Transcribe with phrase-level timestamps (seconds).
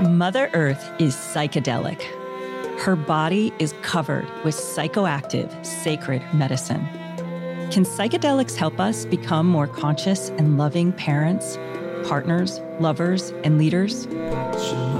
[0.00, 2.02] Mother Earth is psychedelic.
[2.78, 6.86] Her body is covered with psychoactive, sacred medicine.
[7.70, 11.56] Can psychedelics help us become more conscious and loving parents,
[12.06, 14.06] partners, lovers, and leaders?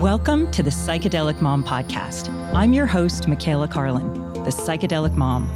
[0.01, 2.31] Welcome to the Psychedelic Mom Podcast.
[2.55, 5.51] I'm your host, Michaela Carlin, the Psychedelic Mom,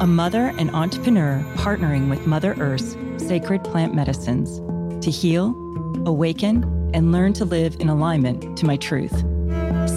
[0.00, 4.58] a mother and entrepreneur partnering with Mother Earth's sacred plant medicines
[5.04, 5.54] to heal,
[6.06, 9.12] awaken, and learn to live in alignment to my truth.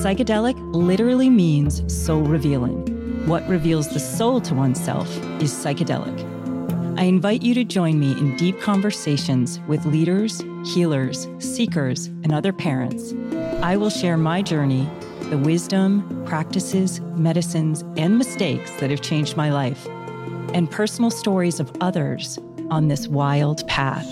[0.03, 2.85] Psychedelic literally means soul revealing.
[3.25, 5.07] What reveals the soul to oneself
[5.41, 6.19] is psychedelic.
[6.99, 12.51] I invite you to join me in deep conversations with leaders, healers, seekers, and other
[12.51, 13.13] parents.
[13.63, 14.89] I will share my journey,
[15.29, 19.87] the wisdom, practices, medicines, and mistakes that have changed my life,
[20.53, 22.37] and personal stories of others
[22.69, 24.05] on this wild path.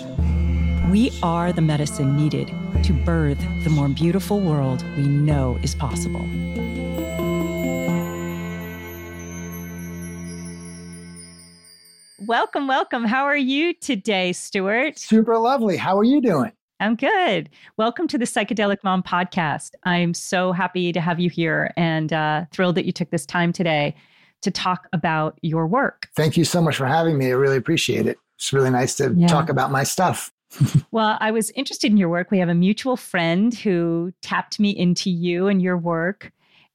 [0.90, 2.50] We are the medicine needed
[2.82, 6.26] to birth the more beautiful world we know is possible.
[12.26, 13.04] Welcome, welcome.
[13.04, 14.98] How are you today, Stuart?
[14.98, 15.76] Super lovely.
[15.76, 16.52] How are you doing?
[16.80, 17.48] I'm good.
[17.76, 19.70] Welcome to the Psychedelic Mom podcast.
[19.84, 23.52] I'm so happy to have you here and uh, thrilled that you took this time
[23.52, 23.96] today
[24.42, 26.08] to talk about your work.
[26.14, 27.26] Thank you so much for having me.
[27.26, 28.18] I really appreciate it.
[28.36, 29.26] It's really nice to yeah.
[29.26, 30.30] talk about my stuff.
[30.90, 32.30] Well, I was interested in your work.
[32.30, 36.32] We have a mutual friend who tapped me into you and your work.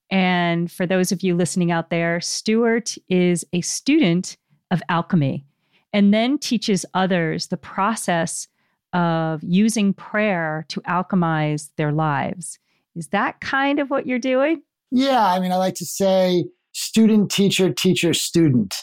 [0.09, 4.37] And for those of you listening out there, Stuart is a student
[4.69, 5.45] of alchemy
[5.91, 8.47] and then teaches others the process
[8.93, 12.59] of using prayer to alchemize their lives.
[12.95, 14.61] Is that kind of what you're doing?
[14.91, 15.25] Yeah.
[15.25, 18.75] I mean, I like to say student, teacher, teacher, student.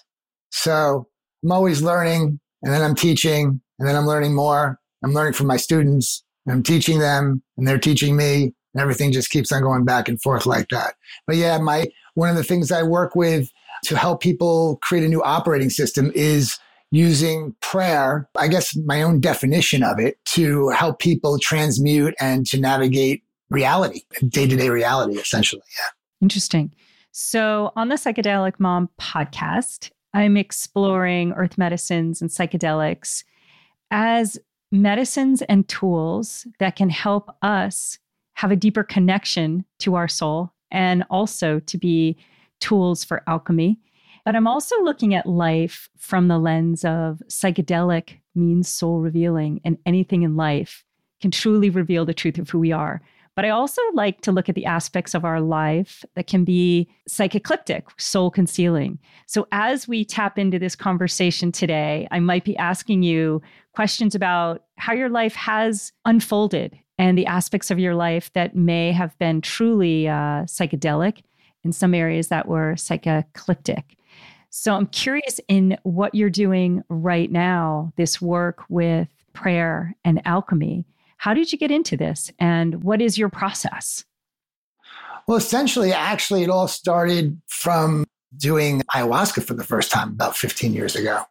[0.50, 1.06] So
[1.44, 4.79] I'm always learning and then I'm teaching and then I'm learning more.
[5.02, 6.22] I'm learning from my students.
[6.48, 10.20] I'm teaching them and they're teaching me and everything just keeps on going back and
[10.20, 10.94] forth like that.
[11.26, 13.50] But yeah, my, one of the things I work with
[13.84, 16.58] to help people create a new operating system is
[16.90, 22.58] using prayer, I guess my own definition of it to help people transmute and to
[22.58, 25.62] navigate reality, day to day reality, essentially.
[25.78, 26.24] Yeah.
[26.24, 26.72] Interesting.
[27.12, 33.24] So on the Psychedelic Mom podcast, I'm exploring earth medicines and psychedelics
[33.90, 34.38] as
[34.70, 37.98] medicines and tools that can help us
[38.34, 42.16] have a deeper connection to our soul and also to be
[42.60, 43.78] tools for alchemy.
[44.24, 49.78] But I'm also looking at life from the lens of psychedelic means soul revealing, and
[49.86, 50.84] anything in life
[51.20, 53.02] can truly reveal the truth of who we are.
[53.36, 56.88] But I also like to look at the aspects of our life that can be
[57.08, 58.98] psychecliptic, soul concealing.
[59.26, 63.40] So as we tap into this conversation today, I might be asking you
[63.80, 68.92] questions about how your life has unfolded and the aspects of your life that may
[68.92, 71.22] have been truly uh, psychedelic
[71.64, 73.96] in some areas that were psychecliptic.
[74.50, 80.84] So I'm curious in what you're doing right now, this work with prayer and alchemy.
[81.16, 84.04] How did you get into this and what is your process?
[85.26, 88.04] Well, essentially, actually, it all started from
[88.36, 91.22] doing ayahuasca for the first time about 15 years ago.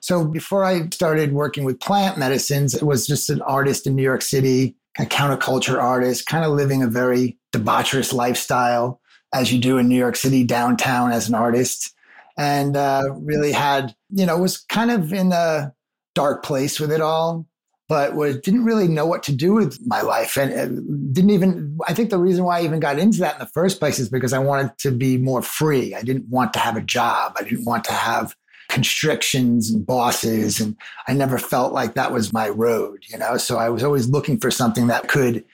[0.00, 4.02] So before I started working with plant medicines, it was just an artist in New
[4.02, 9.00] York City, a counterculture artist, kind of living a very debaucherous lifestyle
[9.32, 11.94] as you do in New York City downtown as an artist.
[12.36, 15.72] And uh, really had, you know, was kind of in a
[16.14, 17.46] dark place with it all,
[17.88, 20.36] but was, didn't really know what to do with my life.
[20.36, 20.66] And uh,
[21.12, 23.78] didn't even, I think the reason why I even got into that in the first
[23.78, 25.94] place is because I wanted to be more free.
[25.94, 27.36] I didn't want to have a job.
[27.38, 28.34] I didn't want to have
[28.68, 30.60] constrictions and bosses.
[30.60, 30.76] And
[31.08, 33.36] I never felt like that was my road, you know?
[33.36, 35.44] So I was always looking for something that could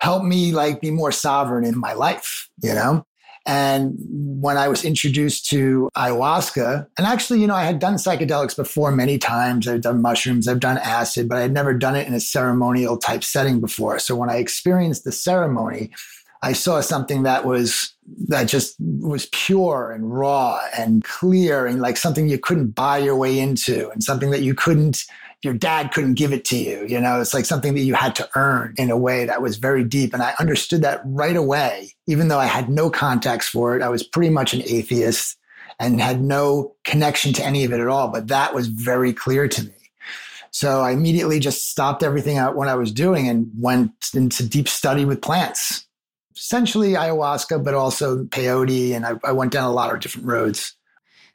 [0.00, 3.04] help me like be more sovereign in my life, you know?
[3.48, 8.56] And when I was introduced to ayahuasca, and actually, you know, I had done psychedelics
[8.56, 9.68] before many times.
[9.68, 12.96] I've done mushrooms, I've done acid, but I had never done it in a ceremonial
[12.96, 14.00] type setting before.
[14.00, 15.92] So when I experienced the ceremony,
[16.46, 17.92] I saw something that was
[18.28, 23.16] that just was pure and raw and clear and like something you couldn't buy your
[23.16, 25.06] way into and something that you couldn't
[25.42, 27.20] your dad couldn't give it to you you know?
[27.20, 30.14] It's like something that you had to earn in a way that was very deep.
[30.14, 33.82] And i understood that right away even though i had no context for it.
[33.82, 35.36] I was pretty much an atheist
[35.80, 39.48] and had no connection to any of it at all but that was very clear
[39.48, 39.74] to me.
[40.52, 44.68] So i immediately just stopped everything out what i was doing and went into deep
[44.68, 45.85] study with plants
[46.36, 48.94] essentially ayahuasca, but also peyote.
[48.94, 50.74] And I, I went down a lot of different roads.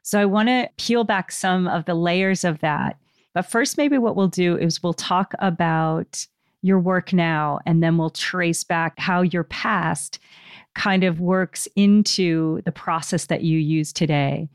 [0.02, 2.98] So I want to peel back some of the layers of that.
[3.34, 6.26] But first, maybe what we'll do is we'll talk about
[6.62, 10.18] your work now, and then we'll trace back how your past
[10.74, 14.48] kind of works into the process that you use today.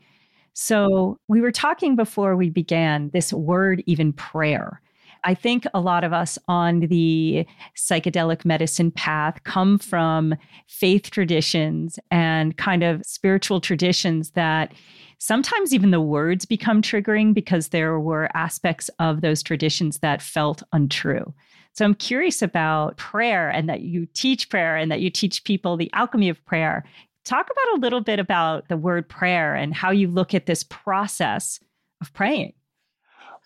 [0.54, 4.80] So, we were talking before we began this word, even prayer.
[5.28, 7.46] I think a lot of us on the
[7.76, 10.34] psychedelic medicine path come from
[10.68, 14.72] faith traditions and kind of spiritual traditions that
[15.18, 20.62] sometimes even the words become triggering because there were aspects of those traditions that felt
[20.72, 21.34] untrue.
[21.72, 25.76] So I'm curious about prayer and that you teach prayer and that you teach people
[25.76, 26.86] the alchemy of prayer.
[27.26, 30.64] Talk about a little bit about the word prayer and how you look at this
[30.64, 31.60] process
[32.00, 32.54] of praying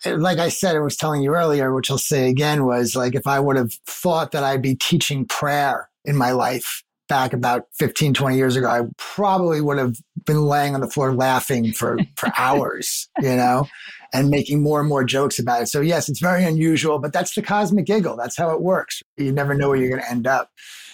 [0.05, 3.27] like I said, I was telling you earlier, which I'll say again, was like if
[3.27, 8.13] I would have thought that I'd be teaching prayer in my life back about 15,
[8.13, 12.31] 20 years ago, I probably would have been laying on the floor laughing for, for
[12.37, 13.67] hours, you know,
[14.13, 15.67] and making more and more jokes about it.
[15.67, 18.15] So, yes, it's very unusual, but that's the cosmic giggle.
[18.15, 19.01] That's how it works.
[19.17, 20.49] You never know where you're going to end up.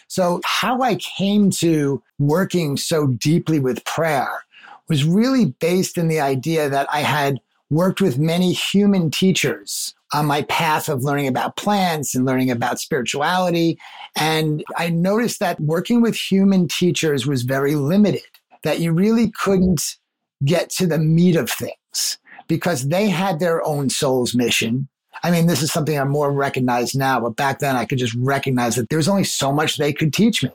[0.08, 4.44] So, how I came to working so deeply with prayer
[4.88, 10.26] was really based in the idea that I had worked with many human teachers on
[10.26, 13.78] my path of learning about plants and learning about spirituality.
[14.16, 18.24] And I noticed that working with human teachers was very limited,
[18.64, 19.98] that you really couldn't
[20.44, 22.18] get to the meat of things
[22.48, 24.88] because they had their own soul's mission.
[25.24, 28.16] I mean, this is something I'm more recognized now, but back then I could just
[28.16, 30.52] recognize that there was only so much they could teach me.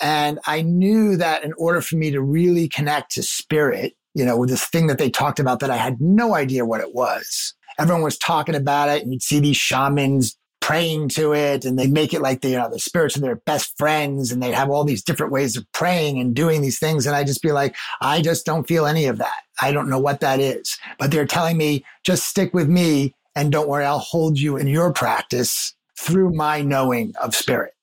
[0.00, 4.44] And I knew that in order for me to really connect to spirit, you know,
[4.44, 7.54] this thing that they talked about that I had no idea what it was.
[7.78, 11.86] Everyone was talking about it, and you'd see these shamans praying to it, and they
[11.86, 15.04] make it like they, the spirits are their best friends, and they have all these
[15.04, 17.06] different ways of praying and doing these things.
[17.06, 19.42] And I just be like, I just don't feel any of that.
[19.62, 20.76] I don't know what that is.
[20.98, 24.66] But they're telling me, just stick with me, and don't worry, I'll hold you in
[24.66, 27.74] your practice through my knowing of spirit.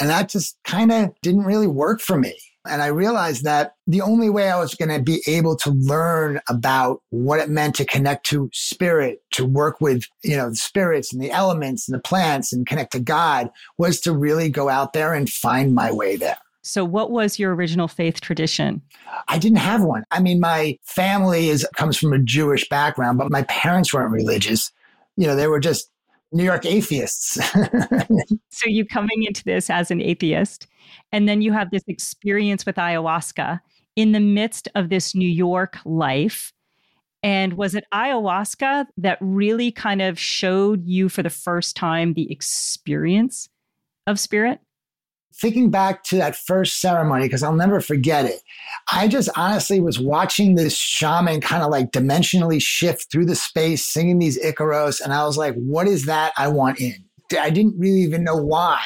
[0.00, 2.38] And that just kind of didn't really work for me.
[2.64, 6.40] And I realized that the only way I was going to be able to learn
[6.48, 11.12] about what it meant to connect to spirit, to work with, you know, the spirits
[11.12, 14.92] and the elements and the plants and connect to God was to really go out
[14.92, 16.38] there and find my way there.
[16.62, 18.80] So what was your original faith tradition?
[19.26, 20.04] I didn't have one.
[20.12, 24.70] I mean, my family is comes from a Jewish background, but my parents weren't religious.
[25.16, 25.90] You know, they were just
[26.32, 27.38] New York atheists.
[28.50, 30.66] so you coming into this as an atheist,
[31.12, 33.60] and then you have this experience with ayahuasca
[33.96, 36.52] in the midst of this New York life.
[37.22, 42.30] And was it ayahuasca that really kind of showed you for the first time the
[42.32, 43.48] experience
[44.06, 44.60] of spirit?
[45.34, 48.42] Thinking back to that first ceremony, because I'll never forget it,
[48.92, 53.84] I just honestly was watching this shaman kind of like dimensionally shift through the space,
[53.84, 55.00] singing these Icaros.
[55.00, 56.94] And I was like, what is that I want in?
[57.38, 58.82] I didn't really even know why.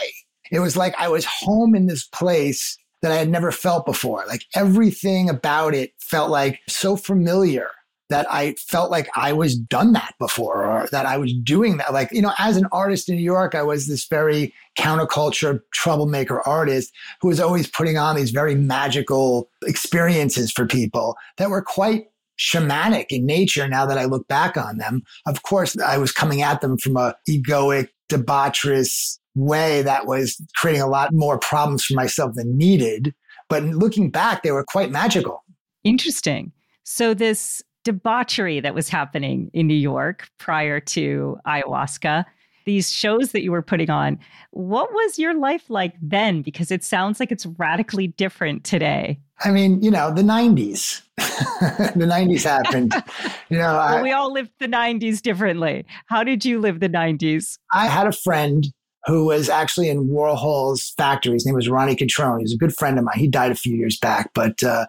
[0.53, 4.25] It was like I was home in this place that I had never felt before.
[4.27, 7.69] Like everything about it felt like so familiar
[8.09, 11.93] that I felt like I was done that before or that I was doing that.
[11.93, 16.47] Like, you know, as an artist in New York, I was this very counterculture troublemaker
[16.47, 22.07] artist who was always putting on these very magical experiences for people that were quite
[22.39, 25.03] shamanic in nature now that I look back on them.
[25.27, 30.83] Of course, I was coming at them from a egoic, debaucherous way that was creating
[30.83, 33.15] a lot more problems for myself than needed.
[33.49, 35.45] But looking back, they were quite magical.
[35.85, 36.53] Interesting.
[36.85, 42.25] So this debauchery that was happening in New York prior to ayahuasca,
[42.65, 44.19] these shows that you were putting on.
[44.51, 46.43] What was your life like then?
[46.43, 49.21] Because it sounds like it's radically different today.
[49.45, 51.03] I mean, you know, the 90s.
[51.17, 52.93] the 90s happened.
[53.49, 55.87] You know, well, I, we all lived the 90s differently.
[56.07, 57.59] How did you live the 90s?
[57.73, 58.67] I had a friend
[59.05, 61.35] who was actually in Warhol's factory.
[61.35, 62.43] His name was Ronnie Cutrone.
[62.43, 63.19] was a good friend of mine.
[63.19, 64.87] He died a few years back, but uh,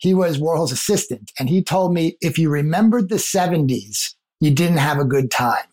[0.00, 1.30] he was Warhol's assistant.
[1.38, 5.64] And he told me if you remembered the 70s, you didn't have a good time.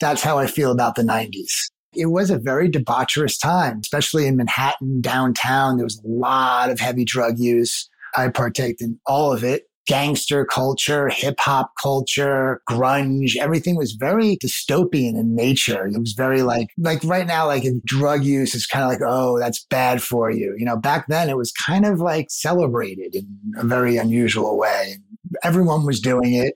[0.00, 1.70] That's how I feel about the 90s.
[1.94, 5.76] It was a very debaucherous time, especially in Manhattan, downtown.
[5.76, 7.88] There was a lot of heavy drug use.
[8.16, 13.36] I partaked in all of it gangster culture, hip hop culture, grunge.
[13.36, 15.86] Everything was very dystopian in nature.
[15.86, 19.38] It was very like, like right now, like drug use is kind of like, oh,
[19.38, 20.54] that's bad for you.
[20.58, 23.26] You know, back then it was kind of like celebrated in
[23.56, 24.96] a very unusual way.
[25.42, 26.54] Everyone was doing it.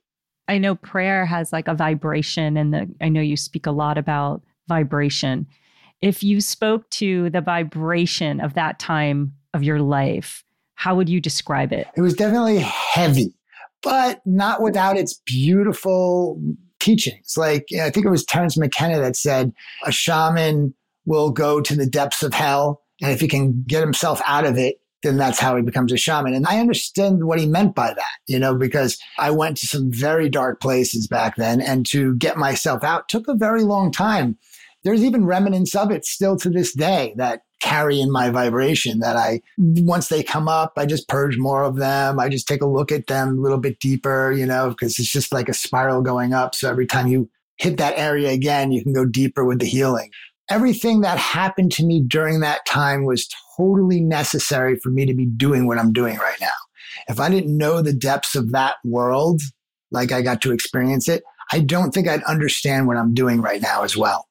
[0.48, 3.98] I know prayer has like a vibration, and the, I know you speak a lot
[3.98, 5.46] about vibration.
[6.00, 10.44] If you spoke to the vibration of that time of your life,
[10.78, 11.88] how would you describe it?
[11.96, 13.34] It was definitely heavy,
[13.82, 16.40] but not without its beautiful
[16.78, 17.34] teachings.
[17.36, 19.52] Like, I think it was Terence McKenna that said,
[19.84, 20.72] a shaman
[21.04, 22.82] will go to the depths of hell.
[23.02, 25.96] And if he can get himself out of it, then that's how he becomes a
[25.96, 26.32] shaman.
[26.32, 29.90] And I understand what he meant by that, you know, because I went to some
[29.90, 34.38] very dark places back then and to get myself out took a very long time.
[34.84, 39.16] There's even remnants of it still to this day that carry in my vibration that
[39.16, 42.18] I, once they come up, I just purge more of them.
[42.18, 45.10] I just take a look at them a little bit deeper, you know, because it's
[45.10, 46.54] just like a spiral going up.
[46.54, 50.10] So every time you hit that area again, you can go deeper with the healing.
[50.50, 55.26] Everything that happened to me during that time was totally necessary for me to be
[55.26, 56.48] doing what I'm doing right now.
[57.08, 59.42] If I didn't know the depths of that world,
[59.90, 61.22] like I got to experience it,
[61.52, 64.26] I don't think I'd understand what I'm doing right now as well.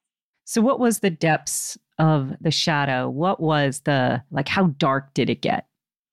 [0.46, 3.10] So, what was the depths of the shadow?
[3.10, 5.66] What was the, like, how dark did it get?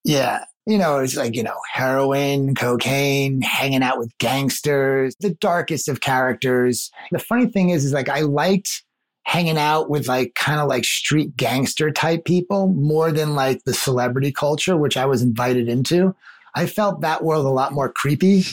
[0.04, 0.44] Yeah.
[0.66, 6.00] You know, it's like, you know, heroin, cocaine, hanging out with gangsters, the darkest of
[6.00, 6.90] characters.
[7.12, 8.82] The funny thing is, is like, I liked
[9.24, 13.74] hanging out with like kind of like street gangster type people more than like the
[13.74, 16.14] celebrity culture, which I was invited into.
[16.54, 18.44] I felt that world a lot more creepy.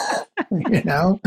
[0.50, 1.20] you know,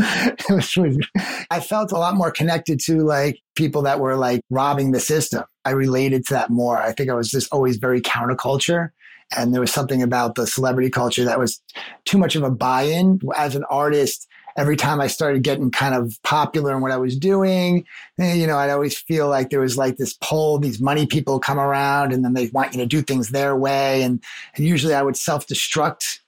[1.50, 5.44] I felt a lot more connected to like people that were like robbing the system.
[5.64, 6.78] I related to that more.
[6.78, 8.90] I think I was just always very counterculture.
[9.36, 11.60] And there was something about the celebrity culture that was
[12.06, 13.20] too much of a buy in.
[13.36, 14.26] As an artist,
[14.58, 17.86] every time I started getting kind of popular in what I was doing,
[18.18, 21.38] eh, you know, I'd always feel like there was like this pull, these money people
[21.38, 24.02] come around and then they want you to do things their way.
[24.02, 24.22] And,
[24.56, 26.18] and usually I would self destruct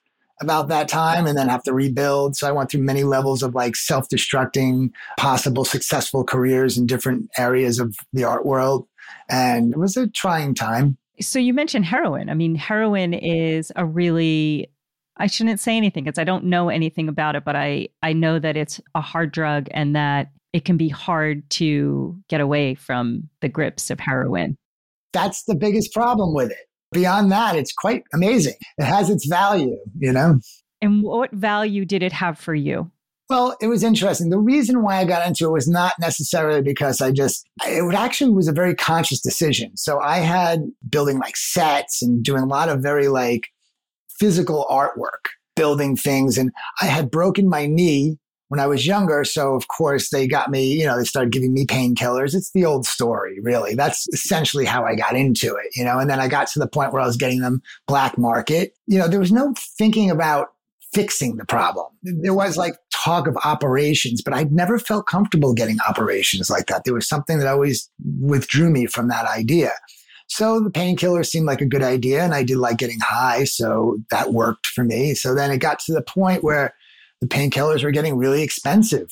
[0.40, 2.36] about that time and then have to rebuild.
[2.36, 7.28] So I went through many levels of like self destructing possible successful careers in different
[7.36, 8.86] areas of the art world.
[9.28, 10.96] And it was a trying time.
[11.20, 12.30] So you mentioned heroin.
[12.30, 14.70] I mean, heroin is a really
[15.20, 18.38] I shouldn't say anything because I don't know anything about it, but I I know
[18.38, 23.28] that it's a hard drug and that it can be hard to get away from
[23.40, 24.56] the grips of heroin.
[25.12, 28.54] That's the biggest problem with it beyond that, it's quite amazing.
[28.78, 30.38] It has its value, you know?
[30.82, 32.90] And what value did it have for you?
[33.28, 34.30] Well, it was interesting.
[34.30, 38.32] The reason why I got into it was not necessarily because I just, it actually
[38.32, 39.76] was a very conscious decision.
[39.76, 43.48] So I had building like sets and doing a lot of very like
[44.20, 46.38] physical artwork, building things.
[46.38, 49.24] And I had broken my knee when I was younger.
[49.24, 52.34] So of course they got me, you know, they started giving me painkillers.
[52.34, 53.74] It's the old story, really.
[53.74, 56.68] That's essentially how I got into it, you know, and then I got to the
[56.68, 58.74] point where I was getting them black market.
[58.86, 60.48] You know, there was no thinking about
[60.92, 61.86] fixing the problem.
[62.02, 66.82] There was like talk of operations, but I'd never felt comfortable getting operations like that.
[66.84, 67.88] There was something that always
[68.20, 69.70] withdrew me from that idea.
[70.30, 73.44] So the painkiller seemed like a good idea and I did like getting high.
[73.44, 75.12] So that worked for me.
[75.14, 76.72] So then it got to the point where
[77.20, 79.08] the painkillers were getting really expensive.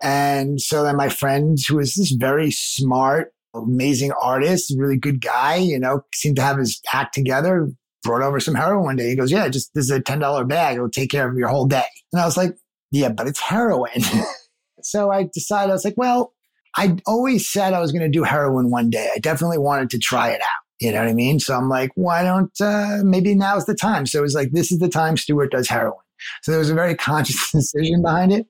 [0.00, 5.56] And so then my friend, who was this very smart, amazing artist, really good guy,
[5.56, 7.68] you know, seemed to have his act together,
[8.04, 9.08] brought over some heroin one day.
[9.08, 10.76] He goes, Yeah, just this is a $10 bag.
[10.76, 11.82] It'll take care of your whole day.
[12.12, 12.56] And I was like,
[12.92, 14.02] Yeah, but it's heroin.
[14.82, 16.32] so I decided, I was like, Well,
[16.76, 19.10] I always said I was going to do heroin one day.
[19.14, 20.64] I definitely wanted to try it out.
[20.80, 21.40] You know what I mean?
[21.40, 24.06] So I'm like, why don't, uh, maybe now's the time.
[24.06, 25.98] So it was like, this is the time Stuart does heroin.
[26.42, 28.46] So there was a very conscious decision behind it.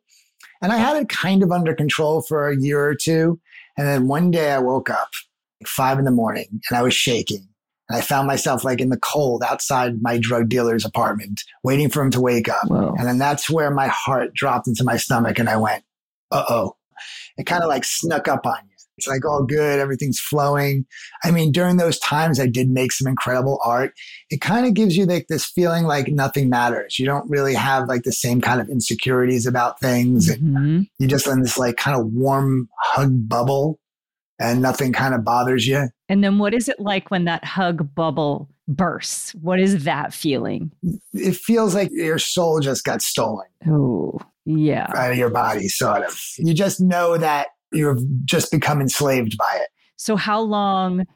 [0.63, 3.41] And I had it kind of under control for a year or two.
[3.77, 5.09] And then one day I woke up
[5.61, 7.49] like five in the morning and I was shaking.
[7.89, 12.03] And I found myself like in the cold outside my drug dealer's apartment, waiting for
[12.03, 12.69] him to wake up.
[12.69, 12.95] Whoa.
[12.97, 15.83] And then that's where my heart dropped into my stomach and I went,
[16.31, 16.77] uh oh.
[17.37, 18.71] It kind of like snuck up on you.
[18.99, 20.85] It's like all good, everything's flowing.
[21.25, 23.95] I mean, during those times, I did make some incredible art.
[24.29, 26.99] It kind of gives you like this feeling like nothing matters.
[26.99, 30.31] You don't really have like the same kind of insecurities about things.
[30.31, 30.83] Mm-hmm.
[30.99, 33.81] You're just in this like kind of warm hug bubble
[34.39, 35.89] and nothing kind of bothers you.
[36.11, 39.35] And then what is it like when that hug bubble bursts?
[39.37, 40.73] What is that feeling?
[41.15, 43.47] It feels like your soul just got stolen.
[43.67, 44.19] Oh,
[44.59, 44.87] yeah.
[44.95, 46.19] Out of your body, sort of.
[46.39, 49.69] You just know that you've just become enslaved by it.
[49.97, 51.07] So, how long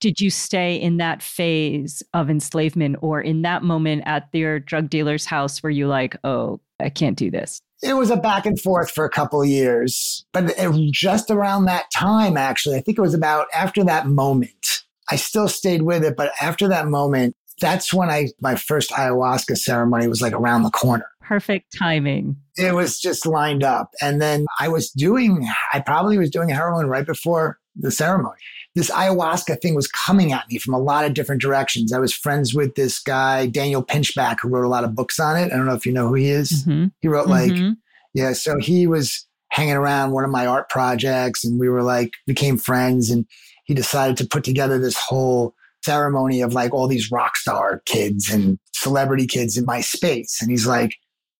[0.00, 4.88] did you stay in that phase of enslavement or in that moment at your drug
[4.88, 7.60] dealer's house where you like, oh, I can't do this?
[7.82, 10.24] It was a back and forth for a couple of years.
[10.32, 14.84] But it, just around that time, actually, I think it was about after that moment,
[15.10, 16.16] I still stayed with it.
[16.16, 20.70] But after that moment, that's when I, my first ayahuasca ceremony was like around the
[20.70, 22.36] corner perfect timing.
[22.56, 23.92] It was just lined up.
[24.02, 28.40] And then I was doing, I probably was doing heroin right before the ceremony.
[28.74, 31.92] This ayahuasca thing was coming at me from a lot of different directions.
[31.92, 35.36] I was friends with this guy, Daniel Pinchbeck, who wrote a lot of books on
[35.36, 35.52] it.
[35.52, 36.64] I don't know if you know who he is.
[36.64, 36.86] Mm-hmm.
[36.98, 37.74] He wrote like, mm-hmm.
[38.12, 42.10] yeah, so he was hanging around one of my art projects and we were like,
[42.26, 43.08] became friends.
[43.08, 43.24] And
[43.66, 48.28] he decided to put together this whole ceremony of like all these rock star kids
[48.32, 50.38] and celebrity kids in my space.
[50.42, 50.90] And he's like,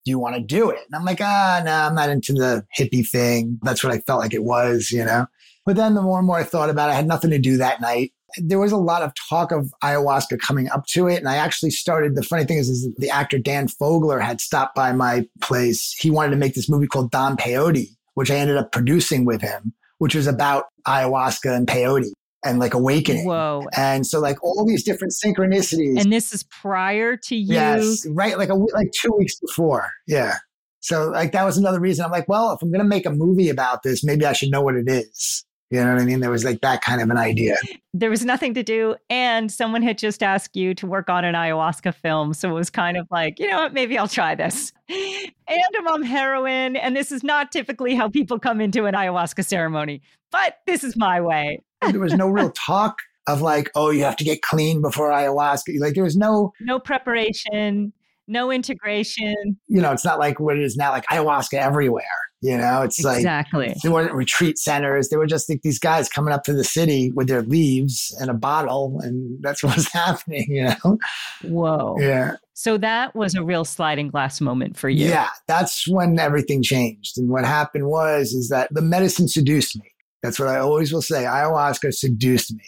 [0.04, 0.80] do you want to do it?
[0.86, 3.58] And I'm like, ah, no, I'm not into the hippie thing.
[3.62, 5.26] That's what I felt like it was, you know?
[5.66, 7.58] But then the more and more I thought about it, I had nothing to do
[7.58, 8.12] that night.
[8.38, 11.18] There was a lot of talk of ayahuasca coming up to it.
[11.18, 14.74] And I actually started, the funny thing is, is the actor Dan Fogler had stopped
[14.74, 15.92] by my place.
[15.92, 19.42] He wanted to make this movie called Don Peyote, which I ended up producing with
[19.42, 22.06] him, which was about ayahuasca and peyote
[22.44, 23.26] and like awakening.
[23.26, 23.66] Whoa.
[23.76, 26.00] And so like all these different synchronicities.
[26.00, 27.54] And this is prior to you.
[27.54, 28.38] Yes, right.
[28.38, 29.90] Like a like two weeks before.
[30.06, 30.36] Yeah.
[30.80, 33.50] So like that was another reason I'm like, well, if I'm gonna make a movie
[33.50, 35.44] about this, maybe I should know what it is.
[35.70, 36.18] You know what I mean?
[36.18, 37.56] There was like that kind of an idea.
[37.94, 38.96] There was nothing to do.
[39.08, 42.34] And someone had just asked you to work on an ayahuasca film.
[42.34, 44.72] So it was kind of like, you know what, maybe I'll try this.
[45.50, 46.76] And I'm on heroin.
[46.76, 50.00] And this is not typically how people come into an ayahuasca ceremony,
[50.30, 51.60] but this is my way.
[51.90, 52.96] there was no real talk
[53.26, 55.80] of like, oh, you have to get clean before ayahuasca.
[55.80, 57.92] Like there was no no preparation,
[58.28, 59.58] no integration.
[59.66, 62.04] You know, it's not like what it is now, like ayahuasca everywhere.
[62.42, 63.74] You know, it's like exactly.
[63.82, 65.10] There weren't retreat centers.
[65.10, 68.30] They were just like these guys coming up to the city with their leaves and
[68.30, 70.46] a bottle, and that's what was happening.
[70.48, 70.98] You know.
[71.42, 71.96] Whoa.
[71.98, 72.36] Yeah.
[72.54, 75.06] So that was a real sliding glass moment for you.
[75.06, 77.18] Yeah, that's when everything changed.
[77.18, 79.90] And what happened was is that the medicine seduced me.
[80.22, 81.24] That's what I always will say.
[81.24, 82.64] Ayahuasca seduced me.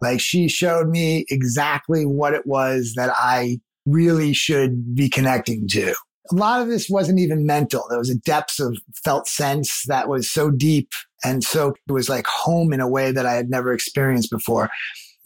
[0.00, 5.94] Like she showed me exactly what it was that I really should be connecting to.
[6.30, 7.84] A lot of this wasn't even mental.
[7.88, 10.90] There was a depth of felt sense that was so deep.
[11.22, 14.70] And so it was like home in a way that I had never experienced before.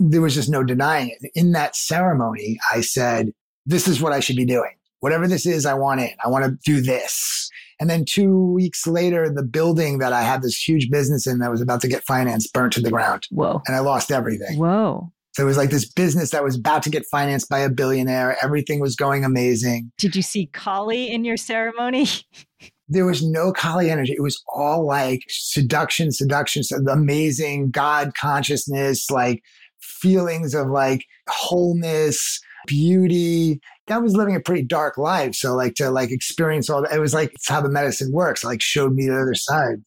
[0.00, 1.30] There was just no denying it.
[1.34, 3.32] In that ceremony, I said,
[3.66, 4.72] this is what I should be doing.
[5.00, 6.14] Whatever this is, I want it.
[6.24, 7.48] I want to do this.
[7.80, 11.50] And then two weeks later, the building that I had this huge business in that
[11.50, 13.28] was about to get financed burnt to the ground.
[13.30, 13.62] Whoa.
[13.66, 14.58] And I lost everything.
[14.58, 15.12] Whoa.
[15.38, 18.36] So it was like this business that was about to get financed by a billionaire.
[18.42, 19.92] Everything was going amazing.
[19.96, 22.08] Did you see Kali in your ceremony?
[22.88, 24.14] there was no Kali energy.
[24.14, 29.40] It was all like seduction, seduction, amazing God consciousness, like
[29.80, 33.60] feelings of like wholeness, beauty.
[33.86, 35.36] I was living a pretty dark life.
[35.36, 38.42] So like to like experience all that, it was like it's how the medicine works.
[38.42, 39.84] Like showed me the other side.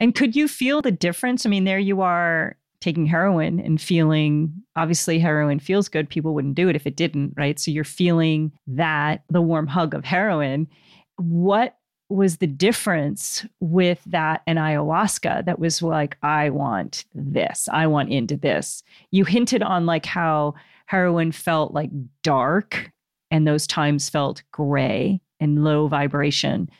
[0.00, 1.44] And could you feel the difference?
[1.44, 6.08] I mean, there you are taking heroin and feeling obviously heroin feels good.
[6.08, 7.58] People wouldn't do it if it didn't, right?
[7.58, 10.68] So you're feeling that the warm hug of heroin.
[11.16, 11.76] What
[12.08, 18.12] was the difference with that and ayahuasca that was like, I want this, I want
[18.12, 18.82] into this?
[19.10, 20.54] You hinted on like how
[20.86, 21.90] heroin felt like
[22.22, 22.92] dark
[23.30, 26.70] and those times felt gray and low vibration.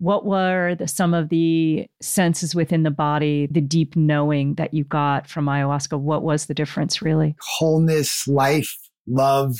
[0.00, 4.84] What were the, some of the senses within the body, the deep knowing that you
[4.84, 5.98] got from ayahuasca?
[6.00, 7.36] What was the difference really?
[7.58, 8.74] Wholeness, life,
[9.06, 9.54] love,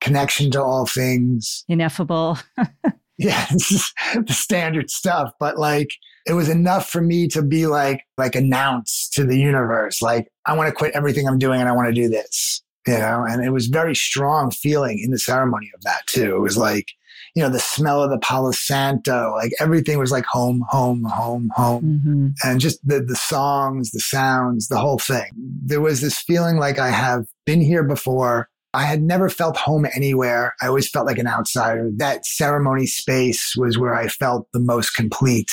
[0.00, 1.64] connection to all things.
[1.68, 2.38] Ineffable.
[3.18, 5.30] yeah, the standard stuff.
[5.38, 5.90] But like,
[6.26, 10.56] it was enough for me to be like, like announce to the universe, like, I
[10.56, 13.44] want to quit everything I'm doing and I want to do this you know, and
[13.44, 16.36] it was very strong feeling in the ceremony of that too.
[16.36, 16.86] It was like,
[17.34, 21.50] you know, the smell of the Palo Santo, like everything was like home, home, home,
[21.54, 21.82] home.
[21.82, 22.28] Mm-hmm.
[22.44, 25.30] And just the, the songs, the sounds, the whole thing.
[25.34, 28.48] There was this feeling like I have been here before.
[28.74, 30.54] I had never felt home anywhere.
[30.60, 31.90] I always felt like an outsider.
[31.96, 35.52] That ceremony space was where I felt the most complete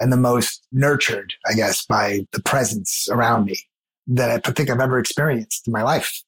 [0.00, 3.58] and the most nurtured, I guess, by the presence around me
[4.06, 6.22] that I think I've ever experienced in my life.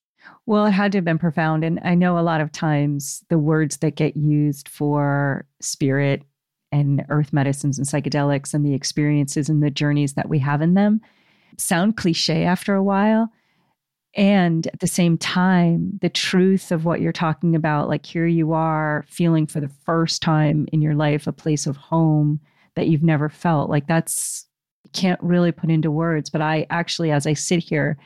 [0.47, 1.65] Well, it had to have been profound.
[1.65, 6.23] And I know a lot of times the words that get used for spirit
[6.73, 10.75] and earth medicines and psychedelics and the experiences and the journeys that we have in
[10.75, 11.01] them
[11.59, 13.29] sound cliche after a while.
[14.15, 18.53] And at the same time, the truth of what you're talking about, like here you
[18.53, 22.41] are feeling for the first time in your life a place of home
[22.75, 23.71] that you've never felt.
[23.71, 24.47] Like that's,
[24.93, 26.29] can't really put into words.
[26.29, 27.97] But I actually, as I sit here,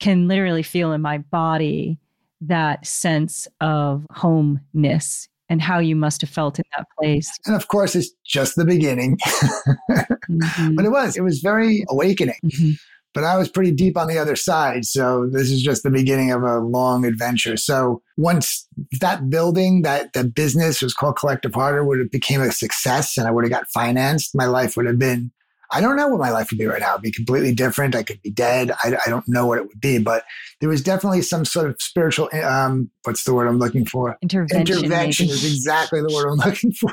[0.00, 1.98] can literally feel in my body
[2.40, 7.30] that sense of homeness and how you must have felt in that place.
[7.44, 9.18] And of course, it's just the beginning.
[9.18, 10.74] mm-hmm.
[10.76, 12.38] But it was, it was very awakening.
[12.44, 12.70] Mm-hmm.
[13.12, 14.84] But I was pretty deep on the other side.
[14.84, 17.56] So this is just the beginning of a long adventure.
[17.56, 18.68] So once
[19.00, 23.26] that building, that, that business was called Collective Harder, would have became a success and
[23.26, 25.32] I would have got financed, my life would have been
[25.72, 26.92] I don't know what my life would be right now.
[26.92, 27.94] It'd be completely different.
[27.94, 28.72] I could be dead.
[28.82, 30.24] I, I don't know what it would be, but
[30.60, 34.18] there was definitely some sort of spiritual, um, what's the word I'm looking for?
[34.20, 34.78] Intervention.
[34.78, 35.34] Intervention maybe.
[35.34, 36.92] is exactly the word I'm looking for.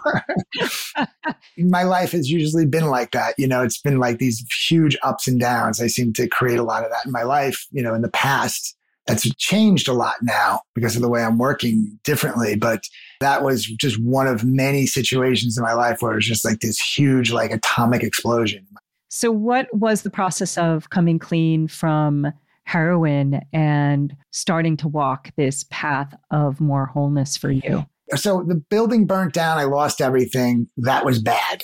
[1.57, 3.33] my life has usually been like that.
[3.37, 5.81] You know, it's been like these huge ups and downs.
[5.81, 8.11] I seem to create a lot of that in my life, you know, in the
[8.11, 8.75] past.
[9.07, 12.57] That's changed a lot now because of the way I'm working differently.
[12.57, 12.81] But
[13.19, 16.59] that was just one of many situations in my life where it was just like
[16.59, 18.65] this huge, like atomic explosion.
[19.09, 22.31] So, what was the process of coming clean from
[22.65, 27.85] heroin and starting to walk this path of more wholeness for you?
[28.15, 29.57] So, the building burnt down.
[29.57, 30.67] I lost everything.
[30.77, 31.63] That was bad.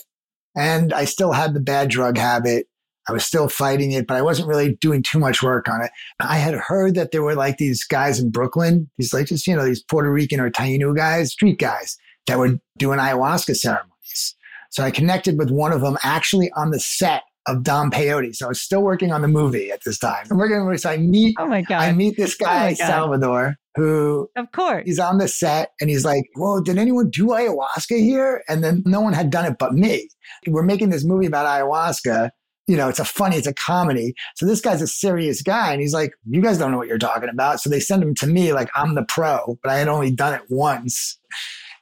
[0.56, 2.68] And I still had the bad drug habit.
[3.08, 5.92] I was still fighting it, but I wasn't really doing too much work on it.
[6.20, 9.56] I had heard that there were like these guys in Brooklyn, these like just, you
[9.56, 14.36] know, these Puerto Rican or Taino guys, street guys that were doing ayahuasca ceremonies.
[14.70, 18.34] So I connected with one of them actually on the set of Don Peyote.
[18.36, 20.26] So I was still working on the movie at this time.
[20.32, 20.78] I'm working on the movie.
[20.78, 21.82] So I meet, Oh my God.
[21.82, 22.78] I meet this Oh guy, God.
[22.78, 24.84] Salvador, who of course.
[24.86, 28.44] he's on the set and he's like, Whoa, did anyone do ayahuasca here?
[28.48, 30.08] And then no one had done it but me.
[30.48, 32.30] We're making this movie about ayahuasca.
[32.68, 34.16] You know, it's a funny, it's a comedy.
[34.36, 35.72] So this guy's a serious guy.
[35.72, 37.60] And he's like, You guys don't know what you're talking about.
[37.60, 40.34] So they send him to me like I'm the pro, but I had only done
[40.34, 41.18] it once.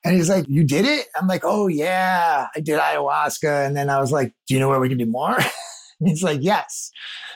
[0.04, 1.08] And he's like, You did it?
[1.16, 3.68] I'm like, Oh, yeah, I did ayahuasca.
[3.68, 5.38] And then I was like, Do you know where we can do more?
[6.00, 6.92] he's like, Yes.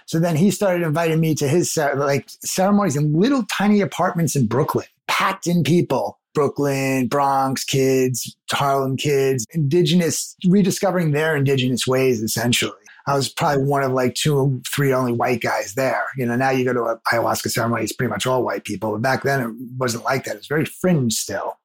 [0.08, 4.48] So then he started inviting me to his like ceremonies in little tiny apartments in
[4.48, 6.20] Brooklyn, packed in people.
[6.36, 12.74] Brooklyn, Bronx kids, Harlem kids, indigenous, rediscovering their indigenous ways, essentially.
[13.08, 16.04] I was probably one of like two or three only white guys there.
[16.18, 18.92] You know, now you go to an ayahuasca ceremony, it's pretty much all white people.
[18.94, 20.36] But back then it wasn't like that.
[20.36, 21.58] It was very fringe still.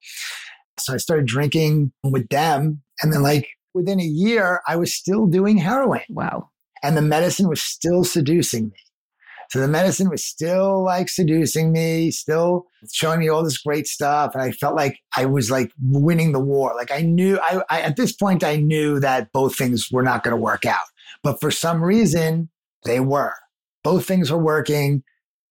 [0.78, 2.82] So I started drinking with them.
[3.02, 6.50] And then like within a year, I was still doing heroin Wow.
[6.82, 8.76] and the medicine was still seducing me.
[9.50, 14.32] So the medicine was still like seducing me, still showing me all this great stuff.
[14.32, 16.72] And I felt like I was like winning the war.
[16.76, 20.22] Like I knew, I, I at this point, I knew that both things were not
[20.22, 20.84] going to work out.
[21.22, 22.50] But for some reason,
[22.84, 23.34] they were.
[23.82, 25.02] Both things were working.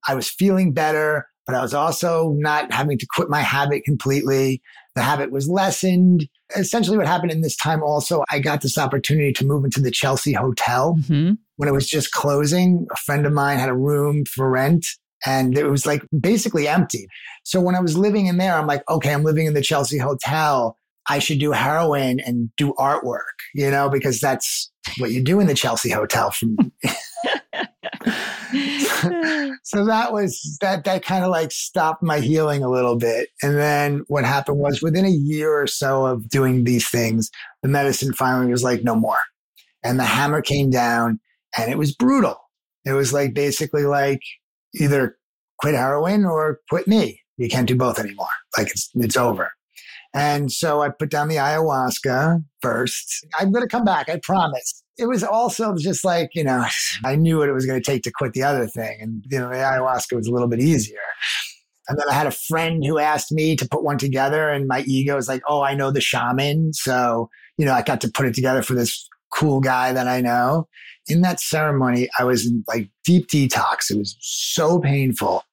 [0.07, 4.61] I was feeling better, but I was also not having to quit my habit completely.
[4.95, 6.27] The habit was lessened.
[6.55, 9.91] Essentially, what happened in this time also, I got this opportunity to move into the
[9.91, 14.23] Chelsea Hotel hmm when it was just closing, a friend of mine had a room
[14.23, 14.85] for rent
[15.25, 17.05] and it was like basically empty.
[17.43, 19.97] So when I was living in there, I'm like, okay, I'm living in the Chelsea
[19.97, 20.77] Hotel.
[21.09, 25.47] I should do heroin and do artwork, you know, because that's what you do in
[25.47, 26.31] the Chelsea Hotel.
[26.31, 26.55] From
[29.63, 33.29] so that was that that kind of like stopped my healing a little bit.
[33.43, 37.29] And then what happened was within a year or so of doing these things,
[37.61, 39.19] the medicine finally was like, no more.
[39.83, 41.19] And the hammer came down
[41.57, 42.37] and it was brutal.
[42.85, 44.21] It was like basically like
[44.73, 45.17] either
[45.59, 47.21] quit heroin or quit me.
[47.37, 48.27] You can't do both anymore.
[48.57, 49.51] Like it's it's over.
[50.13, 53.25] And so I put down the ayahuasca first.
[53.39, 54.09] I'm going to come back.
[54.09, 54.83] I promise.
[54.97, 56.65] It was also just like, you know,
[57.05, 58.97] I knew what it was going to take to quit the other thing.
[59.01, 60.97] And, you know, the ayahuasca was a little bit easier.
[61.87, 64.81] And then I had a friend who asked me to put one together, and my
[64.81, 66.71] ego was like, oh, I know the shaman.
[66.73, 70.21] So, you know, I got to put it together for this cool guy that I
[70.21, 70.67] know.
[71.07, 73.89] In that ceremony, I was in like deep detox.
[73.89, 75.43] It was so painful.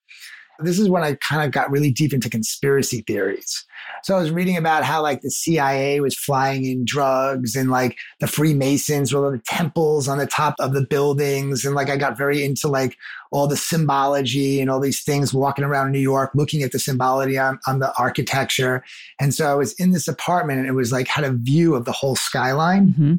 [0.58, 3.64] This is when I kind of got really deep into conspiracy theories.
[4.02, 7.96] So I was reading about how like the CIA was flying in drugs and like
[8.20, 11.64] the Freemasons were the temples on the top of the buildings.
[11.64, 12.96] And like I got very into like
[13.32, 17.38] all the symbology and all these things walking around New York, looking at the symbology
[17.38, 18.82] on, on the architecture.
[19.20, 21.84] And so I was in this apartment and it was like had a view of
[21.84, 22.88] the whole skyline.
[22.88, 23.14] hmm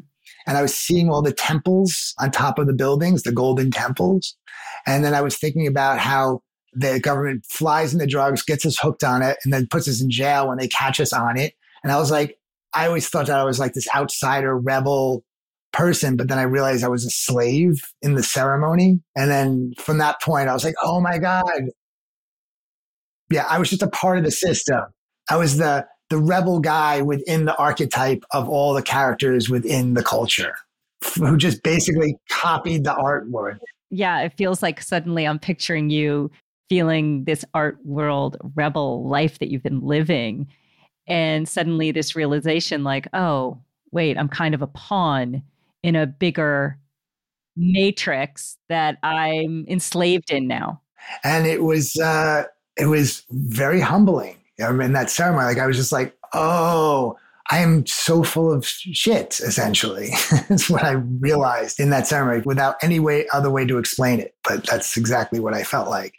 [0.46, 4.34] And I was seeing all the temples on top of the buildings, the golden temples.
[4.86, 6.42] And then I was thinking about how
[6.78, 10.00] the government flies in the drugs, gets us hooked on it, and then puts us
[10.00, 11.54] in jail when they catch us on it.
[11.82, 12.38] And I was like,
[12.74, 15.24] I always thought that I was like this outsider rebel
[15.72, 19.00] person, but then I realized I was a slave in the ceremony.
[19.16, 21.64] And then from that point, I was like, oh my God.
[23.30, 24.80] Yeah, I was just a part of the system.
[25.28, 30.02] I was the the rebel guy within the archetype of all the characters within the
[30.02, 30.54] culture
[31.16, 33.58] who just basically copied the artwork.
[33.90, 36.30] Yeah, it feels like suddenly I'm picturing you
[36.68, 40.46] feeling this art world rebel life that you've been living.
[41.06, 43.58] And suddenly this realization, like, oh,
[43.92, 45.42] wait, I'm kind of a pawn
[45.82, 46.78] in a bigger
[47.56, 50.80] matrix that I'm enslaved in now.
[51.24, 52.44] And it was uh
[52.76, 54.36] it was very humbling.
[54.62, 57.16] I mean, that ceremony, like I was just like, oh,
[57.50, 60.10] I am so full of shit, essentially.
[60.48, 64.34] that's what I realized in that ceremony without any way, other way to explain it.
[64.44, 66.16] But that's exactly what I felt like.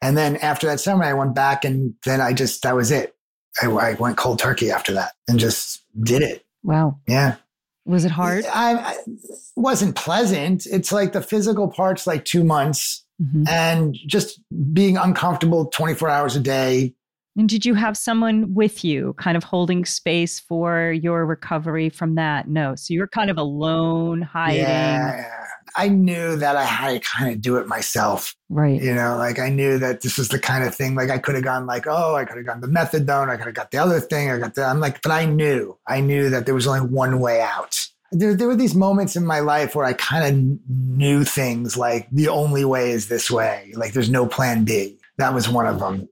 [0.00, 3.14] And then after that ceremony, I went back and then I just, that was it.
[3.60, 6.44] I, I went cold turkey after that and just did it.
[6.62, 6.98] Wow.
[7.08, 7.36] Yeah.
[7.84, 8.44] Was it hard?
[8.46, 9.20] I, I it
[9.56, 10.66] wasn't pleasant.
[10.66, 13.44] It's like the physical part's like two months mm-hmm.
[13.48, 14.40] and just
[14.72, 16.94] being uncomfortable 24 hours a day.
[17.36, 22.16] And did you have someone with you kind of holding space for your recovery from
[22.16, 22.48] that?
[22.48, 22.74] No.
[22.74, 24.60] So you were kind of alone, hiding.
[24.60, 25.46] Yeah.
[25.78, 28.34] I knew that I had to kind of do it myself.
[28.48, 28.82] Right.
[28.82, 31.36] You know, like I knew that this was the kind of thing, like I could
[31.36, 33.28] have gone like, oh, I could have gone the methadone.
[33.28, 34.28] I could have got the other thing.
[34.28, 37.20] I got the, I'm like, but I knew, I knew that there was only one
[37.20, 37.86] way out.
[38.10, 42.08] There, there were these moments in my life where I kind of knew things like
[42.10, 43.72] the only way is this way.
[43.76, 44.98] Like there's no plan B.
[45.18, 46.08] That was one of them.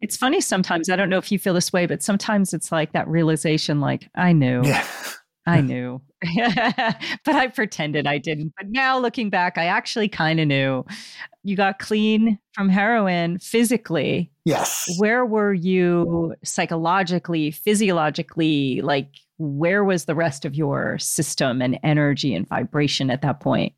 [0.00, 0.88] It's funny sometimes.
[0.88, 4.08] I don't know if you feel this way, but sometimes it's like that realization, like,
[4.14, 4.62] I knew.
[4.64, 4.86] Yeah.
[5.50, 6.00] I knew,
[7.24, 8.52] but I pretended I didn't.
[8.56, 10.84] But now looking back, I actually kind of knew.
[11.42, 14.30] You got clean from heroin physically.
[14.44, 14.86] Yes.
[14.98, 18.82] Where were you psychologically, physiologically?
[18.82, 19.08] Like,
[19.38, 23.72] where was the rest of your system and energy and vibration at that point?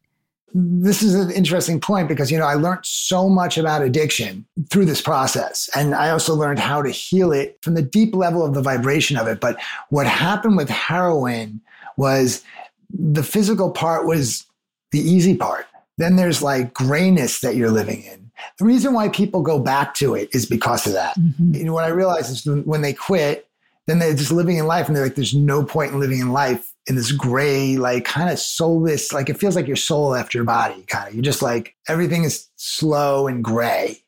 [0.54, 4.86] This is an interesting point because you know I learned so much about addiction through
[4.86, 5.68] this process.
[5.74, 9.16] And I also learned how to heal it from the deep level of the vibration
[9.16, 9.40] of it.
[9.40, 9.60] But
[9.90, 11.60] what happened with heroin
[11.96, 12.42] was
[12.90, 14.44] the physical part was
[14.90, 15.66] the easy part.
[15.98, 18.30] Then there's like grayness that you're living in.
[18.58, 21.16] The reason why people go back to it is because of that.
[21.16, 21.54] Mm-hmm.
[21.54, 23.48] you know what I realized is when they quit
[23.86, 26.32] then they're just living in life and they're like there's no point in living in
[26.32, 30.34] life in this gray, like kind of soulless, like it feels like your soul left
[30.34, 31.14] your body, kind of.
[31.14, 34.02] You're just like everything is slow and gray.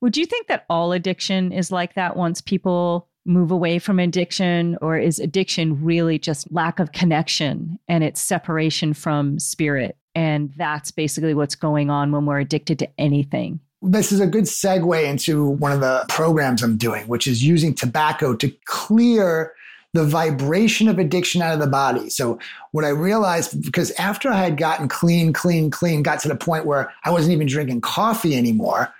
[0.00, 4.78] Would you think that all addiction is like that once people move away from addiction,
[4.80, 9.96] or is addiction really just lack of connection and it's separation from spirit?
[10.14, 13.60] And that's basically what's going on when we're addicted to anything.
[13.82, 17.74] This is a good segue into one of the programs I'm doing, which is using
[17.74, 19.52] tobacco to clear
[19.92, 22.10] the vibration of addiction out of the body.
[22.10, 22.38] So
[22.72, 26.66] what I realized, because after I had gotten clean, clean, clean, got to the point
[26.66, 28.92] where I wasn't even drinking coffee anymore,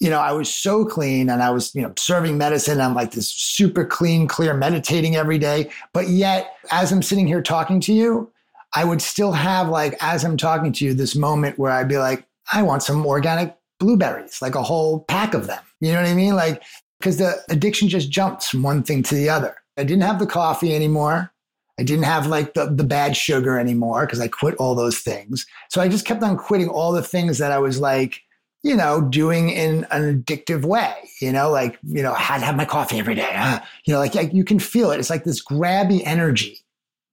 [0.00, 2.80] you know, I was so clean and I was, you know, serving medicine.
[2.80, 5.70] I'm like this super clean, clear, meditating every day.
[5.92, 8.30] But yet, as I'm sitting here talking to you,
[8.74, 11.98] I would still have like, as I'm talking to you, this moment where I'd be
[11.98, 15.62] like, I want some organic blueberries, like a whole pack of them.
[15.80, 16.34] You know what I mean?
[16.34, 16.62] Like,
[16.98, 19.56] because the addiction just jumps from one thing to the other.
[19.76, 21.32] I didn't have the coffee anymore.
[21.78, 25.46] I didn't have like the, the bad sugar anymore because I quit all those things.
[25.70, 28.20] So I just kept on quitting all the things that I was like,
[28.62, 32.44] you know, doing in an addictive way, you know, like, you know, I had to
[32.44, 33.32] have my coffee every day.
[33.32, 33.60] Huh?
[33.84, 35.00] You know, like, like you can feel it.
[35.00, 36.58] It's like this grabby energy,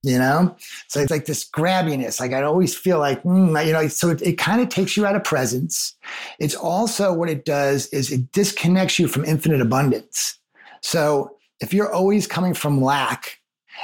[0.04, 0.56] you know?
[0.88, 2.20] So it's like this grabbiness.
[2.20, 5.08] Like I always feel like, mm, you know, so it, it kind of takes you
[5.08, 5.96] out of presence.
[6.38, 10.38] It's also what it does is it disconnects you from infinite abundance.
[10.82, 13.40] So if you're always coming from lack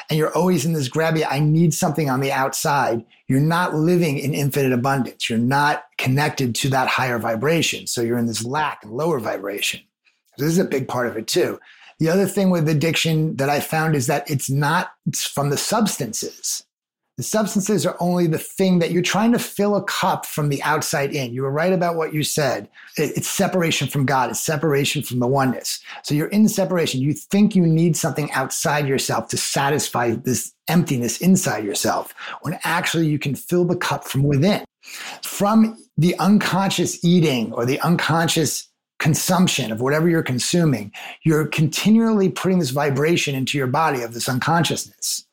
[0.09, 4.17] and you're always in this grabby, I need something on the outside, you're not living
[4.19, 5.29] in infinite abundance.
[5.29, 7.88] You're not connected to that higher vibration.
[7.88, 9.81] So you're in this lack and lower vibration.
[10.38, 11.59] This is a big part of it too.
[11.99, 15.57] The other thing with addiction that I found is that it's not it's from the
[15.57, 16.63] substances.
[17.17, 20.62] The substances are only the thing that you're trying to fill a cup from the
[20.63, 21.34] outside in.
[21.34, 22.67] You were right about what you said.
[22.97, 25.80] It's separation from God, it's separation from the oneness.
[26.04, 26.99] So you're in separation.
[26.99, 33.08] You think you need something outside yourself to satisfy this emptiness inside yourself, when actually
[33.08, 34.65] you can fill the cup from within.
[35.21, 38.67] From the unconscious eating or the unconscious
[38.99, 40.91] consumption of whatever you're consuming,
[41.23, 45.24] you're continually putting this vibration into your body of this unconsciousness.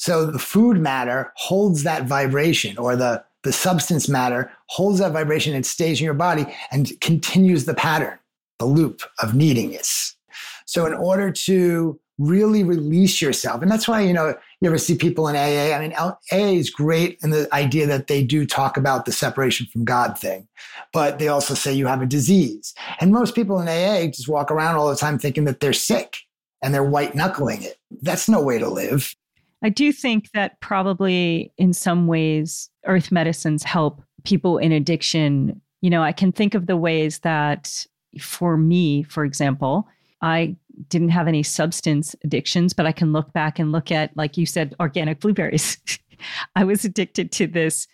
[0.00, 5.54] So the food matter holds that vibration or the, the substance matter holds that vibration
[5.54, 8.18] and stays in your body and continues the pattern,
[8.58, 10.16] the loop of neediness.
[10.64, 14.96] So in order to really release yourself, and that's why, you know, you ever see
[14.96, 15.76] people in AA?
[15.76, 19.66] I mean, AA is great in the idea that they do talk about the separation
[19.66, 20.48] from God thing,
[20.94, 22.72] but they also say you have a disease.
[23.00, 26.16] And most people in AA just walk around all the time thinking that they're sick
[26.62, 27.76] and they're white knuckling it.
[28.00, 29.14] That's no way to live.
[29.62, 35.60] I do think that probably in some ways, earth medicines help people in addiction.
[35.80, 37.86] You know, I can think of the ways that
[38.18, 39.86] for me, for example,
[40.22, 40.56] I
[40.88, 44.46] didn't have any substance addictions, but I can look back and look at, like you
[44.46, 45.78] said, organic blueberries.
[46.56, 47.86] I was addicted to this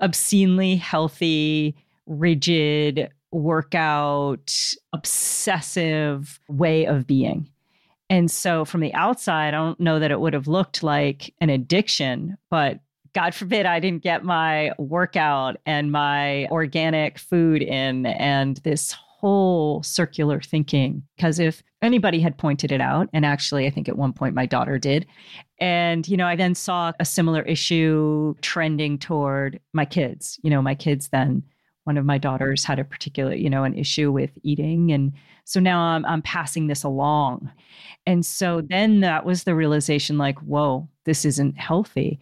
[0.00, 1.76] obscenely healthy,
[2.06, 4.54] rigid, workout,
[4.92, 7.48] obsessive way of being.
[8.10, 11.50] And so from the outside, I don't know that it would have looked like an
[11.50, 12.80] addiction, but
[13.14, 19.82] God forbid I didn't get my workout and my organic food in and this whole
[19.82, 21.02] circular thinking.
[21.16, 24.46] Because if anybody had pointed it out, and actually, I think at one point my
[24.46, 25.06] daughter did,
[25.60, 30.38] and, you know, I then saw a similar issue trending toward my kids.
[30.42, 31.42] You know, my kids then
[31.88, 34.92] one of my daughters had a particular, you know, an issue with eating.
[34.92, 35.10] And
[35.44, 37.50] so now I'm, I'm passing this along.
[38.04, 42.20] And so then that was the realization like, whoa, this isn't healthy.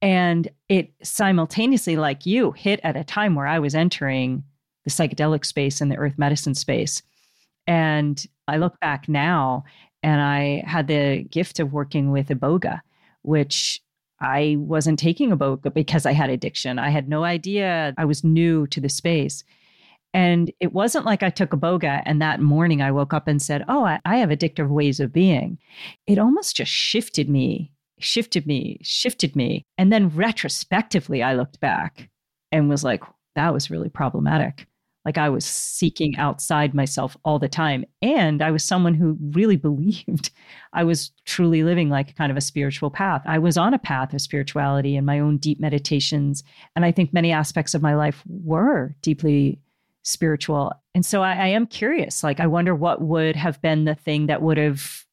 [0.00, 4.42] And it simultaneously, like you, hit at a time where I was entering
[4.84, 7.02] the psychedelic space and the earth medicine space.
[7.66, 9.64] And I look back now
[10.02, 12.80] and I had the gift of working with Iboga,
[13.20, 13.82] which
[14.20, 16.78] I wasn't taking Iboga because I had addiction.
[16.78, 17.94] I had no idea.
[17.98, 19.44] I was new to the space.
[20.14, 23.64] And it wasn't like I took Iboga and that morning I woke up and said,
[23.68, 25.58] Oh, I, I have addictive ways of being.
[26.06, 29.66] It almost just shifted me, shifted me, shifted me.
[29.76, 32.08] And then retrospectively, I looked back
[32.50, 33.02] and was like,
[33.34, 34.66] That was really problematic.
[35.06, 37.84] Like I was seeking outside myself all the time.
[38.02, 40.30] And I was someone who really believed
[40.72, 43.22] I was truly living like kind of a spiritual path.
[43.24, 46.42] I was on a path of spirituality and my own deep meditations.
[46.74, 49.60] And I think many aspects of my life were deeply
[50.02, 50.72] spiritual.
[50.94, 52.24] And so I, I am curious.
[52.24, 55.04] Like, I wonder what would have been the thing that would have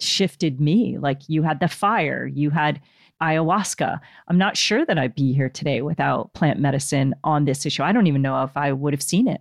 [0.00, 0.98] shifted me.
[0.98, 2.80] Like, you had the fire, you had
[3.22, 3.98] ayahuasca.
[4.28, 7.82] I'm not sure that I'd be here today without plant medicine on this issue.
[7.82, 9.40] I don't even know if I would have seen it.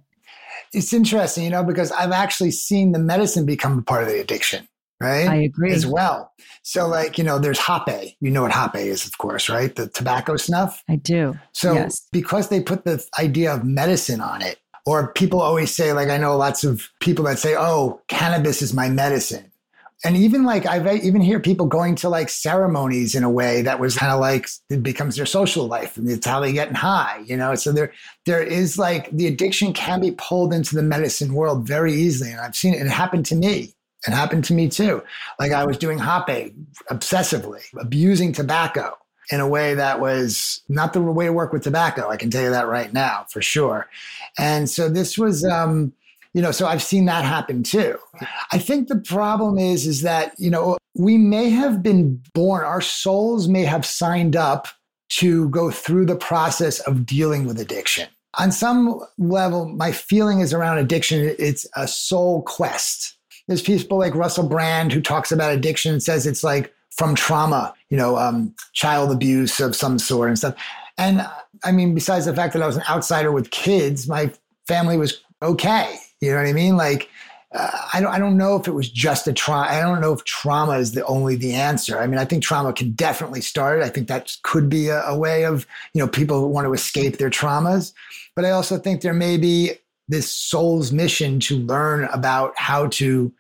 [0.73, 4.19] It's interesting, you know, because I've actually seen the medicine become a part of the
[4.19, 4.67] addiction,
[5.01, 5.27] right?
[5.27, 5.73] I agree.
[5.73, 6.31] As well.
[6.63, 8.15] So, like, you know, there's hape.
[8.19, 9.75] You know what hape is, of course, right?
[9.75, 10.83] The tobacco snuff.
[10.89, 11.37] I do.
[11.51, 12.07] So, yes.
[12.11, 16.17] because they put the idea of medicine on it, or people always say, like, I
[16.17, 19.51] know lots of people that say, oh, cannabis is my medicine
[20.03, 23.79] and even like I've even hear people going to like ceremonies in a way that
[23.79, 27.23] was kind of like it becomes their social life and it's how they getting high,
[27.25, 27.55] you know.
[27.55, 27.93] So there
[28.25, 32.41] there is like the addiction can be pulled into the medicine world very easily, and
[32.41, 32.81] I've seen it.
[32.81, 33.73] It happened to me.
[34.07, 35.01] It happened to me too.
[35.39, 36.53] Like I was doing hape
[36.91, 38.95] obsessively, abusing tobacco
[39.31, 42.09] in a way that was not the way to work with tobacco.
[42.09, 43.89] I can tell you that right now for sure.
[44.37, 45.45] And so this was.
[45.45, 45.93] um
[46.35, 47.97] you know so i've seen that happen too.
[48.51, 52.81] I think the problem is is that you know we may have been born our
[52.81, 54.67] souls may have signed up
[55.09, 58.07] to go through the process of dealing with addiction.
[58.37, 63.17] On some level my feeling is around addiction it's a soul quest.
[63.47, 67.73] There's people like russell brand who talks about addiction and says it's like from trauma
[67.89, 70.55] you know um, child abuse of some sort and stuff.
[70.97, 71.25] And
[71.63, 74.31] i mean besides the fact that i was an outsider with kids my
[74.67, 76.77] family was okay you know what I mean?
[76.77, 77.09] Like,
[77.53, 79.67] uh, I don't, I don't know if it was just a trauma.
[79.69, 81.99] I don't know if trauma is the only the answer.
[81.99, 83.79] I mean, I think trauma can definitely start.
[83.79, 83.85] it.
[83.85, 86.73] I think that could be a, a way of, you know, people who want to
[86.73, 87.93] escape their traumas.
[88.35, 89.71] But I also think there may be
[90.07, 93.31] this soul's mission to learn about how to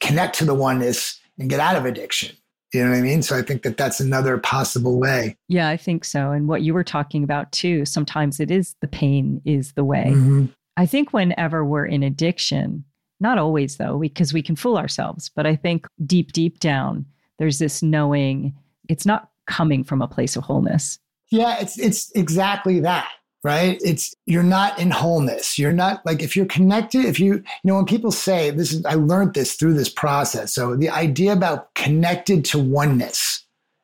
[0.00, 2.36] connect to the oneness and get out of addiction.
[2.72, 3.22] You know what I mean?
[3.22, 5.36] So I think that that's another possible way.
[5.48, 6.32] Yeah, I think so.
[6.32, 10.06] And what you were talking about too, sometimes it is the pain is the way.
[10.08, 10.46] Mm-hmm.
[10.76, 12.84] I think whenever we're in addiction,
[13.20, 17.06] not always though, because we can fool ourselves, but I think deep, deep down,
[17.38, 18.54] there's this knowing
[18.88, 20.98] it's not coming from a place of wholeness.
[21.30, 23.10] Yeah, it's it's exactly that,
[23.42, 23.80] right?
[23.84, 25.58] It's you're not in wholeness.
[25.58, 28.84] You're not like if you're connected, if you you know when people say this is
[28.84, 30.54] I learned this through this process.
[30.54, 33.42] So the idea about connected to oneness.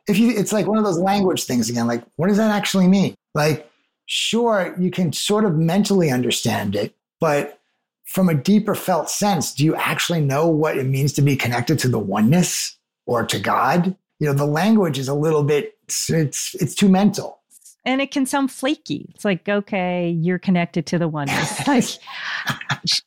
[0.08, 2.86] If you it's like one of those language things again, like what does that actually
[2.86, 3.14] mean?
[3.34, 3.68] Like
[4.06, 7.60] sure, you can sort of mentally understand it, but
[8.04, 11.78] from a deeper felt sense, do you actually know what it means to be connected
[11.78, 13.96] to the oneness or to God?
[14.18, 17.40] You know, the language is a little bit it's it's, it's too mental.
[17.84, 19.10] And it can sound flaky.
[19.14, 21.66] It's like, okay, you're connected to the oneness.
[21.66, 21.84] like,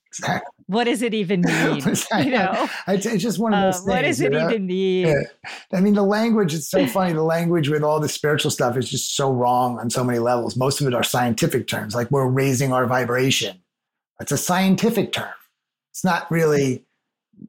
[0.07, 1.81] exactly what does it even mean?
[2.23, 3.87] you know, it's just one of those uh, things.
[3.87, 4.49] What does it know?
[4.49, 5.07] even mean?
[5.07, 5.49] Yeah.
[5.73, 7.13] I mean, the language, it's so funny.
[7.13, 10.55] The language with all the spiritual stuff is just so wrong on so many levels.
[10.55, 13.61] Most of it are scientific terms, like we're raising our vibration.
[14.19, 15.33] It's a scientific term.
[15.91, 16.85] It's not really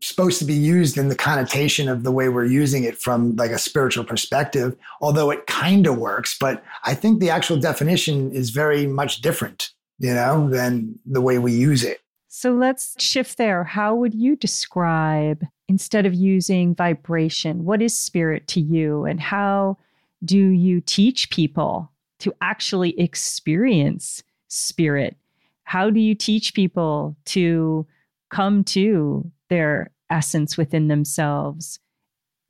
[0.03, 3.51] supposed to be used in the connotation of the way we're using it from like
[3.51, 6.37] a spiritual perspective, although it kind of works.
[6.39, 11.39] But I think the actual definition is very much different, you know, than the way
[11.39, 12.01] we use it.
[12.39, 13.65] So let's shift there.
[13.65, 19.07] How would you describe, instead of using vibration, what is spirit to you?
[19.07, 19.79] And how
[20.23, 25.17] do you teach people to actually experience spirit?
[25.65, 27.87] How do you teach people to
[28.29, 31.81] come to their essence within themselves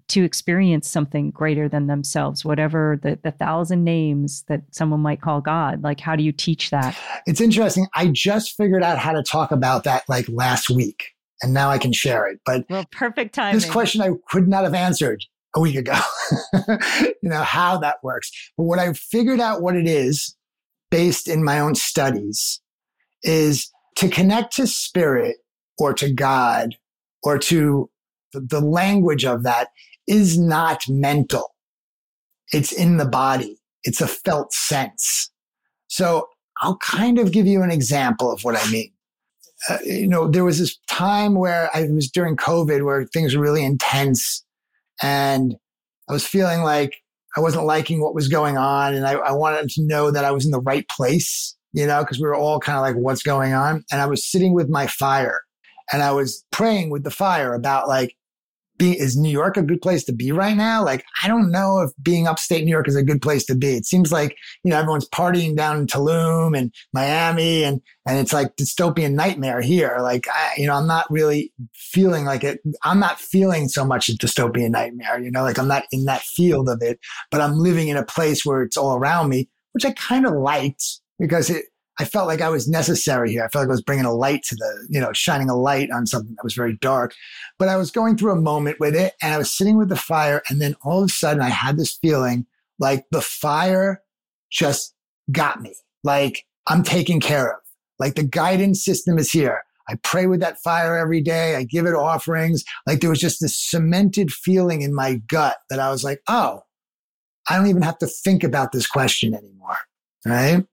[0.09, 5.41] to experience something greater than themselves, whatever the, the thousand names that someone might call
[5.41, 5.83] God.
[5.83, 6.97] Like, how do you teach that?
[7.27, 7.87] It's interesting.
[7.95, 11.09] I just figured out how to talk about that like last week,
[11.43, 12.41] and now I can share it.
[12.47, 13.55] But well, perfect time.
[13.55, 15.25] This question I could not have answered
[15.57, 15.99] a week ago,
[16.69, 18.31] you know, how that works.
[18.57, 20.37] But what I figured out what it is
[20.91, 22.61] based in my own studies
[23.23, 25.37] is to connect to spirit
[25.79, 26.77] or to God
[27.23, 27.91] or to
[28.33, 29.69] the, the language of that
[30.07, 31.55] is not mental.
[32.53, 33.59] It's in the body.
[33.85, 35.31] It's a felt sense.
[35.89, 36.29] So
[36.63, 38.93] I'll kind of give you an example of what I mean.
[39.69, 43.43] Uh, you know, there was this time where I was during COVID where things were
[43.43, 44.45] really intense
[45.03, 45.57] and
[46.09, 46.97] I was feeling like
[47.37, 48.95] I wasn't liking what was going on.
[48.95, 52.03] And I, I wanted to know that I was in the right place, you know,
[52.03, 53.85] because we were all kind of like, what's going on?
[53.93, 55.41] And I was sitting with my fire
[55.93, 58.16] and I was praying with the fire about like,
[58.81, 60.85] is New York a good place to be right now?
[60.85, 63.77] Like, I don't know if being upstate New York is a good place to be.
[63.77, 68.33] It seems like, you know, everyone's partying down in Tulum and Miami and, and it's
[68.33, 69.99] like dystopian nightmare here.
[70.01, 72.61] Like, I, you know, I'm not really feeling like it.
[72.85, 76.23] I'm not feeling so much a dystopian nightmare, you know, like I'm not in that
[76.23, 76.99] field of it,
[77.31, 80.35] but I'm living in a place where it's all around me, which I kind of
[80.35, 80.85] liked
[81.19, 81.67] because it,
[81.99, 83.45] I felt like I was necessary here.
[83.45, 85.91] I felt like I was bringing a light to the, you know, shining a light
[85.91, 87.15] on something that was very dark.
[87.59, 89.97] But I was going through a moment with it and I was sitting with the
[89.97, 90.43] fire.
[90.49, 92.47] And then all of a sudden I had this feeling
[92.79, 94.03] like the fire
[94.51, 94.95] just
[95.33, 95.75] got me.
[96.05, 97.61] Like I'm taken care of.
[97.99, 99.63] Like the guidance system is here.
[99.89, 101.57] I pray with that fire every day.
[101.57, 102.63] I give it offerings.
[102.87, 106.63] Like there was just this cemented feeling in my gut that I was like, oh,
[107.49, 109.79] I don't even have to think about this question anymore.
[110.27, 110.67] Right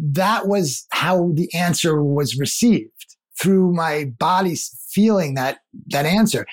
[0.00, 4.56] that was how the answer was received through my body
[4.90, 6.46] feeling that, that answer.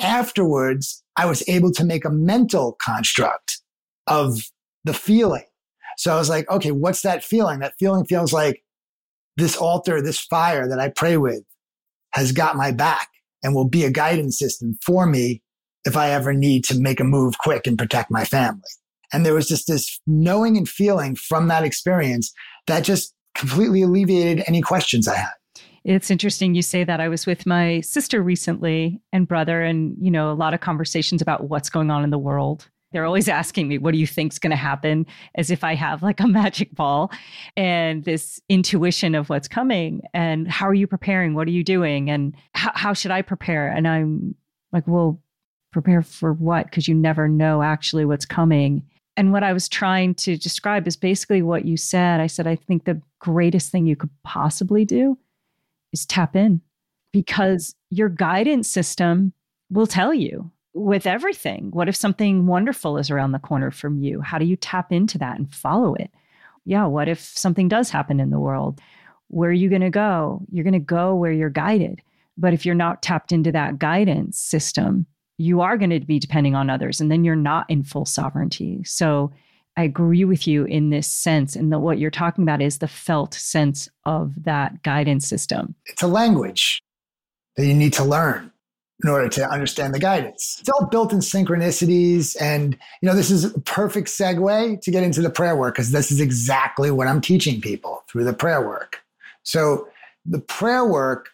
[0.00, 3.60] Afterwards, I was able to make a mental construct
[4.06, 4.38] of
[4.84, 5.44] the feeling.
[5.98, 7.60] So I was like, okay, what's that feeling?
[7.60, 8.62] That feeling feels like
[9.36, 11.42] this altar, this fire that I pray with
[12.12, 13.08] has got my back
[13.42, 15.42] and will be a guidance system for me
[15.84, 18.62] if I ever need to make a move quick and protect my family.
[19.12, 22.32] And there was just this knowing and feeling from that experience
[22.66, 25.32] that just completely alleviated any questions I had.
[25.84, 27.00] It's interesting you say that.
[27.00, 31.22] I was with my sister recently and brother, and you know, a lot of conversations
[31.22, 32.68] about what's going on in the world.
[32.92, 35.06] They're always asking me, what do you think's going to happen?
[35.34, 37.12] As if I have like a magic ball
[37.56, 40.02] and this intuition of what's coming.
[40.14, 41.34] And how are you preparing?
[41.34, 42.10] What are you doing?
[42.10, 43.68] And how, how should I prepare?
[43.68, 44.34] And I'm
[44.72, 45.20] like, well,
[45.72, 46.66] prepare for what?
[46.66, 48.82] Because you never know actually what's coming.
[49.16, 52.20] And what I was trying to describe is basically what you said.
[52.20, 55.18] I said, I think the greatest thing you could possibly do
[55.92, 56.60] is tap in
[57.12, 59.32] because your guidance system
[59.70, 61.70] will tell you with everything.
[61.70, 64.20] What if something wonderful is around the corner from you?
[64.20, 66.10] How do you tap into that and follow it?
[66.66, 68.80] Yeah, what if something does happen in the world?
[69.28, 70.42] Where are you going to go?
[70.52, 72.02] You're going to go where you're guided.
[72.36, 75.06] But if you're not tapped into that guidance system,
[75.38, 78.82] you are going to be depending on others and then you're not in full sovereignty.
[78.84, 79.32] So
[79.76, 81.54] I agree with you in this sense.
[81.54, 85.74] And what you're talking about is the felt sense of that guidance system.
[85.84, 86.80] It's a language
[87.56, 88.50] that you need to learn
[89.04, 90.56] in order to understand the guidance.
[90.60, 92.34] It's all built in synchronicities.
[92.40, 95.92] And, you know, this is a perfect segue to get into the prayer work because
[95.92, 99.02] this is exactly what I'm teaching people through the prayer work.
[99.42, 99.88] So
[100.24, 101.28] the prayer work,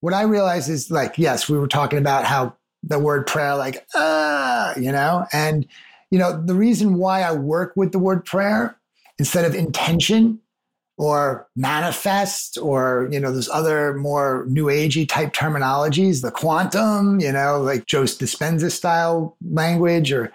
[0.00, 3.86] what I realize is like, yes, we were talking about how the word prayer like
[3.94, 5.66] ah you know and
[6.10, 8.76] you know the reason why i work with the word prayer
[9.18, 10.40] instead of intention
[10.96, 17.32] or manifest or you know those other more new agey type terminologies the quantum you
[17.32, 20.32] know like joe dispenza style language or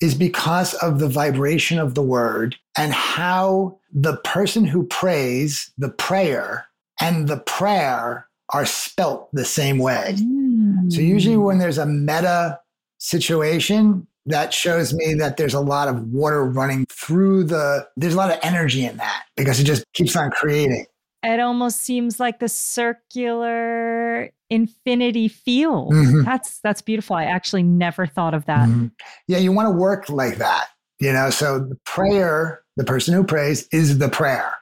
[0.00, 5.88] is because of the vibration of the word and how the person who prays the
[5.88, 6.68] prayer
[7.00, 10.14] and the prayer are spelt the same way.
[10.16, 10.47] Mm.
[10.88, 12.58] So usually when there's a meta
[12.98, 18.16] situation, that shows me that there's a lot of water running through the there's a
[18.16, 20.84] lot of energy in that because it just keeps on creating.
[21.22, 25.92] It almost seems like the circular infinity field.
[25.92, 26.24] Mm-hmm.
[26.24, 27.16] That's that's beautiful.
[27.16, 28.68] I actually never thought of that.
[28.68, 28.88] Mm-hmm.
[29.26, 30.68] Yeah, you want to work like that.
[31.00, 34.52] You know, so the prayer, the person who prays is the prayer.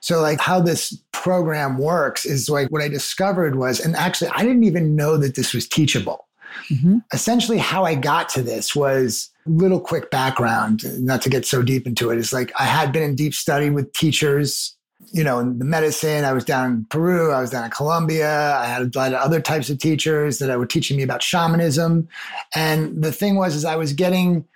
[0.00, 4.42] So, like, how this program works is like what I discovered was, and actually, I
[4.42, 6.26] didn't even know that this was teachable.
[6.70, 6.98] Mm-hmm.
[7.12, 11.86] Essentially, how I got to this was little quick background, not to get so deep
[11.86, 14.76] into it, is like I had been in deep study with teachers
[15.12, 16.24] you know, in the medicine.
[16.24, 17.30] I was down in Peru.
[17.32, 18.56] I was down in Colombia.
[18.56, 22.08] I had a lot of other types of teachers that were teaching me about shamanism.
[22.54, 24.46] And the thing was, is I was getting,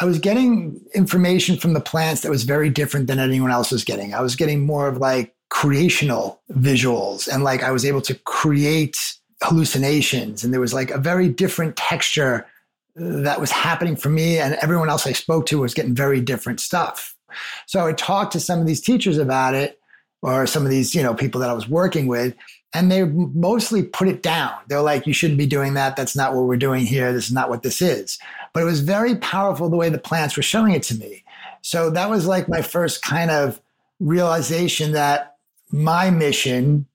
[0.00, 3.84] I was getting information from the plants that was very different than anyone else was
[3.84, 4.14] getting.
[4.14, 8.96] I was getting more of like creational visuals and like I was able to create
[9.42, 10.44] hallucinations.
[10.44, 12.46] And there was like a very different texture
[12.94, 14.38] that was happening for me.
[14.38, 17.14] And everyone else I spoke to was getting very different stuff.
[17.66, 19.80] So I talked to some of these teachers about it
[20.22, 22.34] or some of these, you know, people that I was working with,
[22.74, 24.52] and they mostly put it down.
[24.68, 25.96] They're like, you shouldn't be doing that.
[25.96, 27.12] That's not what we're doing here.
[27.12, 28.18] This is not what this is.
[28.52, 31.24] But it was very powerful the way the plants were showing it to me.
[31.62, 33.60] So that was like my first kind of
[34.00, 35.36] realization that
[35.70, 36.86] my mission,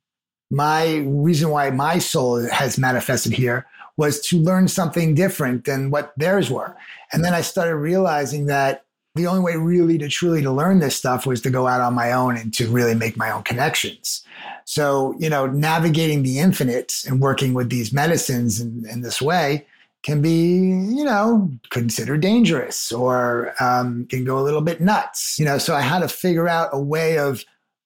[0.51, 3.65] my reason why my soul has manifested here
[3.97, 6.75] was to learn something different than what theirs were.
[7.11, 8.82] And then I started realizing that
[9.15, 11.93] the only way really to truly to learn this stuff was to go out on
[11.93, 14.23] my own and to really make my own connections.
[14.65, 19.65] So you know navigating the infinite and working with these medicines in, in this way
[20.03, 20.57] can be
[20.95, 25.57] you know considered dangerous or um, can go a little bit nuts you know?
[25.57, 27.43] So i had to figure out a way of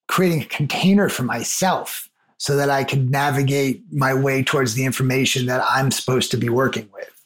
[0.07, 5.45] creating a container for myself so that i could navigate my way towards the information
[5.45, 7.16] that i'm supposed to be working with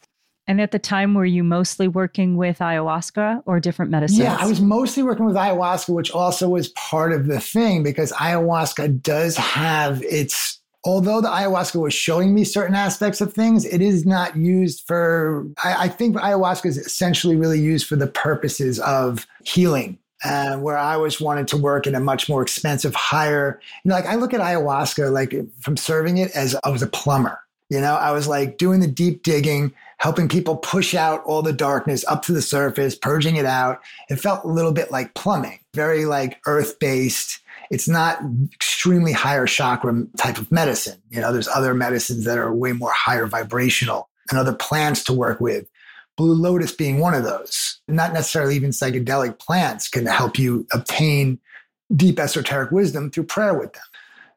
[0.51, 4.19] and at the time, were you mostly working with ayahuasca or different medicines?
[4.19, 8.11] Yeah, I was mostly working with ayahuasca, which also was part of the thing because
[8.11, 13.81] ayahuasca does have its although the ayahuasca was showing me certain aspects of things, it
[13.81, 18.77] is not used for, I, I think ayahuasca is essentially really used for the purposes
[18.81, 19.99] of healing.
[20.23, 23.95] Uh, where I always wanted to work in a much more expensive, higher, you know,
[23.95, 27.39] like I look at ayahuasca, like from serving it as I was a plumber.
[27.71, 31.53] You know, I was like doing the deep digging, helping people push out all the
[31.53, 33.79] darkness up to the surface, purging it out.
[34.09, 37.39] It felt a little bit like plumbing, very like earth based.
[37.69, 38.19] It's not
[38.51, 40.99] extremely higher chakra type of medicine.
[41.11, 45.13] You know, there's other medicines that are way more higher vibrational and other plants to
[45.13, 45.67] work with.
[46.17, 47.79] Blue lotus being one of those.
[47.87, 51.39] Not necessarily even psychedelic plants can help you obtain
[51.95, 53.83] deep esoteric wisdom through prayer with them.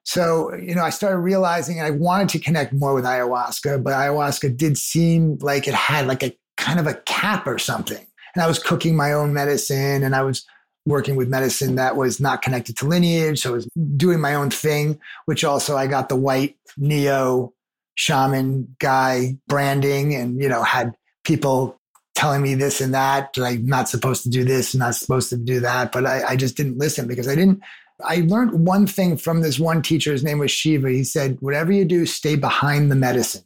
[0.05, 4.57] So, you know, I started realizing I wanted to connect more with ayahuasca, but ayahuasca
[4.57, 8.07] did seem like it had like a kind of a cap or something.
[8.35, 10.45] And I was cooking my own medicine and I was
[10.87, 13.41] working with medicine that was not connected to lineage.
[13.41, 17.55] So I was doing my own thing, which also I got the white neo
[17.95, 20.95] shaman guy branding and, you know, had
[21.25, 21.81] people
[22.15, 25.61] telling me this and that, like not supposed to do this, not supposed to do
[25.61, 25.93] that.
[25.93, 27.63] But I, I just didn't listen because I didn't
[28.05, 30.13] I learned one thing from this one teacher.
[30.13, 30.91] His name was Shiva.
[30.91, 33.45] He said, whatever you do, stay behind the medicine.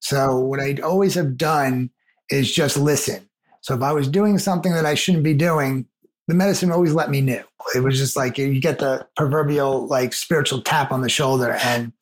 [0.00, 1.90] So what I'd always have done
[2.30, 3.28] is just listen.
[3.60, 5.86] So if I was doing something that I shouldn't be doing,
[6.28, 7.42] the medicine always let me know.
[7.74, 11.92] It was just like you get the proverbial like spiritual tap on the shoulder and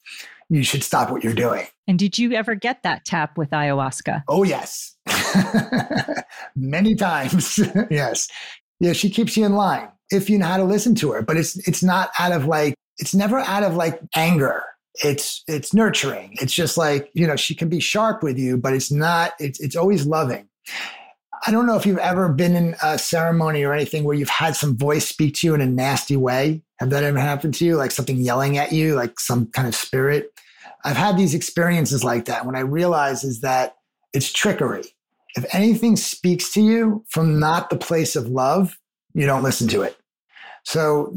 [0.48, 1.66] you should stop what you're doing.
[1.86, 4.24] And did you ever get that tap with ayahuasca?
[4.28, 4.96] Oh, yes.
[6.56, 7.58] Many times.
[7.90, 8.28] yes.
[8.78, 11.22] Yeah, she keeps you in line if you know how to listen to her.
[11.22, 14.62] But it's it's not out of like it's never out of like anger.
[15.02, 16.36] It's it's nurturing.
[16.40, 19.32] It's just like you know she can be sharp with you, but it's not.
[19.38, 20.48] It's it's always loving.
[21.46, 24.56] I don't know if you've ever been in a ceremony or anything where you've had
[24.56, 26.62] some voice speak to you in a nasty way.
[26.80, 27.76] Have that ever happened to you?
[27.76, 30.30] Like something yelling at you, like some kind of spirit?
[30.84, 33.76] I've had these experiences like that when I realize is that
[34.12, 34.84] it's trickery.
[35.36, 38.78] If anything speaks to you from not the place of love,
[39.14, 39.96] you don't listen to it.
[40.64, 41.14] So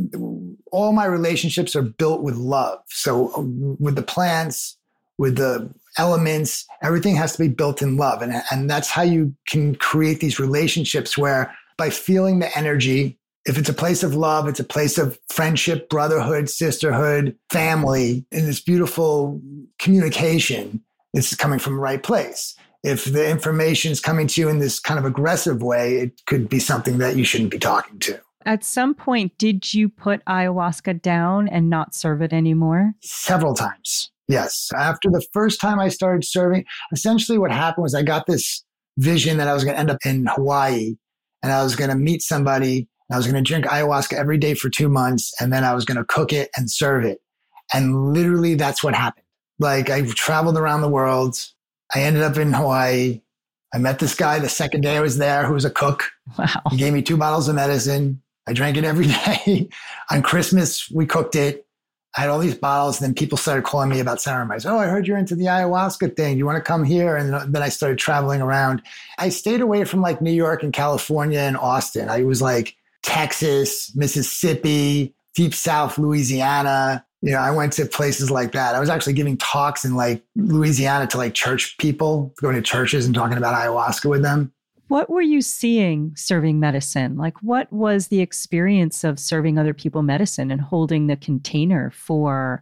[0.72, 2.80] all my relationships are built with love.
[2.88, 3.32] So
[3.80, 4.78] with the plants,
[5.18, 8.22] with the elements, everything has to be built in love.
[8.22, 13.58] And, and that's how you can create these relationships where by feeling the energy, if
[13.58, 18.62] it's a place of love, it's a place of friendship, brotherhood, sisterhood, family, and this
[18.62, 19.42] beautiful
[19.80, 20.82] communication,
[21.14, 22.56] it's coming from the right place.
[22.84, 26.50] If the information is coming to you in this kind of aggressive way, it could
[26.50, 28.20] be something that you shouldn't be talking to.
[28.46, 32.94] At some point, did you put ayahuasca down and not serve it anymore?
[33.02, 34.12] Several times.
[34.28, 34.70] Yes.
[34.76, 38.64] After the first time I started serving, essentially what happened was I got this
[38.98, 40.96] vision that I was going to end up in Hawaii
[41.42, 42.88] and I was going to meet somebody.
[43.12, 45.86] I was going to drink ayahuasca every day for two months and then I was
[45.86, 47.22] going to cook it and serve it.
[47.74, 49.26] And literally that's what happened.
[49.60, 51.38] Like I traveled around the world.
[51.94, 53.22] I ended up in Hawaii.
[53.74, 56.12] I met this guy the second day I was there who was a cook.
[56.38, 56.48] Wow.
[56.72, 58.22] He gave me two bottles of medicine.
[58.48, 59.70] I drank it every day.
[60.12, 61.66] On Christmas, we cooked it.
[62.16, 63.02] I had all these bottles.
[63.02, 64.66] And then people started calling me about ceremonies.
[64.66, 66.38] Oh, I heard you're into the ayahuasca thing.
[66.38, 67.16] You want to come here?
[67.16, 68.84] And then I started traveling around.
[69.18, 72.10] I stayed away from like New York and California and Austin.
[72.10, 77.04] I was like Texas, Mississippi, deep South Louisiana.
[77.22, 78.76] You know, I went to places like that.
[78.76, 83.06] I was actually giving talks in like Louisiana to like church people, going to churches
[83.06, 84.53] and talking about ayahuasca with them.
[84.94, 87.18] What were you seeing serving medicine?
[87.18, 92.62] Like, what was the experience of serving other people medicine and holding the container for,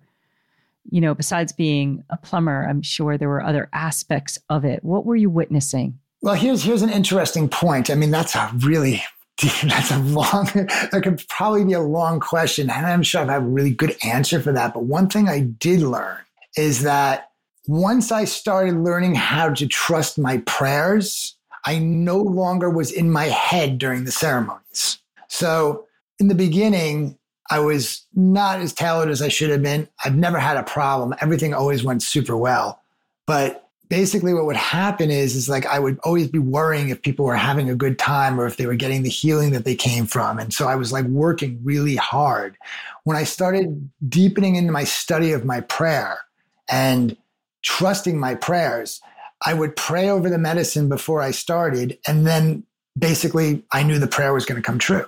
[0.89, 4.81] you know, besides being a plumber, I'm sure there were other aspects of it.
[4.81, 5.99] What were you witnessing?
[6.21, 7.89] Well, here's here's an interesting point.
[7.89, 9.03] I mean, that's a really
[9.63, 12.69] that's a long that could probably be a long question.
[12.69, 14.73] And I'm sure I have a really good answer for that.
[14.73, 16.19] But one thing I did learn
[16.55, 17.31] is that
[17.67, 21.35] once I started learning how to trust my prayers,
[21.65, 24.99] I no longer was in my head during the ceremonies.
[25.27, 25.85] So
[26.19, 27.17] in the beginning,
[27.49, 29.87] I was not as tailored as I should have been.
[30.05, 31.13] I've never had a problem.
[31.19, 32.81] Everything always went super well.
[33.27, 37.25] But basically what would happen is is like I would always be worrying if people
[37.25, 40.05] were having a good time or if they were getting the healing that they came
[40.05, 40.39] from.
[40.39, 42.55] And so I was like working really hard.
[43.03, 46.19] When I started deepening into my study of my prayer
[46.69, 47.17] and
[47.63, 49.01] trusting my prayers,
[49.45, 52.63] I would pray over the medicine before I started and then
[52.97, 55.07] basically I knew the prayer was going to come true.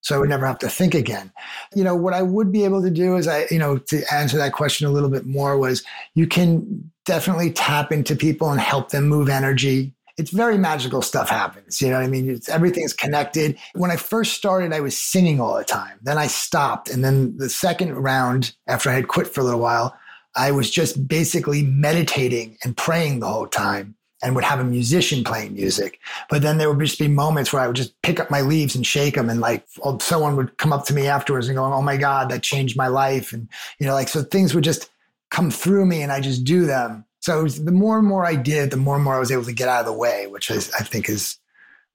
[0.00, 1.32] So I would never have to think again.
[1.74, 4.36] You know, what I would be able to do is I, you know, to answer
[4.38, 5.82] that question a little bit more was
[6.14, 9.92] you can definitely tap into people and help them move energy.
[10.16, 11.82] It's very magical stuff happens.
[11.82, 12.30] You know what I mean?
[12.30, 13.58] It's, everything's connected.
[13.74, 15.98] When I first started, I was singing all the time.
[16.02, 16.88] Then I stopped.
[16.90, 19.96] And then the second round, after I had quit for a little while,
[20.38, 25.22] I was just basically meditating and praying the whole time and would have a musician
[25.22, 25.98] playing music.
[26.28, 28.74] But then there would just be moments where I would just pick up my leaves
[28.74, 29.30] and shake them.
[29.30, 32.30] And like oh, someone would come up to me afterwards and go, Oh my God,
[32.30, 33.32] that changed my life.
[33.32, 34.90] And, you know, like, so things would just
[35.30, 37.04] come through me and I just do them.
[37.20, 39.44] So was, the more and more I did, the more and more I was able
[39.44, 41.36] to get out of the way, which is, I think is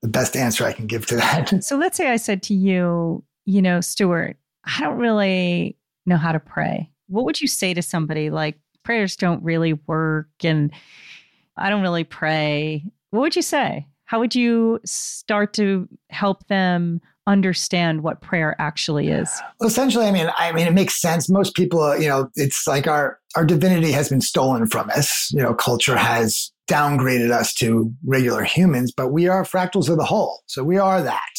[0.02, 1.52] the best answer I can give to that.
[1.64, 6.34] So let's say I said to you, you know, Stuart, I don't really know how
[6.34, 6.90] to pray.
[7.08, 10.72] What would you say to somebody like prayers don't really work and
[11.58, 12.84] I don't really pray.
[13.12, 13.88] What would you say?
[14.06, 19.30] How would you start to help them understand what prayer actually is?
[19.60, 21.30] Well, essentially, I mean, I mean, it makes sense.
[21.30, 25.32] Most people, uh, you know, it's like our our divinity has been stolen from us.
[25.32, 30.06] You know, culture has downgraded us to regular humans, but we are fractals of the
[30.06, 30.44] whole.
[30.48, 31.34] So we are that.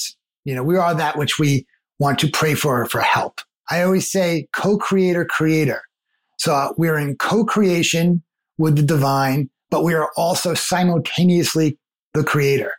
[0.44, 1.66] You know, we are that which we
[1.98, 3.40] want to pray for for help.
[3.70, 5.82] I always say co-creator creator.
[6.38, 8.22] So uh, we're in co-creation
[8.58, 11.76] with the divine but we are also simultaneously
[12.12, 12.70] the creator.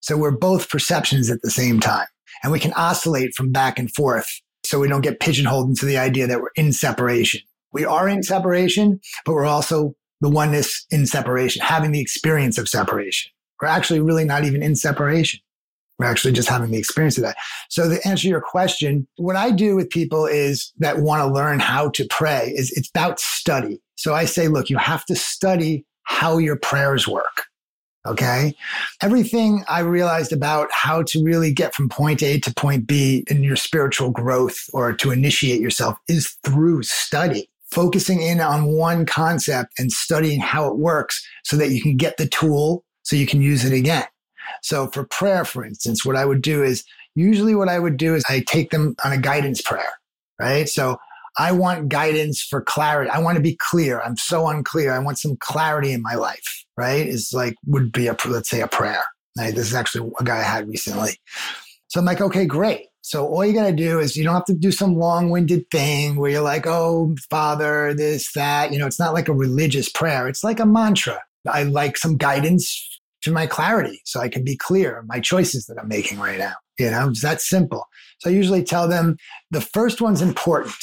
[0.00, 2.06] So we're both perceptions at the same time.
[2.42, 4.26] And we can oscillate from back and forth
[4.64, 7.42] so we don't get pigeonholed into the idea that we're in separation.
[7.74, 12.70] We are in separation, but we're also the oneness in separation, having the experience of
[12.70, 13.30] separation.
[13.60, 15.40] We're actually really not even in separation.
[16.00, 17.36] We're actually just having the experience of that.
[17.68, 21.60] So to answer your question, what I do with people is that want to learn
[21.60, 23.82] how to pray is it's about study.
[23.96, 27.44] So I say, look, you have to study how your prayers work.
[28.06, 28.54] Okay.
[29.02, 33.42] Everything I realized about how to really get from point A to point B in
[33.42, 39.74] your spiritual growth or to initiate yourself is through study, focusing in on one concept
[39.78, 43.42] and studying how it works so that you can get the tool so you can
[43.42, 44.06] use it again.
[44.62, 46.84] So for prayer, for instance, what I would do is
[47.14, 49.92] usually what I would do is I take them on a guidance prayer,
[50.38, 50.68] right?
[50.68, 50.98] So
[51.38, 53.10] I want guidance for clarity.
[53.10, 54.00] I want to be clear.
[54.00, 54.92] I'm so unclear.
[54.92, 57.06] I want some clarity in my life, right?
[57.06, 59.02] Is like, would be a, let's say a prayer.
[59.38, 59.54] Right?
[59.54, 61.12] This is actually a guy I had recently.
[61.88, 62.86] So I'm like, okay, great.
[63.02, 65.70] So all you got to do is you don't have to do some long winded
[65.70, 68.72] thing where you're like, oh, Father, this, that.
[68.72, 70.28] You know, it's not like a religious prayer.
[70.28, 71.20] It's like a mantra.
[71.48, 72.89] I like some guidance
[73.22, 76.54] to my clarity so I can be clear my choices that I'm making right now.
[76.78, 77.86] You know, it's that simple.
[78.18, 79.16] So I usually tell them
[79.50, 80.74] the first one's important.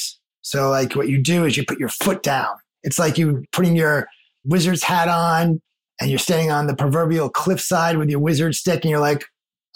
[0.42, 2.54] So like what you do is you put your foot down.
[2.82, 4.08] It's like you putting your
[4.44, 5.60] wizard's hat on
[6.00, 9.24] and you're standing on the proverbial cliffside with your wizard stick and you're like,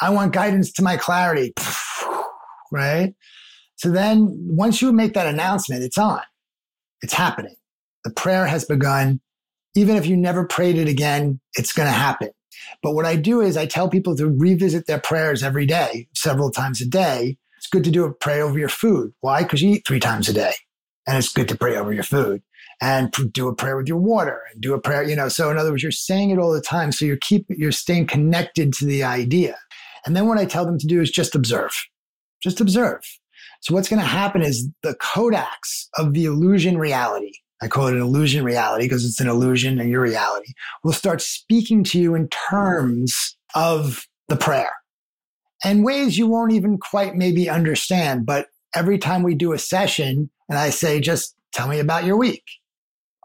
[0.01, 1.53] I want guidance to my clarity.
[2.75, 3.15] Right.
[3.77, 6.23] So then once you make that announcement, it's on.
[7.03, 7.57] It's happening.
[8.05, 9.21] The prayer has begun.
[9.75, 12.31] Even if you never prayed it again, it's going to happen.
[12.83, 16.51] But what I do is I tell people to revisit their prayers every day, several
[16.51, 19.13] times a day, it's good to do a pray over your food.
[19.21, 19.43] Why?
[19.43, 20.55] Because you eat three times a day.
[21.07, 22.43] And it's good to pray over your food
[22.81, 25.29] and do a prayer with your water and do a prayer, you know.
[25.29, 26.91] So in other words, you're saying it all the time.
[26.91, 29.57] So you're keep you're staying connected to the idea.
[30.05, 31.73] And then what I tell them to do is just observe.
[32.43, 33.01] Just observe.
[33.61, 37.33] So what's going to happen is the codex of the illusion reality,
[37.63, 40.53] I call it an illusion reality because it's an illusion and your reality,
[40.83, 44.73] will start speaking to you in terms of the prayer
[45.65, 48.27] and ways you won't even quite maybe understand.
[48.27, 52.17] But every time we do a session and I say, just tell me about your
[52.17, 52.43] week,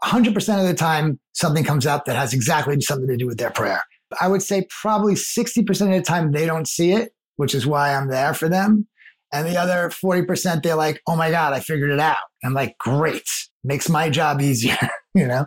[0.04, 3.50] 100% of the time, something comes up that has exactly something to do with their
[3.50, 3.82] prayer.
[4.20, 7.92] I would say probably 60% of the time they don't see it, which is why
[7.92, 8.86] I'm there for them.
[9.32, 12.16] And the other 40%, they're like, oh my God, I figured it out.
[12.44, 13.28] I'm like, great,
[13.64, 14.78] makes my job easier,
[15.14, 15.46] you know?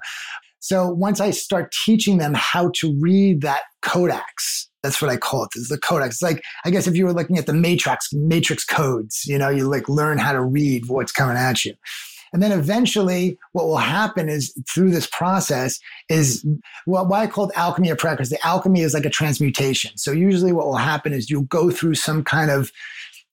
[0.59, 5.43] So once I start teaching them how to read that codex, that's what I call
[5.43, 5.49] it.
[5.55, 5.59] it.
[5.59, 6.15] Is the codex.
[6.15, 9.49] It's like, I guess if you were looking at the matrix, matrix codes, you know,
[9.49, 11.73] you like learn how to read what's coming at you.
[12.33, 16.45] And then eventually what will happen is through this process is
[16.85, 18.29] well, why I called alchemy of practice.
[18.29, 19.97] the alchemy is like a transmutation.
[19.97, 22.71] So usually what will happen is you'll go through some kind of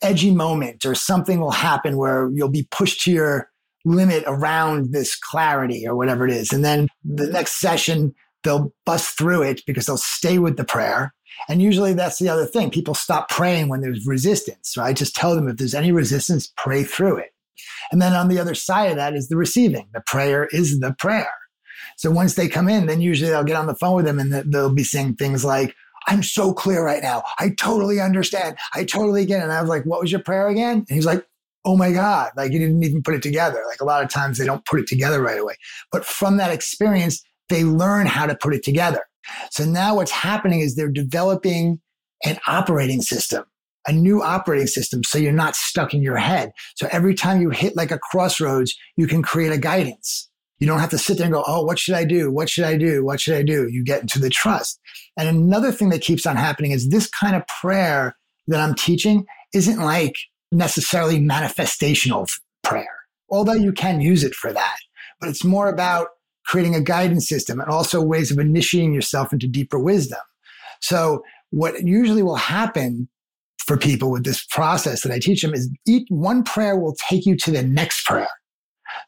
[0.02, 3.50] edgy moment or something will happen where you'll be pushed to your
[3.84, 6.52] limit around this clarity or whatever it is.
[6.52, 7.32] And then the mm-hmm.
[7.32, 11.14] next session, they'll bust through it because they'll stay with the prayer.
[11.48, 12.70] And usually that's the other thing.
[12.70, 14.70] People stop praying when there's resistance.
[14.72, 17.30] So I just tell them if there's any resistance, pray through it.
[17.90, 19.88] And then on the other side of that is the receiving.
[19.92, 21.30] The prayer is the prayer.
[21.96, 24.32] So once they come in, then usually I'll get on the phone with them and
[24.52, 25.74] they'll be saying things like,
[26.06, 27.22] I'm so clear right now.
[27.38, 28.56] I totally understand.
[28.74, 29.44] I totally get it.
[29.44, 30.78] And I was like, what was your prayer again?
[30.78, 31.26] And he's like,
[31.64, 33.62] oh my God, like you didn't even put it together.
[33.68, 35.54] Like a lot of times they don't put it together right away.
[35.92, 39.02] But from that experience, they learn how to put it together.
[39.50, 41.80] So now what's happening is they're developing
[42.24, 43.44] an operating system,
[43.86, 45.04] a new operating system.
[45.04, 46.52] So you're not stuck in your head.
[46.76, 50.28] So every time you hit like a crossroads, you can create a guidance.
[50.58, 52.32] You don't have to sit there and go, Oh, what should I do?
[52.32, 53.04] What should I do?
[53.04, 53.68] What should I do?
[53.70, 54.80] You get into the trust.
[55.16, 58.16] And another thing that keeps on happening is this kind of prayer
[58.48, 60.16] that I'm teaching isn't like
[60.52, 62.28] necessarily manifestational
[62.62, 64.76] prayer, although you can use it for that.
[65.20, 66.08] But it's more about
[66.46, 70.20] creating a guidance system and also ways of initiating yourself into deeper wisdom.
[70.80, 73.08] So what usually will happen
[73.58, 77.26] for people with this process that I teach them is each one prayer will take
[77.26, 78.28] you to the next prayer.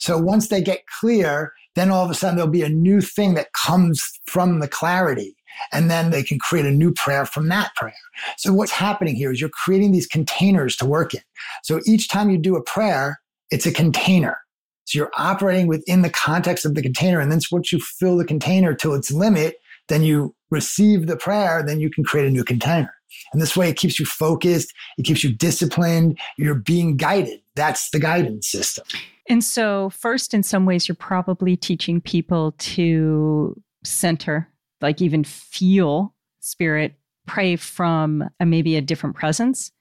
[0.01, 3.35] So once they get clear, then all of a sudden there'll be a new thing
[3.35, 5.35] that comes from the clarity.
[5.73, 7.95] And then they can create a new prayer from that prayer.
[8.37, 11.23] So what's happening here is you're creating these containers to work in.
[11.63, 14.39] So each time you do a prayer, it's a container.
[14.85, 17.21] So you're operating within the context of the container.
[17.21, 19.57] And then once you fill the container to its limit,
[19.89, 22.93] then you receive the prayer, then you can create a new container.
[23.33, 27.41] And this way it keeps you focused, it keeps you disciplined, you're being guided.
[27.55, 28.85] That's the guidance system.
[29.29, 34.49] And so, first, in some ways, you're probably teaching people to center,
[34.81, 36.95] like even feel spirit,
[37.27, 39.73] pray from a, maybe a different presence.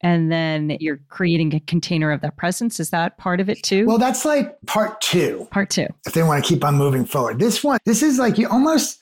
[0.00, 2.78] And then you're creating a container of that presence.
[2.78, 3.86] Is that part of it too?
[3.86, 5.48] Well, that's like part two.
[5.50, 5.86] Part two.
[6.06, 7.38] If they want to keep on moving forward.
[7.38, 9.00] This one, this is like you almost,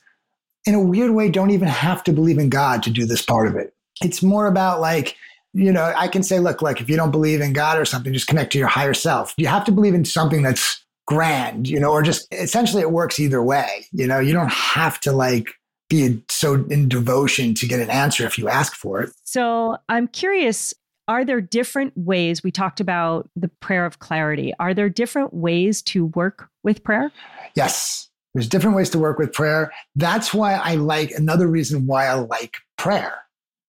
[0.64, 3.48] in a weird way, don't even have to believe in God to do this part
[3.48, 3.74] of it.
[4.00, 5.16] It's more about like,
[5.55, 8.12] you know, I can say, look, like if you don't believe in God or something,
[8.12, 9.34] just connect to your higher self.
[9.36, 10.82] You have to believe in something that's
[11.13, 13.87] grand, you know, or just essentially it works either way.
[13.93, 15.49] You know, you don't have to like
[15.89, 19.11] be so in devotion to get an answer if you ask for it.
[19.25, 20.73] So I'm curious.
[21.09, 22.43] Are there different ways?
[22.43, 24.53] We talked about the prayer of clarity.
[24.59, 27.13] Are there different ways to work with prayer?
[27.55, 28.09] Yes.
[28.33, 29.73] There's different ways to work with prayer.
[29.95, 33.15] That's why I like another reason why I like prayer,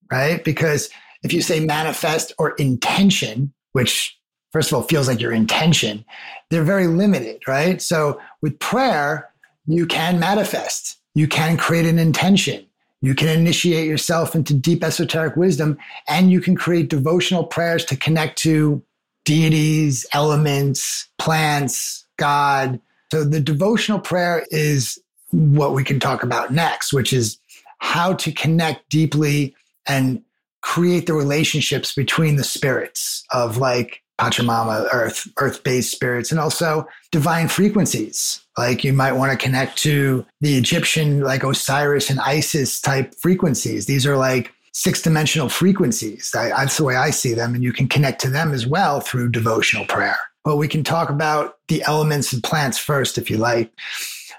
[0.09, 0.41] right?
[0.43, 0.89] Because
[1.23, 4.17] if you say manifest or intention, which
[4.53, 6.05] first of all feels like your intention,
[6.49, 7.81] they're very limited, right?
[7.81, 9.29] So with prayer,
[9.65, 12.65] you can manifest, you can create an intention,
[13.01, 15.77] you can initiate yourself into deep esoteric wisdom,
[16.07, 18.81] and you can create devotional prayers to connect to
[19.25, 22.79] deities, elements, plants, God.
[23.11, 24.99] So the devotional prayer is
[25.31, 27.39] what we can talk about next, which is
[27.79, 29.55] how to connect deeply
[29.87, 30.21] and
[30.61, 37.47] create the relationships between the spirits of like Pachamama, earth, earth-based spirits, and also divine
[37.47, 38.41] frequencies.
[38.57, 43.85] Like you might want to connect to the Egyptian, like Osiris and Isis type frequencies.
[43.85, 46.31] These are like six-dimensional frequencies.
[46.33, 49.29] that's the way I see them, and you can connect to them as well through
[49.29, 50.17] devotional prayer.
[50.45, 53.71] But we can talk about the elements and plants first, if you like.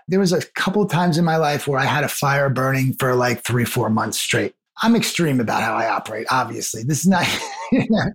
[0.08, 3.14] There was a couple times in my life where I had a fire burning for
[3.14, 4.54] like three, four months straight.
[4.82, 6.82] I'm extreme about how I operate, obviously.
[6.82, 7.26] This is not,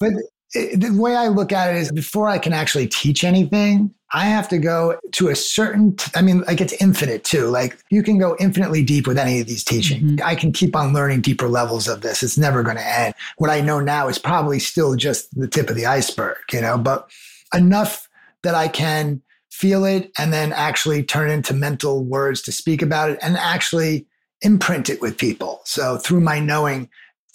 [0.00, 0.12] but
[0.54, 4.24] it, the way I look at it is before I can actually teach anything, I
[4.24, 7.46] have to go to a certain, t- I mean, like it's infinite too.
[7.46, 10.02] Like you can go infinitely deep with any of these teaching.
[10.02, 10.26] Mm-hmm.
[10.26, 12.22] I can keep on learning deeper levels of this.
[12.22, 13.14] It's never going to end.
[13.38, 16.76] What I know now is probably still just the tip of the iceberg, you know,
[16.76, 17.08] but
[17.54, 18.08] enough
[18.42, 23.10] that I can feel it and then actually turn into mental words to speak about
[23.10, 24.06] it and actually
[24.42, 25.60] imprint it with people.
[25.64, 26.88] So through my knowing,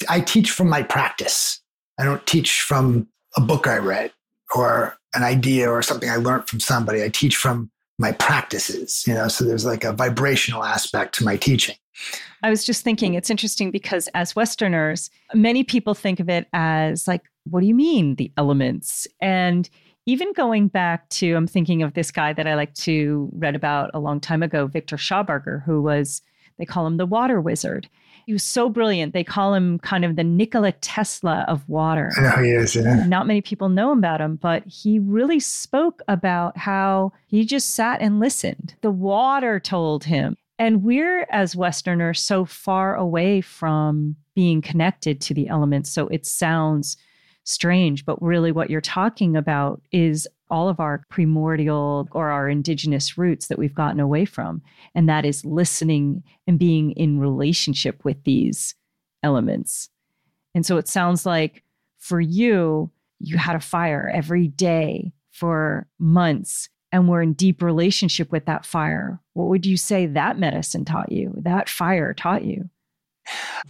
[0.09, 1.61] I teach from my practice.
[1.99, 4.11] I don't teach from a book I read.
[4.53, 7.03] or an idea or something I learned from somebody.
[7.03, 11.37] I teach from my practices, you know, so there's like a vibrational aspect to my
[11.37, 11.75] teaching.
[12.43, 17.07] I was just thinking it's interesting because as Westerners, many people think of it as
[17.07, 19.07] like, what do you mean, the elements?
[19.21, 19.69] And
[20.05, 23.91] even going back to, I'm thinking of this guy that I like to read about
[23.93, 26.21] a long time ago, Victor Schauberger, who was,
[26.57, 27.87] they call him the water wizard.
[28.25, 29.13] He was so brilliant.
[29.13, 32.11] They call him kind of the Nikola Tesla of water.
[32.17, 32.75] I know he is.
[32.75, 33.05] Yeah.
[33.05, 38.01] Not many people know about him, but he really spoke about how he just sat
[38.01, 38.75] and listened.
[38.81, 40.37] The water told him.
[40.57, 45.91] And we're, as Westerners, so far away from being connected to the elements.
[45.91, 46.97] So it sounds
[47.43, 53.17] strange, but really what you're talking about is all of our primordial or our indigenous
[53.17, 54.61] roots that we've gotten away from.
[54.93, 58.75] And that is listening and being in relationship with these
[59.23, 59.89] elements.
[60.53, 61.63] And so it sounds like
[61.97, 68.31] for you, you had a fire every day for months and were in deep relationship
[68.31, 69.19] with that fire.
[69.33, 72.69] What would you say that medicine taught you, that fire taught you?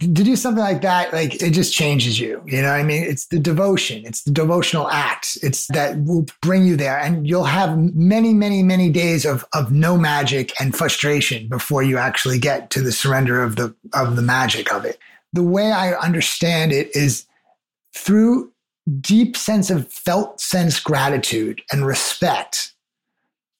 [0.00, 2.42] To do something like that, like it just changes you.
[2.46, 3.02] You know I mean?
[3.02, 5.38] It's the devotion, it's the devotional act.
[5.42, 6.98] It's that will bring you there.
[6.98, 11.96] And you'll have many, many, many days of of no magic and frustration before you
[11.96, 14.98] actually get to the surrender of the of the magic of it.
[15.32, 17.26] The way I understand it is
[17.94, 18.52] through
[19.00, 22.75] deep sense of felt sense gratitude and respect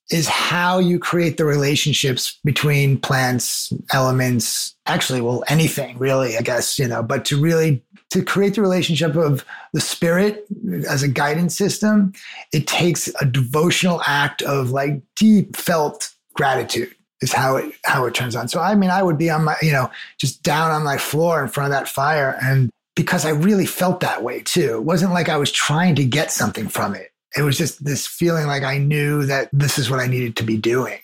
[0.09, 6.79] is how you create the relationships between plants, elements, actually, well, anything really, I guess,
[6.79, 9.43] you know, but to really to create the relationship of
[9.73, 10.45] the spirit
[10.87, 12.13] as a guidance system,
[12.53, 18.13] it takes a devotional act of like deep felt gratitude is how it how it
[18.13, 18.47] turns on.
[18.47, 21.43] So I mean, I would be on my, you know, just down on my floor
[21.43, 24.75] in front of that fire and because I really felt that way too.
[24.75, 28.07] It wasn't like I was trying to get something from it it was just this
[28.07, 30.99] feeling like I knew that this is what I needed to be doing.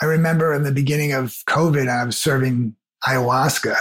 [0.00, 3.76] I remember in the beginning of COVID, I was serving ayahuasca.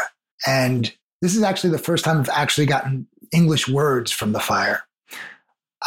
[0.45, 4.83] And this is actually the first time I've actually gotten English words from the fire.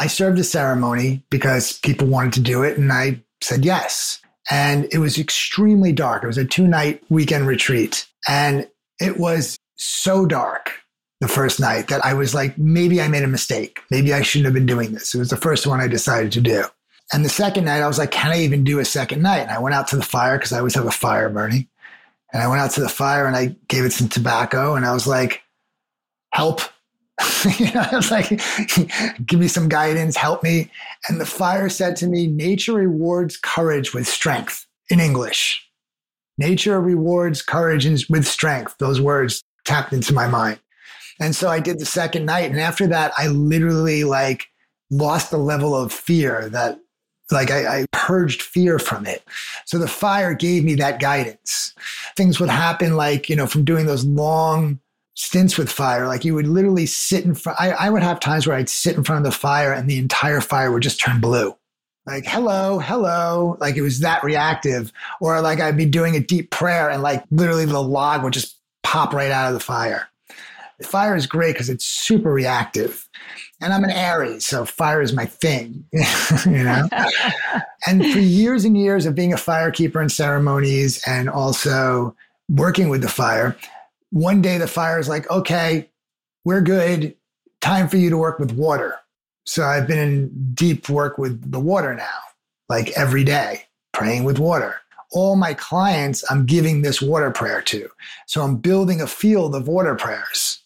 [0.01, 4.21] I served a ceremony because people wanted to do it, and I said yes.
[4.51, 6.25] And it was extremely dark.
[6.25, 8.67] It was a two night weekend retreat, and
[9.01, 10.82] it was so dark
[11.23, 13.79] the first night that I was like, maybe I made a mistake.
[13.93, 15.15] Maybe I shouldn't have been doing this.
[15.15, 16.65] It was the first one I decided to do.
[17.13, 19.43] And the second night, I was like, can I even do a second night?
[19.43, 21.69] And I went out to the fire because I always have a fire burning.
[22.33, 24.93] And I went out to the fire and I gave it some tobacco and I
[24.93, 25.43] was like,
[26.33, 26.61] help.
[27.57, 28.29] you know, I was like,
[29.25, 30.73] give me some guidance, help me.
[31.09, 35.65] And the fire said to me, nature rewards courage with strength in English.
[36.37, 38.75] Nature rewards courage with strength.
[38.79, 40.59] Those words tapped into my mind.
[41.23, 42.51] And so I did the second night.
[42.51, 44.49] And after that, I literally like
[44.91, 46.81] lost the level of fear that
[47.31, 49.23] like I, I, purged fear from it.
[49.65, 51.73] So the fire gave me that guidance.
[52.17, 54.81] Things would happen like, you know, from doing those long
[55.15, 57.61] stints with fire, like you would literally sit in front.
[57.61, 59.99] I, I would have times where I'd sit in front of the fire and the
[59.99, 61.57] entire fire would just turn blue.
[62.07, 63.57] Like, hello, hello.
[63.61, 64.93] Like it was that reactive.
[65.21, 68.59] Or like I'd be doing a deep prayer and like literally the log would just
[68.83, 70.09] pop right out of the fire.
[70.83, 73.09] Fire is great because it's super reactive.
[73.61, 75.85] And I'm an Aries, so fire is my thing,
[76.47, 76.89] you know?
[77.87, 82.17] and for years and years of being a firekeeper in ceremonies and also
[82.49, 83.57] working with the fire,
[84.11, 85.89] one day the fire is like, okay,
[86.45, 87.15] we're good.
[87.61, 88.97] Time for you to work with water.
[89.45, 92.19] So I've been in deep work with the water now,
[92.69, 97.89] like every day, praying with water all my clients I'm giving this water prayer to.
[98.27, 100.62] So I'm building a field of water prayers.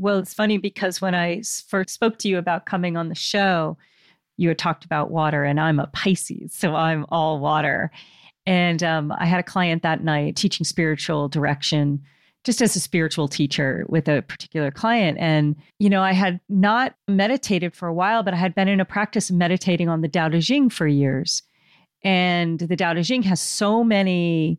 [0.00, 3.76] Well, it's funny because when I first spoke to you about coming on the show,
[4.38, 7.90] you had talked about water, and I'm a Pisces, so I'm all water.
[8.46, 12.00] And um, I had a client that night teaching spiritual direction,
[12.44, 15.18] just as a spiritual teacher with a particular client.
[15.20, 18.80] And, you know, I had not meditated for a while, but I had been in
[18.80, 21.42] a practice of meditating on the Tao Te Ching for years.
[22.02, 24.58] And the Tao Te Ching has so many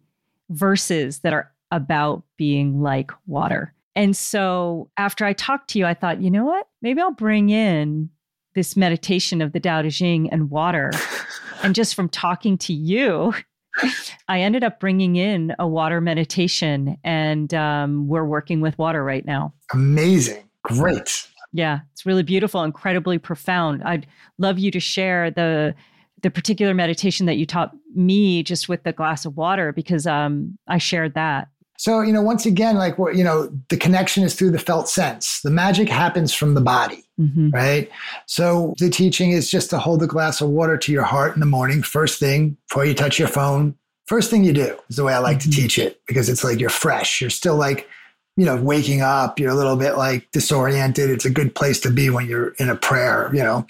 [0.51, 3.73] verses that are about being like water.
[3.95, 6.67] And so after I talked to you, I thought, you know what?
[6.81, 8.09] Maybe I'll bring in
[8.53, 10.91] this meditation of the Tao Te Ching and water.
[11.63, 13.33] and just from talking to you,
[14.27, 19.25] I ended up bringing in a water meditation, and um, we're working with water right
[19.25, 19.53] now.
[19.73, 20.43] Amazing.
[20.63, 21.27] Great.
[21.53, 23.83] Yeah, it's really beautiful, incredibly profound.
[23.83, 25.75] I'd love you to share the
[26.21, 30.55] the particular meditation that you taught me just with the glass of water because um,
[30.67, 31.47] I shared that
[31.82, 35.41] So, you know, once again, like, you know, the connection is through the felt sense.
[35.41, 37.49] The magic happens from the body, mm-hmm.
[37.49, 37.89] right?
[38.27, 41.39] So, the teaching is just to hold a glass of water to your heart in
[41.39, 43.73] the morning, first thing before you touch your phone.
[44.05, 45.49] First thing you do is the way I like mm-hmm.
[45.49, 47.19] to teach it because it's like you're fresh.
[47.19, 47.89] You're still like,
[48.38, 51.09] you know, waking up, you're a little bit like disoriented.
[51.09, 53.65] It's a good place to be when you're in a prayer, you know.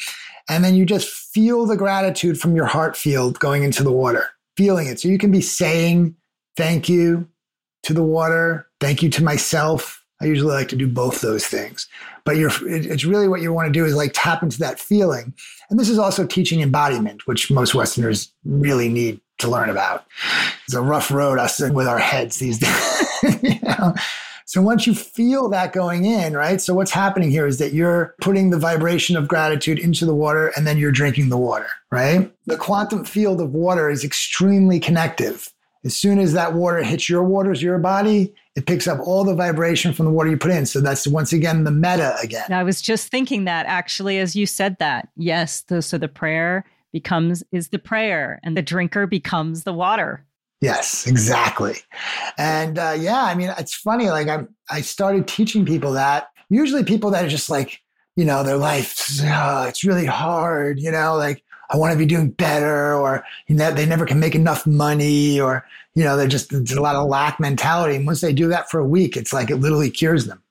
[0.49, 4.31] And then you just feel the gratitude from your heart field going into the water,
[4.57, 4.99] feeling it.
[4.99, 6.17] So you can be saying
[6.57, 7.29] thank you
[7.83, 10.03] to the water, thank you to myself.
[10.21, 11.87] I usually like to do both those things.
[12.23, 15.33] But you're, it's really what you want to do is like tap into that feeling.
[15.69, 20.05] And this is also teaching embodiment, which most Westerners really need to learn about.
[20.65, 23.41] It's a rough road us with our heads these days.
[23.41, 23.95] you know?
[24.45, 26.59] So once you feel that going in, right?
[26.59, 30.51] So what's happening here is that you're putting the vibration of gratitude into the water
[30.57, 32.29] and then you're drinking the water, right?
[32.47, 35.47] The quantum field of water is extremely connective.
[35.83, 39.35] As soon as that water hits your waters, your body, it picks up all the
[39.35, 40.65] vibration from the water you put in.
[40.65, 42.51] So that's once again the meta again.
[42.51, 45.09] I was just thinking that actually as you said that.
[45.15, 50.25] Yes, the, so the prayer becomes is the prayer and the drinker becomes the water.
[50.61, 51.77] Yes, exactly.
[52.37, 54.09] And uh, yeah, I mean, it's funny.
[54.09, 56.27] Like I, I started teaching people that.
[56.49, 57.79] Usually, people that are just like,
[58.15, 60.79] you know, their life, oh, it's really hard.
[60.79, 64.19] You know, like I want to be doing better, or you know, they never can
[64.19, 65.65] make enough money, or
[65.95, 67.95] you know, they're just there's a lot of lack mentality.
[67.95, 70.41] And once they do that for a week, it's like it literally cures them.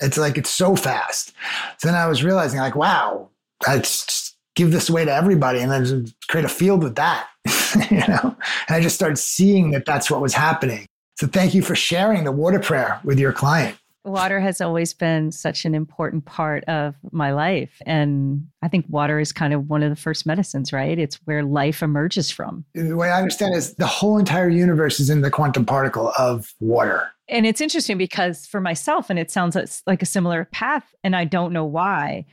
[0.00, 1.32] It's like it's so fast.
[1.78, 3.28] So then I was realizing, like, wow,
[3.66, 7.28] just give this away to everybody, and then create a field with that.
[7.90, 8.36] you know,
[8.68, 10.86] and I just started seeing that that's what was happening.
[11.18, 13.76] So thank you for sharing the water prayer with your client.
[14.04, 17.82] Water has always been such an important part of my life.
[17.84, 20.98] And I think water is kind of one of the first medicines, right?
[20.98, 22.64] It's where life emerges from.
[22.74, 26.54] The way I understand is the whole entire universe is in the quantum particle of
[26.60, 27.10] water.
[27.28, 31.24] And it's interesting because for myself, and it sounds like a similar path, and I
[31.24, 32.24] don't know why,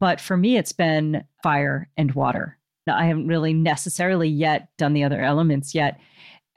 [0.00, 2.58] but for me, it's been fire and water.
[2.86, 6.00] I haven't really necessarily yet done the other elements yet.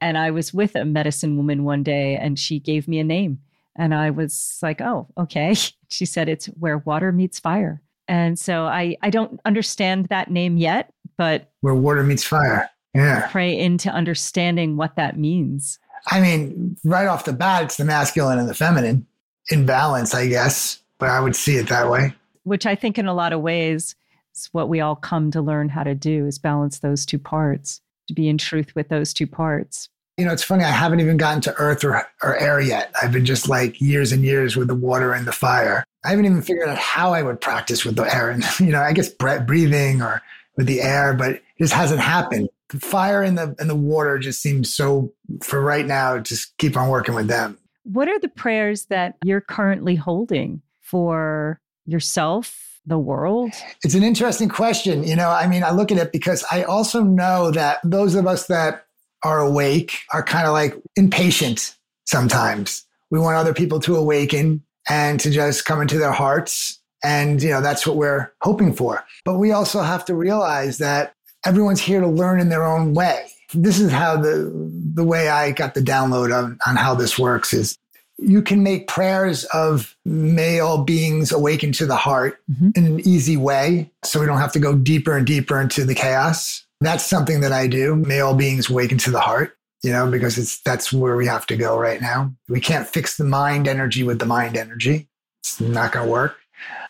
[0.02, 3.40] And I was with a medicine woman one day and she gave me a name.
[3.78, 5.56] And I was like, oh, okay.
[5.88, 7.82] She said it's where water meets fire.
[8.08, 12.70] And so I, I don't understand that name yet, but where water meets fire.
[12.94, 13.28] Yeah.
[13.32, 15.80] Pray into understanding what that means.
[16.08, 19.06] I mean, right off the bat, it's the masculine and the feminine
[19.52, 22.14] in balance, I guess, but I would see it that way.
[22.44, 23.96] Which I think in a lot of ways
[24.36, 27.82] is what we all come to learn how to do is balance those two parts,
[28.08, 29.90] to be in truth with those two parts.
[30.18, 32.94] You know, it's funny, I haven't even gotten to earth or, or air yet.
[33.02, 35.84] I've been just like years and years with the water and the fire.
[36.06, 38.82] I haven't even figured out how I would practice with the air and, you know,
[38.82, 40.22] I guess breathing or
[40.56, 42.50] with the air, but it just hasn't happened.
[42.70, 45.14] The fire and the and the water just seems so
[45.44, 47.60] for right now, just keep on working with them.
[47.84, 53.52] What are the prayers that you're currently holding for yourself the world?
[53.84, 55.04] It's an interesting question.
[55.04, 58.26] You know, I mean, I look at it because I also know that those of
[58.26, 58.85] us that
[59.26, 62.86] are awake are kind of like impatient sometimes.
[63.10, 66.80] We want other people to awaken and to just come into their hearts.
[67.04, 69.04] And, you know, that's what we're hoping for.
[69.26, 71.14] But we also have to realize that
[71.46, 73.28] everyone's here to learn in their own way.
[73.54, 74.52] This is how the,
[74.94, 77.78] the way I got the download on, on how this works is
[78.18, 82.70] you can make prayers of male beings awaken to the heart mm-hmm.
[82.76, 83.92] in an easy way.
[84.04, 86.65] So we don't have to go deeper and deeper into the chaos.
[86.82, 87.96] That's something that I do.
[87.96, 91.48] May all beings awaken to the heart, you know, because it's that's where we have
[91.48, 92.34] to go right now.
[92.50, 95.08] We can't fix the mind energy with the mind energy.
[95.42, 96.38] It's not going to work.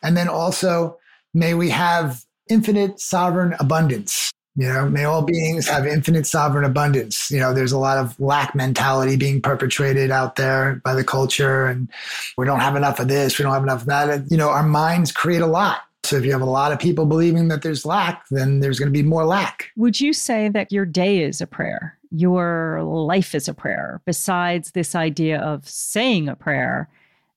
[0.01, 0.97] And then also,
[1.33, 4.31] may we have infinite sovereign abundance.
[4.57, 7.29] You know, may all beings have infinite sovereign abundance.
[7.29, 11.65] You know, there's a lot of lack mentality being perpetrated out there by the culture,
[11.65, 11.89] and
[12.37, 14.09] we don't have enough of this, we don't have enough of that.
[14.09, 15.81] And, you know, our minds create a lot.
[16.05, 18.91] So if you have a lot of people believing that there's lack, then there's going
[18.91, 19.71] to be more lack.
[19.75, 21.97] Would you say that your day is a prayer?
[22.11, 26.89] Your life is a prayer, besides this idea of saying a prayer?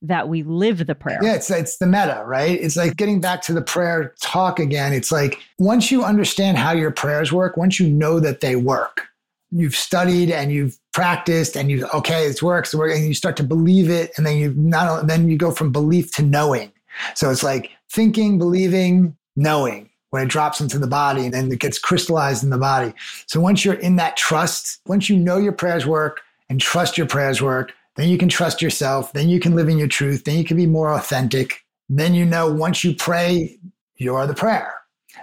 [0.03, 1.19] that we live the prayer.
[1.23, 2.59] Yeah, it's it's the meta, right?
[2.61, 4.93] It's like getting back to the prayer talk again.
[4.93, 9.09] It's like once you understand how your prayers work, once you know that they work,
[9.51, 13.91] you've studied and you've practiced and you okay, it works, and you start to believe
[13.91, 16.73] it, and then you not then you go from belief to knowing.
[17.15, 21.61] So it's like thinking, believing, knowing when it drops into the body and then it
[21.61, 22.95] gets crystallized in the body.
[23.27, 27.07] So once you're in that trust, once you know your prayers work and trust your
[27.07, 29.13] prayers work, then you can trust yourself.
[29.13, 30.25] Then you can live in your truth.
[30.25, 31.65] Then you can be more authentic.
[31.89, 33.59] Then you know once you pray,
[33.97, 34.73] you're the prayer.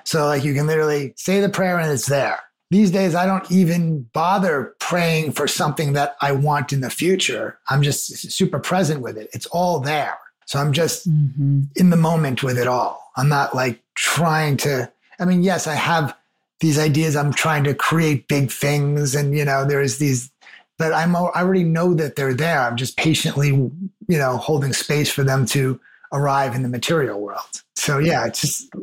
[0.04, 2.40] So like you can literally say the prayer and it's there.
[2.70, 7.60] these days I don't even bother praying for something that I want in the future.
[7.70, 9.30] I'm just super present with it.
[9.34, 10.18] It's all there.
[10.46, 11.64] So I'm just mm-hmm.
[11.76, 13.12] in the moment with it all.
[13.18, 16.16] I'm not like trying to, I mean, yes, I have
[16.60, 17.16] these ideas.
[17.16, 20.32] I'm trying to create big things and, you know, there's these,
[20.78, 22.60] but I'm, I already know that they're there.
[22.62, 23.72] I'm just patiently, you
[24.08, 25.80] know, holding space for them to
[26.14, 27.64] arrive in the material world.
[27.76, 28.74] So yeah, it's just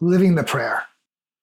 [0.00, 0.84] living the prayer.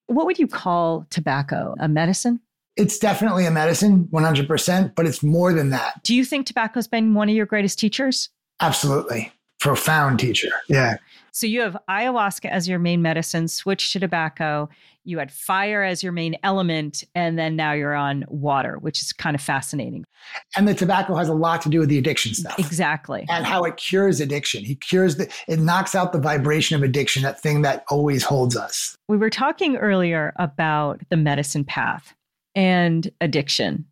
[0.07, 1.75] What would you call tobacco?
[1.79, 2.41] A medicine?
[2.75, 6.01] It's definitely a medicine, 100%, but it's more than that.
[6.03, 8.29] Do you think tobacco's been one of your greatest teachers?
[8.61, 9.31] Absolutely.
[9.59, 10.51] Profound teacher.
[10.67, 10.97] Yeah.
[11.31, 14.69] So you have ayahuasca as your main medicine, switch to tobacco.
[15.03, 19.13] You had fire as your main element, and then now you're on water, which is
[19.13, 20.05] kind of fascinating.
[20.55, 22.57] And the tobacco has a lot to do with the addiction stuff.
[22.59, 23.25] Exactly.
[23.29, 24.63] And how it cures addiction.
[24.63, 28.55] He cures the, it knocks out the vibration of addiction, that thing that always holds
[28.55, 28.97] us.
[29.07, 32.13] We were talking earlier about the medicine path
[32.55, 33.85] and addiction.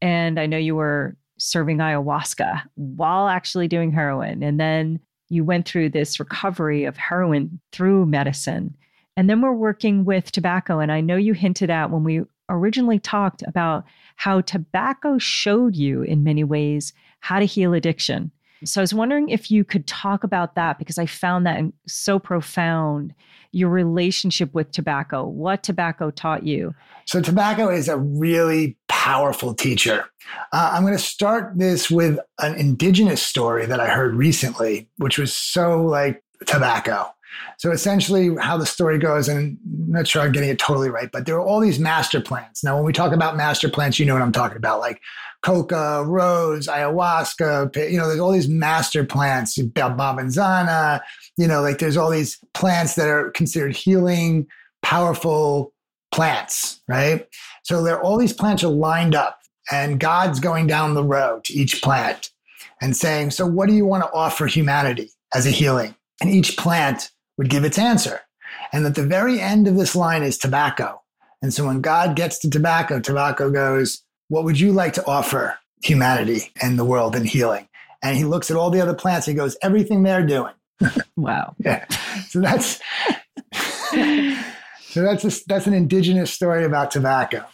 [0.00, 4.42] And I know you were serving ayahuasca while actually doing heroin.
[4.42, 5.00] And then
[5.32, 8.76] you went through this recovery of heroin through medicine.
[9.16, 10.78] And then we're working with tobacco.
[10.78, 13.84] And I know you hinted at when we originally talked about
[14.16, 18.30] how tobacco showed you in many ways how to heal addiction.
[18.64, 22.18] So I was wondering if you could talk about that because I found that so
[22.18, 23.14] profound
[23.52, 26.74] your relationship with tobacco, what tobacco taught you.
[27.06, 30.06] So, tobacco is a really powerful teacher.
[30.52, 35.18] Uh, I'm going to start this with an indigenous story that I heard recently, which
[35.18, 37.12] was so like tobacco.
[37.58, 39.58] So essentially, how the story goes, and I'm
[39.92, 42.64] not sure I'm getting it totally right, but there are all these master plants.
[42.64, 45.00] Now, when we talk about master plants, you know what I'm talking about, like
[45.42, 47.90] coca, rose, ayahuasca.
[47.90, 51.00] You know, there's all these master plants, bobinsana.
[51.36, 54.46] You know, like there's all these plants that are considered healing,
[54.82, 55.72] powerful
[56.12, 57.26] plants, right?
[57.64, 61.54] So there, all these plants are lined up, and God's going down the road to
[61.54, 62.30] each plant
[62.80, 66.56] and saying, "So, what do you want to offer humanity as a healing?" And each
[66.56, 68.20] plant would give its answer.
[68.72, 71.02] And at the very end of this line is tobacco.
[71.40, 75.58] And so when God gets to tobacco, tobacco goes, What would you like to offer
[75.82, 77.68] humanity and the world in healing?
[78.02, 79.26] And he looks at all the other plants.
[79.26, 80.52] He goes, Everything they're doing.
[81.16, 81.54] Wow.
[81.58, 81.86] yeah.
[82.28, 82.80] So that's
[84.92, 87.46] So that's a, that's an indigenous story about tobacco.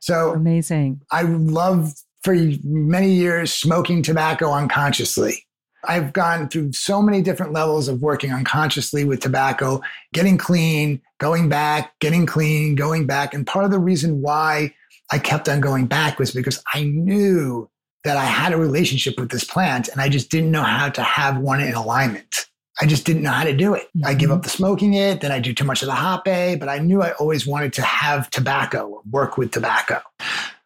[0.00, 1.02] So amazing.
[1.10, 1.92] I love
[2.22, 5.46] for many years smoking tobacco unconsciously.
[5.84, 9.80] I've gone through so many different levels of working unconsciously with tobacco,
[10.12, 13.34] getting clean, going back, getting clean, going back.
[13.34, 14.74] And part of the reason why
[15.10, 17.68] I kept on going back was because I knew
[18.04, 21.02] that I had a relationship with this plant and I just didn't know how to
[21.02, 22.46] have one in alignment.
[22.80, 23.88] I just didn't know how to do it.
[23.88, 24.06] Mm-hmm.
[24.06, 26.68] I give up the smoking it, then I do too much of the hape, but
[26.68, 30.00] I knew I always wanted to have tobacco, work with tobacco.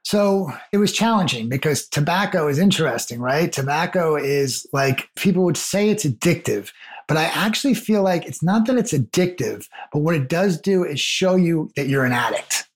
[0.05, 3.51] So it was challenging because tobacco is interesting, right?
[3.51, 6.73] Tobacco is like people would say it's addictive,
[7.09, 10.85] but I actually feel like it's not that it's addictive, but what it does do
[10.85, 12.69] is show you that you're an addict.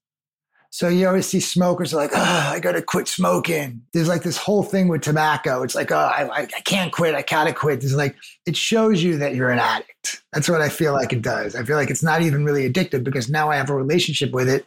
[0.71, 3.83] So you always see smokers like, oh, I got to quit smoking.
[3.93, 5.63] There's like this whole thing with tobacco.
[5.63, 7.15] It's like, oh, I, I can't quit.
[7.15, 7.81] I gotta quit.
[7.81, 8.17] There's like,
[8.47, 10.23] it shows you that you're an addict.
[10.33, 11.57] That's what I feel like it does.
[11.57, 14.49] I feel like it's not even really addictive because now I have a relationship with
[14.49, 14.67] it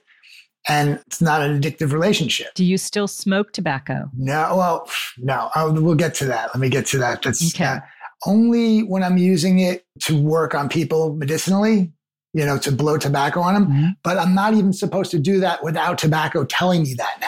[0.68, 2.54] and it's not an addictive relationship.
[2.54, 4.10] Do you still smoke tobacco?
[4.16, 5.50] No, well, no.
[5.56, 6.50] I'll, we'll get to that.
[6.54, 7.22] Let me get to that.
[7.24, 7.66] That's okay.
[7.66, 7.80] uh,
[8.26, 11.92] only when I'm using it to work on people medicinally
[12.34, 13.68] you know, to blow tobacco on them.
[13.68, 13.88] Mm-hmm.
[14.04, 17.28] But I'm not even supposed to do that without tobacco telling me that now.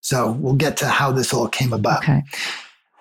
[0.00, 2.02] So we'll get to how this all came about.
[2.02, 2.22] Okay.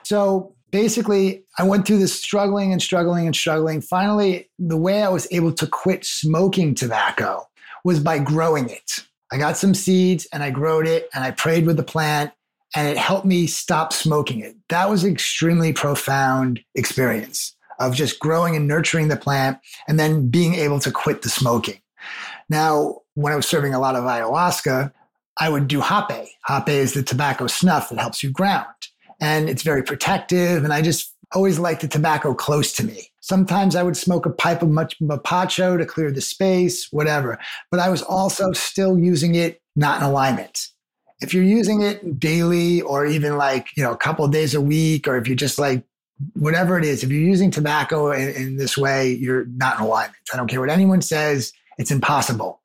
[0.03, 3.81] So basically, I went through this struggling and struggling and struggling.
[3.81, 7.47] Finally, the way I was able to quit smoking tobacco
[7.83, 9.05] was by growing it.
[9.31, 12.31] I got some seeds and I growed it and I prayed with the plant
[12.75, 14.55] and it helped me stop smoking it.
[14.69, 20.29] That was an extremely profound experience of just growing and nurturing the plant and then
[20.29, 21.79] being able to quit the smoking.
[22.49, 24.91] Now, when I was serving a lot of ayahuasca,
[25.39, 26.27] I would do hape.
[26.47, 28.67] Hape is the tobacco snuff that helps you ground.
[29.21, 30.63] And it's very protective.
[30.63, 33.08] And I just always liked the tobacco close to me.
[33.21, 37.37] Sometimes I would smoke a pipe of much mapacho to clear the space, whatever.
[37.71, 40.67] But I was also still using it not in alignment.
[41.21, 45.07] If you're using it daily or even like, you know, a couple days a week,
[45.07, 45.83] or if you're just like
[46.33, 50.15] whatever it is, if you're using tobacco in, in, this way, you're not in alignment.
[50.33, 52.61] I don't care what anyone says, it's impossible.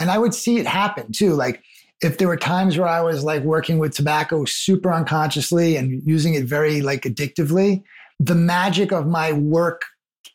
[0.00, 1.34] And I would see it happen too.
[1.34, 1.62] Like
[2.00, 6.34] if there were times where I was like working with tobacco super unconsciously and using
[6.34, 7.82] it very like addictively,
[8.18, 9.82] the magic of my work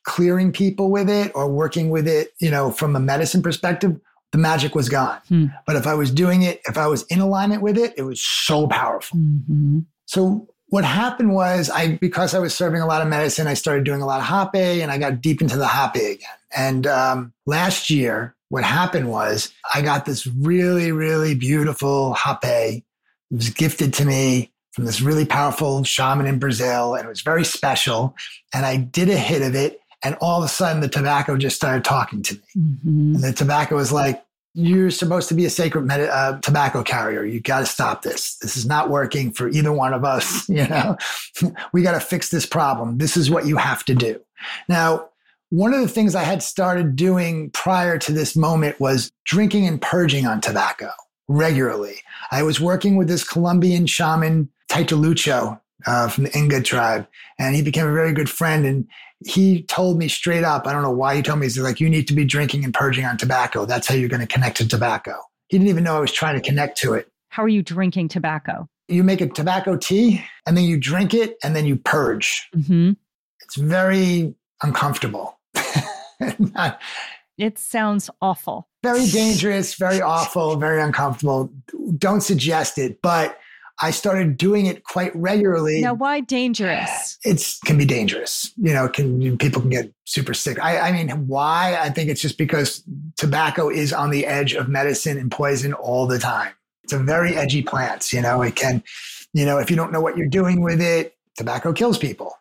[0.07, 3.99] clearing people with it or working with it, you know, from a medicine perspective
[4.31, 5.19] the magic was gone.
[5.29, 5.45] Hmm.
[5.65, 8.21] But if I was doing it, if I was in alignment with it, it was
[8.21, 9.17] so powerful.
[9.17, 9.85] Mhm.
[10.05, 13.83] So what happened was I because I was serving a lot of medicine, I started
[13.83, 16.27] doing a lot of hape and I got deep into the hape again.
[16.55, 22.43] And um, last year, what happened was I got this really, really beautiful hape.
[22.43, 22.83] It
[23.31, 27.43] was gifted to me from this really powerful shaman in Brazil, and it was very
[27.43, 28.15] special.
[28.53, 31.55] And I did a hit of it, and all of a sudden the tobacco just
[31.55, 32.41] started talking to me.
[32.57, 33.15] Mhm.
[33.15, 37.23] And the tobacco was like, you're supposed to be a sacred med- uh, tobacco carrier.
[37.23, 38.37] You got to stop this.
[38.41, 40.47] This is not working for either one of us.
[40.57, 40.97] You know,
[41.73, 42.97] we got to fix this problem.
[42.97, 44.19] This is what you have to do.
[44.67, 45.09] Now,
[45.49, 49.79] one of the things I had started doing prior to this moment was drinking and
[49.81, 50.89] purging on tobacco
[51.27, 51.97] regularly.
[52.31, 57.07] I was working with this Colombian shaman, Taita Lucho, uh, from the Inga tribe,
[57.37, 58.65] and he became a very good friend.
[58.65, 58.87] And
[59.25, 61.89] he told me straight up, I don't know why he told me, he's like, you
[61.89, 63.65] need to be drinking and purging on tobacco.
[63.65, 65.15] That's how you're going to connect to tobacco.
[65.47, 67.09] He didn't even know I was trying to connect to it.
[67.29, 68.67] How are you drinking tobacco?
[68.87, 72.47] You make a tobacco tea and then you drink it and then you purge.
[72.53, 72.91] hmm
[73.41, 74.33] It's very
[74.63, 75.39] uncomfortable.
[76.39, 76.79] Not-
[77.37, 78.67] It sounds awful.
[78.81, 81.53] very dangerous, very awful, very uncomfortable.
[81.99, 83.37] Don't suggest it, but
[83.81, 85.81] I started doing it quite regularly.
[85.81, 87.17] Now, why dangerous?
[87.23, 88.51] It can be dangerous.
[88.57, 90.59] You know, can people can get super sick.
[90.63, 91.77] I, I mean, why?
[91.79, 92.83] I think it's just because
[93.17, 96.53] tobacco is on the edge of medicine and poison all the time.
[96.83, 98.11] It's a very edgy plant.
[98.11, 98.83] You know, it can,
[99.33, 102.33] you know, if you don't know what you're doing with it, tobacco kills people.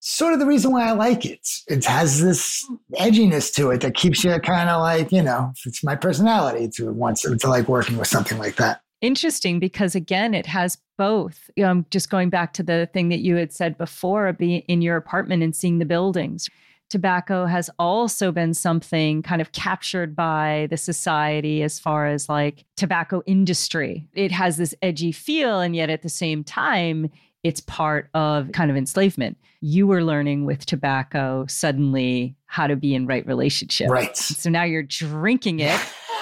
[0.00, 1.46] Sort of the reason why I like it.
[1.66, 5.82] It has this edginess to it that keeps you kind of like, you know, it's
[5.82, 8.80] my personality to want to, to like working with something like that.
[9.00, 11.50] Interesting because, again, it has both.
[11.62, 14.96] Um, just going back to the thing that you had said before, being in your
[14.96, 16.48] apartment and seeing the buildings.
[16.90, 22.64] Tobacco has also been something kind of captured by the society as far as like
[22.76, 24.08] tobacco industry.
[24.14, 27.10] It has this edgy feel, and yet at the same time,
[27.44, 29.36] it's part of kind of enslavement.
[29.60, 33.90] You were learning with tobacco suddenly how to be in right relationship.
[33.90, 34.16] Right.
[34.16, 35.78] So now you're drinking it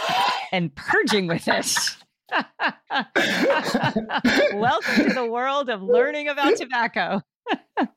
[0.53, 1.97] and purging with it.
[4.55, 7.23] Welcome to the world of learning about tobacco.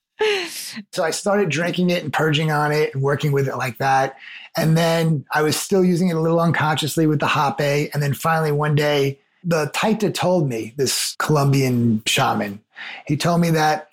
[0.91, 4.17] So I started drinking it and purging on it and working with it like that.
[4.57, 7.89] And then I was still using it a little unconsciously with the hape.
[7.93, 12.59] And then finally one day, the Taita told me, this Colombian shaman,
[13.07, 13.91] he told me that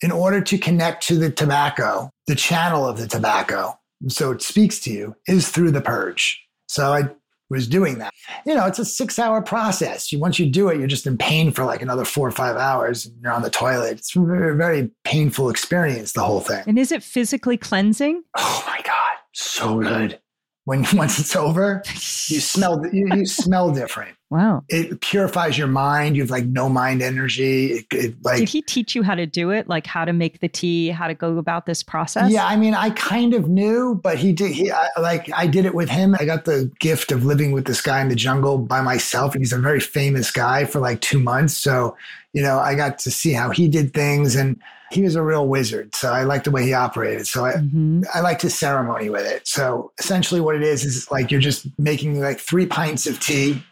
[0.00, 4.80] in order to connect to the tobacco, the channel of the tobacco, so it speaks
[4.80, 6.42] to you, is through the purge.
[6.66, 7.10] So I
[7.50, 8.12] was doing that.
[8.46, 10.12] You know, it's a six hour process.
[10.12, 12.56] You, once you do it, you're just in pain for like another four or five
[12.56, 13.98] hours and you're on the toilet.
[13.98, 16.64] It's a very, very painful experience, the whole thing.
[16.66, 18.22] And is it physically cleansing?
[18.36, 20.20] Oh my God, so good.
[20.64, 24.17] When once it's over, you smell you, you smell different.
[24.30, 24.62] Wow.
[24.68, 26.14] It purifies your mind.
[26.14, 27.72] You have like no mind energy.
[27.72, 29.68] It, it like Did he teach you how to do it?
[29.68, 32.30] Like how to make the tea, how to go about this process?
[32.30, 34.52] Yeah, I mean, I kind of knew, but he did.
[34.52, 36.14] He I, like I did it with him.
[36.20, 39.32] I got the gift of living with this guy in the jungle by myself.
[39.32, 41.96] He's a very famous guy for like two months, so
[42.34, 44.60] you know I got to see how he did things, and
[44.90, 45.94] he was a real wizard.
[45.94, 47.26] So I liked the way he operated.
[47.26, 47.54] So I.
[47.54, 48.04] Mhm.
[48.14, 49.48] I liked his ceremony with it.
[49.48, 53.62] So essentially, what it is is like you're just making like three pints of tea,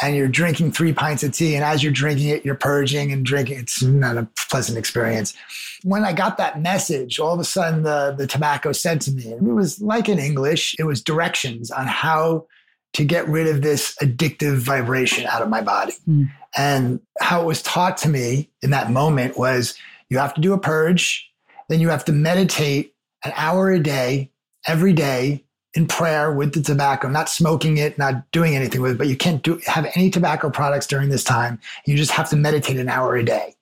[0.00, 1.54] and you're drinking three pints of tea.
[1.54, 3.58] And as you're drinking it, you're purging and drinking.
[3.58, 5.34] It's not a pleasant experience.
[5.82, 9.32] When I got that message, all of a sudden the, the tobacco said to me,
[9.32, 12.46] and it was like in English, it was directions on how
[12.94, 15.94] to get rid of this addictive vibration out of my body.
[16.04, 16.24] Hmm.
[16.56, 19.74] And how it was taught to me in that moment was
[20.10, 21.30] you have to do a purge,
[21.68, 22.94] then you have to meditate
[23.24, 24.30] an hour a day,
[24.66, 28.98] every day in prayer with the tobacco, not smoking it, not doing anything with it,
[28.98, 31.58] but you can't do have any tobacco products during this time.
[31.86, 33.54] You just have to meditate an hour a day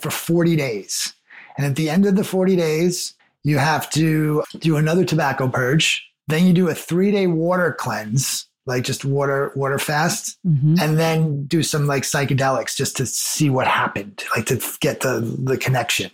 [0.00, 1.14] for 40 days.
[1.56, 3.14] And at the end of the 40 days,
[3.44, 6.06] you have to do another tobacco purge.
[6.28, 10.80] Then you do a three day water cleanse, like just water, water fast, Mhm.
[10.80, 15.20] and then do some like psychedelics just to see what happened, like to get the,
[15.44, 16.10] the connection.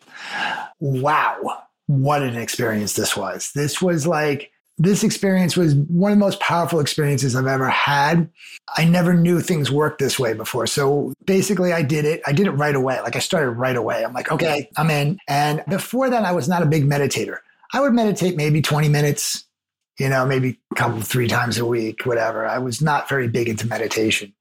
[0.78, 1.62] Wow.
[1.86, 3.50] What an experience this was.
[3.54, 4.49] This was like,
[4.80, 8.30] this experience was one of the most powerful experiences I've ever had.
[8.78, 10.66] I never knew things worked this way before.
[10.66, 12.22] So basically, I did it.
[12.26, 12.98] I did it right away.
[13.02, 14.02] Like I started right away.
[14.02, 15.18] I'm like, okay, I'm in.
[15.28, 17.36] And before that, I was not a big meditator.
[17.74, 19.44] I would meditate maybe 20 minutes,
[19.98, 22.46] you know, maybe a couple, three times a week, whatever.
[22.46, 24.32] I was not very big into meditation.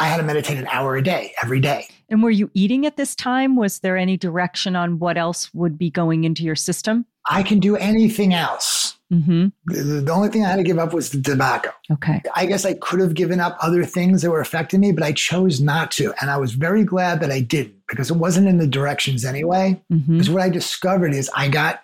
[0.00, 1.88] I had to meditate an hour a day, every day.
[2.08, 3.54] And were you eating at this time?
[3.54, 7.04] Was there any direction on what else would be going into your system?
[7.28, 8.93] I can do anything else.
[9.14, 9.46] Mm-hmm.
[9.66, 11.70] The, the only thing I had to give up was the tobacco.
[11.90, 12.22] Okay.
[12.34, 15.12] I guess I could have given up other things that were affecting me, but I
[15.12, 16.12] chose not to.
[16.20, 19.80] And I was very glad that I didn't because it wasn't in the directions anyway.
[19.92, 20.12] Mm-hmm.
[20.12, 21.82] Because what I discovered is I got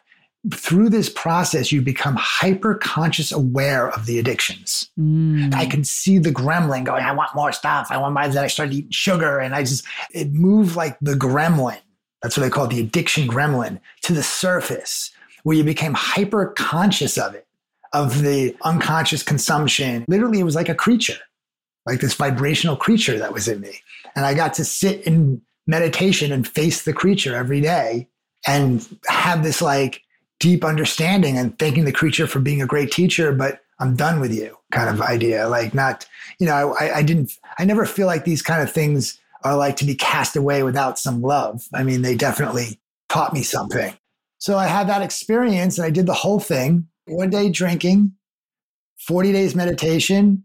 [0.55, 4.91] through this process, you become hyper conscious aware of the addictions.
[4.99, 5.55] Mm.
[5.55, 7.89] I can see the gremlin going, I want more stuff.
[7.91, 8.27] I want more.
[8.27, 11.79] Then I started eating sugar and I just, it moved like the gremlin.
[12.23, 15.11] That's what they call the addiction gremlin to the surface
[15.43, 17.47] where you became hyper conscious of it,
[17.93, 20.05] of the unconscious consumption.
[20.09, 21.19] Literally, it was like a creature,
[21.87, 23.81] like this vibrational creature that was in me.
[24.15, 28.09] And I got to sit in meditation and face the creature every day
[28.47, 30.03] and have this like
[30.39, 34.33] deep understanding and thanking the creature for being a great teacher, but I'm done with
[34.33, 35.49] you kind of idea.
[35.49, 36.07] Like, not,
[36.39, 39.77] you know, I, I didn't, I never feel like these kind of things are like
[39.77, 41.67] to be cast away without some love.
[41.75, 43.95] I mean, they definitely taught me something.
[44.41, 48.13] So I had that experience and I did the whole thing one day drinking,
[49.07, 50.45] 40 days meditation,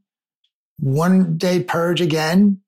[0.79, 2.59] one day purge again,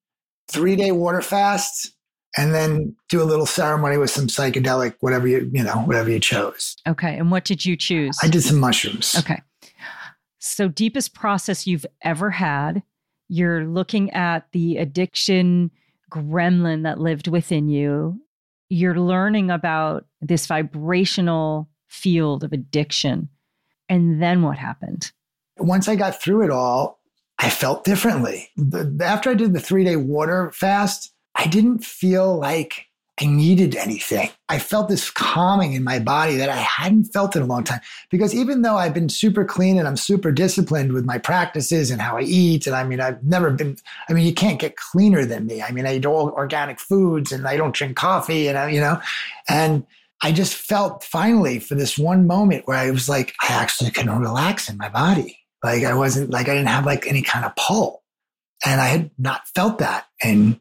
[0.49, 1.93] three day water fast,
[2.37, 6.19] and then do a little ceremony with some psychedelic, whatever you, you know, whatever you
[6.19, 6.77] chose.
[6.87, 7.17] Okay.
[7.17, 8.17] And what did you choose?
[8.23, 9.15] I did some mushrooms.
[9.19, 9.41] Okay.
[10.39, 12.83] So, deepest process you've ever had.
[13.27, 15.71] You're looking at the addiction
[16.09, 18.21] gremlin that lived within you.
[18.69, 23.29] You're learning about this vibrational field of addiction.
[23.89, 25.11] And then what happened?
[25.57, 26.99] Once I got through it all,
[27.39, 28.49] I felt differently.
[28.57, 32.86] The, after I did the three day water fast, I didn't feel like
[33.19, 34.29] I needed anything.
[34.47, 37.79] I felt this calming in my body that I hadn't felt in a long time.
[38.11, 41.99] Because even though I've been super clean and I'm super disciplined with my practices and
[41.99, 43.77] how I eat, and I mean, I've never been,
[44.07, 45.63] I mean, you can't get cleaner than me.
[45.63, 48.79] I mean, I eat all organic foods and I don't drink coffee and I, you
[48.79, 49.01] know,
[49.49, 49.85] and
[50.21, 54.09] I just felt finally for this one moment where I was like, I actually can
[54.09, 55.39] relax in my body.
[55.63, 58.03] Like I wasn't like I didn't have like any kind of pull.
[58.65, 60.59] And I had not felt that in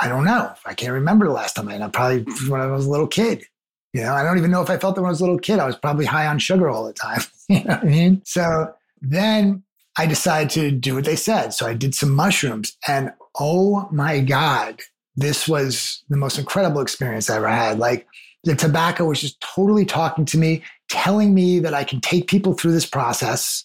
[0.00, 0.52] I don't know.
[0.64, 3.44] I can't remember the last time I, I probably when I was a little kid.
[3.92, 5.38] You know, I don't even know if I felt it when I was a little
[5.38, 5.58] kid.
[5.58, 7.20] I was probably high on sugar all the time.
[7.48, 8.22] you know what I mean?
[8.24, 8.72] So
[9.02, 9.64] then
[9.98, 11.50] I decided to do what they said.
[11.50, 14.80] So I did some mushrooms and oh my God,
[15.16, 17.78] this was the most incredible experience I ever had.
[17.78, 18.06] Like
[18.44, 22.54] the tobacco was just totally talking to me, telling me that I can take people
[22.54, 23.64] through this process,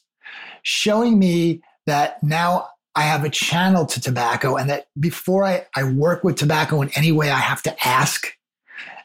[0.63, 5.83] showing me that now I have a channel to tobacco and that before I, I
[5.83, 8.27] work with tobacco in any way, I have to ask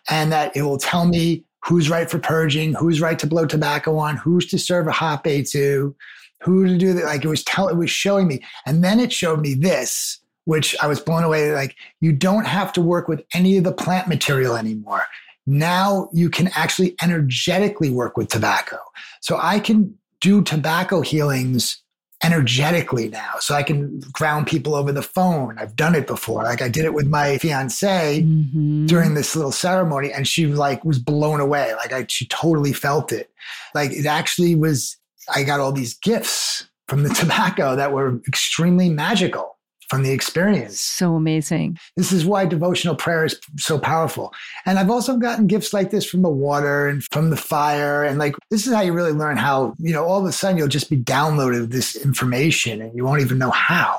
[0.09, 3.97] and that it will tell me who's right for purging, who's right to blow tobacco
[3.97, 5.95] on, who's to serve a hot to,
[6.43, 7.05] who to do that.
[7.05, 8.43] Like it was tell it was showing me.
[8.65, 11.53] And then it showed me this, which I was blown away.
[11.53, 15.05] Like you don't have to work with any of the plant material anymore.
[15.47, 18.79] Now you can actually energetically work with tobacco.
[19.21, 21.83] So I can do tobacco healings
[22.23, 23.33] energetically now.
[23.41, 25.59] So I can ground people over the phone.
[25.59, 26.43] I've done it before.
[26.43, 28.87] Like I did it with my fiance Mm-hmm.
[28.87, 31.73] during this little ceremony and she like was blown away.
[31.75, 33.31] Like I, she totally felt it.
[33.75, 34.97] Like it actually was,
[35.35, 39.57] I got all these gifts from the tobacco that were extremely magical
[39.91, 40.81] from the experience.
[40.81, 41.77] So amazing.
[41.97, 44.33] This is why devotional prayer is so powerful.
[44.65, 48.05] And I've also gotten gifts like this from the water and from the fire.
[48.05, 50.57] And like, this is how you really learn how, you know, all of a sudden
[50.57, 53.99] you'll just be downloaded this information and you won't even know how.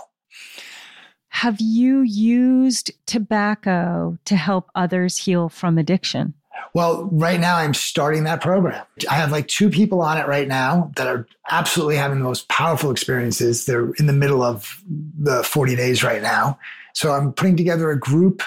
[1.27, 6.34] Have you used tobacco to help others heal from addiction?
[6.73, 8.85] Well, right now I'm starting that program.
[9.09, 12.47] I have like two people on it right now that are absolutely having the most
[12.47, 13.65] powerful experiences.
[13.65, 14.81] They're in the middle of
[15.19, 16.57] the 40 days right now.
[16.93, 18.41] So I'm putting together a group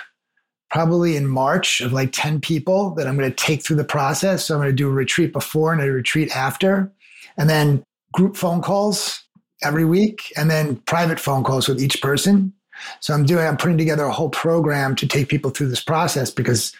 [0.71, 4.47] probably in March of like 10 people that I'm going to take through the process.
[4.47, 6.91] So I'm going to do a retreat before and a retreat after,
[7.37, 9.23] and then group phone calls
[9.63, 12.53] every week, and then private phone calls with each person.
[13.01, 16.31] So I'm doing, I'm putting together a whole program to take people through this process
[16.31, 16.75] because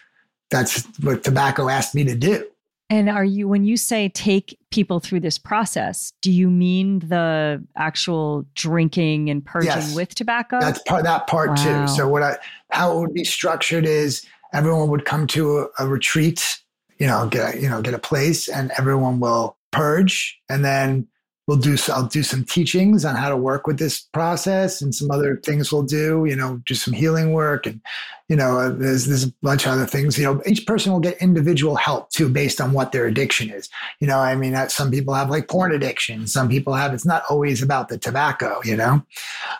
[0.49, 2.47] that's what tobacco asked me to do.
[2.89, 7.63] And are you, when you say take people through this process, do you mean the
[7.75, 9.95] actual drinking and purging Yes.
[9.95, 10.59] with tobacco?
[10.59, 11.55] That's part that part Wow.
[11.55, 11.87] too.
[11.87, 12.37] So what I
[12.69, 14.23] how it would be structured is
[14.53, 16.61] everyone would come to a, a retreat,
[16.99, 21.07] you know, get a, you know get a place, and everyone will purge, and then
[21.47, 25.11] we'll do I'll do some teachings on how to work with this process, and some
[25.11, 27.81] other things we'll do, you know, do some healing work, and
[28.29, 30.17] you know, uh, there's there's a bunch of other things.
[30.17, 33.69] You know, each person will get individual help too, based on what their addiction is.
[33.99, 36.93] You know, I mean, some people have like porn addiction, some people have.
[36.93, 39.03] It's not always about the tobacco, you know,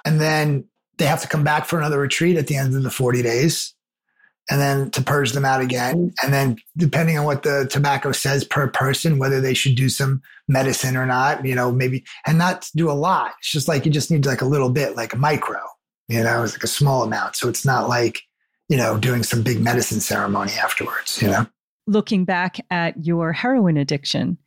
[0.03, 0.65] and then
[0.97, 3.74] they have to come back for another retreat at the end of the 40 days
[4.49, 5.95] and then to purge them out again.
[5.95, 6.25] Mm-hmm.
[6.25, 10.21] And then depending on what the tobacco says per person, whether they should do some
[10.47, 13.33] medicine or not, you know, maybe, and not do a lot.
[13.39, 15.59] It's just like you just need like a little bit, like a micro,
[16.07, 17.35] you know, it's like a small amount.
[17.35, 18.21] So it's not like,
[18.69, 21.47] you know, doing some big medicine ceremony afterwards, you know?
[21.87, 24.37] Looking back at your heroin addiction,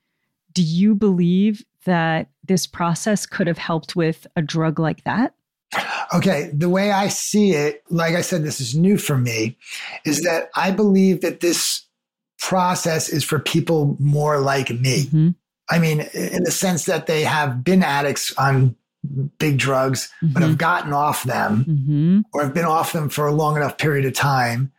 [0.53, 5.35] do you believe that this process could have helped with a drug like that?
[6.15, 9.57] Okay, the way I see it, like I said, this is new for me,
[10.05, 11.85] is that I believe that this
[12.39, 15.05] process is for people more like me.
[15.05, 15.29] Mm-hmm.
[15.71, 18.75] I mean, in the sense that they have been addicts on
[19.39, 20.33] big drugs, mm-hmm.
[20.33, 22.21] but have gotten off them mm-hmm.
[22.33, 24.73] or have been off them for a long enough period of time.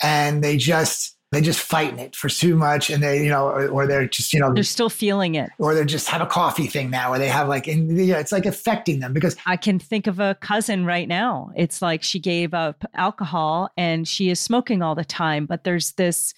[0.00, 3.68] And they just they just fighting it for too much and they you know or,
[3.68, 5.50] or, they're just you know they're still feeling it.
[5.58, 8.32] or they just have a coffee thing now or they have like and yeah it's
[8.32, 11.50] like affecting them because i can think of a cousin right now.
[11.54, 15.92] It's like she gave up alcohol and she is smoking all the time but there's
[15.92, 16.32] this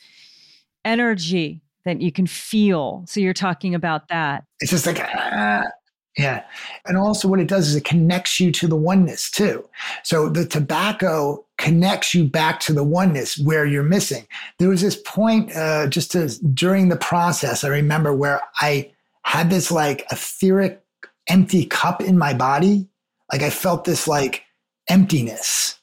[0.85, 3.05] energy that you can feel.
[3.07, 4.45] So you're talking about that.
[4.61, 5.63] It's just like ah,
[6.19, 6.43] yeah.
[6.85, 9.67] And also, what it does is it connects you to the oneness too.
[10.03, 14.27] So the tobacco connects you back to the oneness where you're missing.
[14.59, 16.17] There was this point uh, just
[16.55, 18.91] during the process, I remember where I
[19.23, 20.83] had this like etheric
[21.29, 22.89] empty cup in my body.
[23.31, 24.43] Like I felt this like
[24.89, 25.79] emptiness.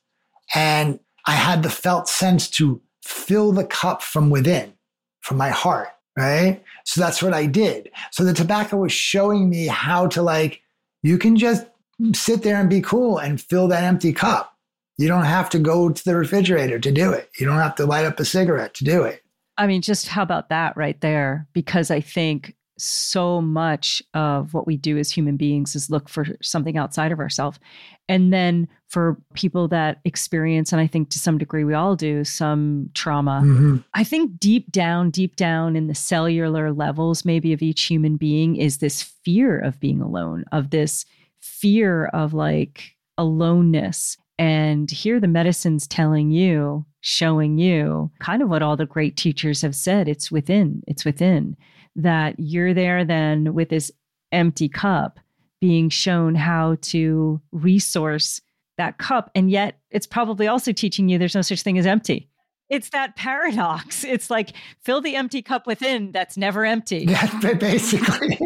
[0.54, 4.74] And I had the felt sense to fill the cup from within,
[5.22, 6.64] from my heart right?
[6.86, 7.92] So that's what I did.
[8.12, 10.62] So the tobacco was showing me how to like,
[11.04, 11.66] you can just
[12.14, 14.54] sit there and be cool and fill that empty cup.
[14.98, 17.30] You don't have to go to the refrigerator to do it.
[17.40, 19.22] You don't have to light up a cigarette to do it.
[19.58, 21.48] I mean, just how about that right there?
[21.54, 26.26] Because I think so much of what we do as human beings is look for
[26.42, 27.60] something outside of ourselves.
[28.08, 32.24] And then for people that experience, and I think to some degree we all do,
[32.24, 33.78] some trauma, mm-hmm.
[33.94, 38.56] I think deep down, deep down in the cellular levels, maybe of each human being,
[38.56, 41.06] is this fear of being alone, of this
[41.42, 44.18] fear of like aloneness.
[44.38, 49.62] And here the medicine's telling you, showing you kind of what all the great teachers
[49.62, 51.56] have said it's within, it's within
[51.96, 53.92] that you're there then with this
[54.32, 55.20] empty cup
[55.62, 58.42] being shown how to resource
[58.78, 59.32] that cup.
[59.36, 62.30] And yet it's probably also teaching you there's no such thing as empty.
[62.70, 64.04] It's that paradox.
[64.16, 67.06] It's like fill the empty cup within that's never empty.
[67.10, 68.40] Yeah, basically.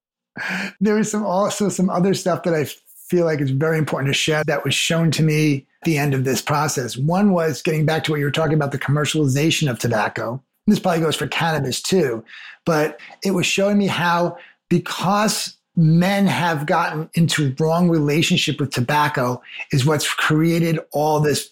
[0.80, 2.66] there was some also some other stuff that I
[3.08, 6.14] feel like is very important to share that was shown to me at the end
[6.14, 6.96] of this process.
[6.96, 10.42] One was getting back to what you were talking about the commercialization of tobacco.
[10.66, 12.24] This probably goes for cannabis too,
[12.64, 14.36] but it was showing me how
[14.70, 19.40] because men have gotten into wrong relationship with tobacco
[19.72, 21.50] is what's created all this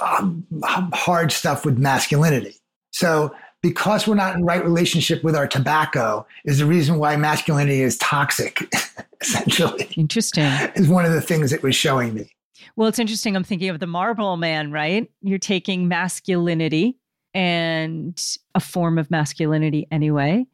[0.00, 2.56] um, hard stuff with masculinity.
[2.90, 7.82] So because we're not in right relationship with our tobacco is the reason why masculinity
[7.82, 8.62] is toxic
[9.20, 10.44] essentially interesting
[10.76, 12.30] is one of the things it was showing me
[12.76, 16.96] well it's interesting i'm thinking of the marlboro man right you're taking masculinity
[17.34, 18.20] and
[18.54, 20.46] a form of masculinity anyway.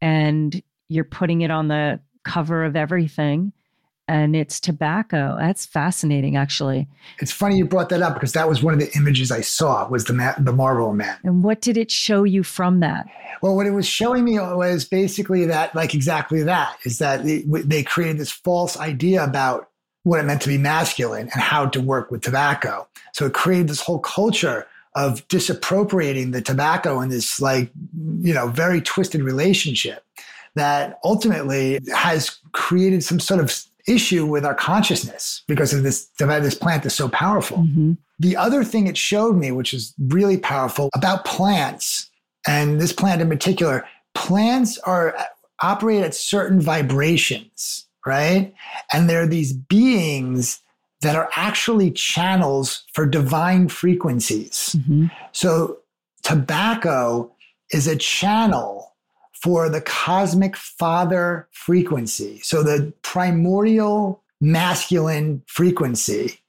[0.00, 3.52] And you're putting it on the cover of everything
[4.06, 5.36] and it's tobacco.
[5.38, 6.88] That's fascinating, actually.
[7.20, 9.88] It's funny you brought that up because that was one of the images I saw
[9.88, 11.16] was the Ma- the Marvel Man.
[11.24, 13.06] And what did it show you from that?
[13.40, 17.44] Well, what it was showing me was basically that, like exactly that, is that they,
[17.46, 19.70] they created this false idea about
[20.02, 22.86] what it meant to be masculine and how to work with tobacco.
[23.12, 27.70] So it created this whole culture of disappropriating the tobacco in this like
[28.20, 30.04] you know very twisted relationship
[30.54, 36.54] that ultimately has created some sort of issue with our consciousness because of this this
[36.54, 37.92] plant is so powerful mm-hmm.
[38.18, 42.08] the other thing it showed me which is really powerful about plants
[42.46, 45.14] and this plant in particular plants are
[45.60, 48.54] operate at certain vibrations right
[48.92, 50.62] and there are these beings
[51.04, 54.74] that are actually channels for divine frequencies.
[54.78, 55.06] Mm-hmm.
[55.32, 55.78] So,
[56.22, 57.30] tobacco
[57.70, 58.93] is a channel
[59.44, 62.40] for the cosmic father frequency.
[62.42, 66.40] So, the primordial masculine frequency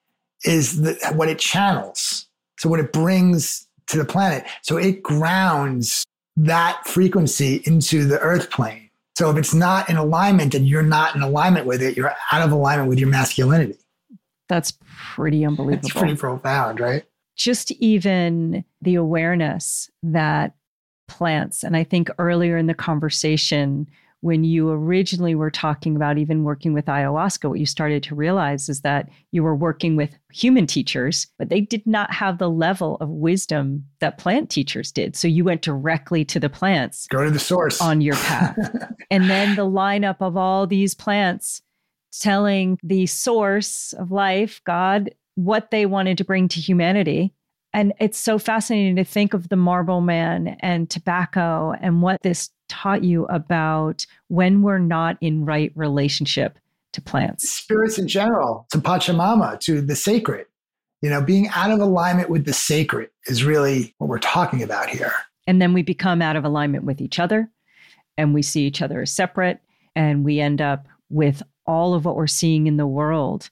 [0.45, 2.27] is the, what it channels.
[2.57, 4.45] So, what it brings to the planet.
[4.61, 6.05] So, it grounds
[6.37, 8.89] that frequency into the earth plane.
[9.17, 12.41] So, if it's not in alignment and you're not in alignment with it, you're out
[12.41, 13.77] of alignment with your masculinity.
[14.47, 15.85] That's pretty unbelievable.
[15.85, 17.03] It's pretty profound, right?
[17.35, 20.53] Just even the awareness that
[21.07, 23.87] plants, and I think earlier in the conversation,
[24.25, 28.69] when you originally were talking about even working with ayahuasca, what you started to realize
[28.69, 32.97] is that you were working with human teachers, but they did not have the level
[33.01, 35.15] of wisdom that plant teachers did.
[35.15, 37.05] So you went directly to the plants.
[37.07, 38.57] Go to the source on your path.
[39.11, 41.61] and then the lineup of all these plants
[42.19, 47.31] telling the source of life, God, what they wanted to bring to humanity.
[47.75, 52.49] And it's so fascinating to think of the Marlboro man and tobacco and what this
[52.69, 56.57] taught you about when we're not in right relationship
[56.93, 57.49] to plants.
[57.49, 60.45] Spirits in general, to Pachamama, to the sacred.
[61.01, 64.89] You know, being out of alignment with the sacred is really what we're talking about
[64.89, 65.11] here.
[65.45, 67.51] And then we become out of alignment with each other
[68.17, 69.59] and we see each other as separate
[69.97, 73.49] and we end up with all of what we're seeing in the world.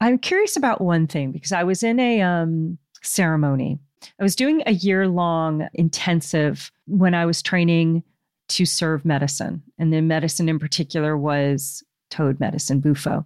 [0.00, 3.78] I'm curious about one thing because I was in a um, ceremony.
[4.18, 8.02] I was doing a year long intensive when I was training
[8.50, 9.62] to serve medicine.
[9.78, 13.24] And the medicine in particular was toad medicine, Bufo.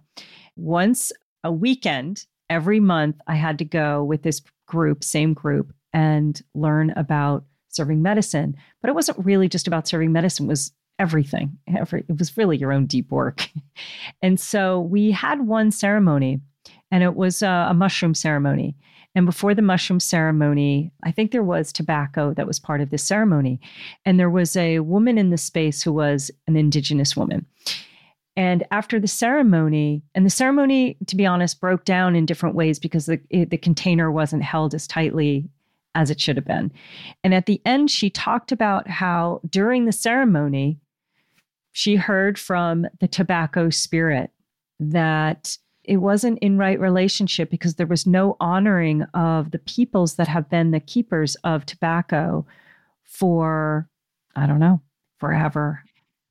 [0.55, 1.11] Once
[1.43, 6.91] a weekend, every month, I had to go with this group, same group, and learn
[6.91, 8.55] about serving medicine.
[8.81, 11.57] But it wasn't really just about serving medicine, it was everything.
[11.67, 13.49] Every, it was really your own deep work.
[14.21, 16.41] and so we had one ceremony,
[16.91, 18.75] and it was a, a mushroom ceremony.
[19.15, 22.97] And before the mushroom ceremony, I think there was tobacco that was part of the
[22.97, 23.59] ceremony.
[24.05, 27.45] And there was a woman in the space who was an indigenous woman.
[28.35, 32.79] And after the ceremony, and the ceremony, to be honest, broke down in different ways
[32.79, 35.49] because the, the container wasn't held as tightly
[35.95, 36.71] as it should have been.
[37.23, 40.79] And at the end, she talked about how during the ceremony,
[41.71, 44.31] she heard from the tobacco spirit
[44.79, 45.57] that
[45.89, 50.47] it wasn't in right relationship because there was no honoring of the peoples that have
[50.47, 52.45] been the keepers of tobacco
[53.05, 53.89] for,
[54.35, 54.81] I don't know,
[55.17, 55.81] forever.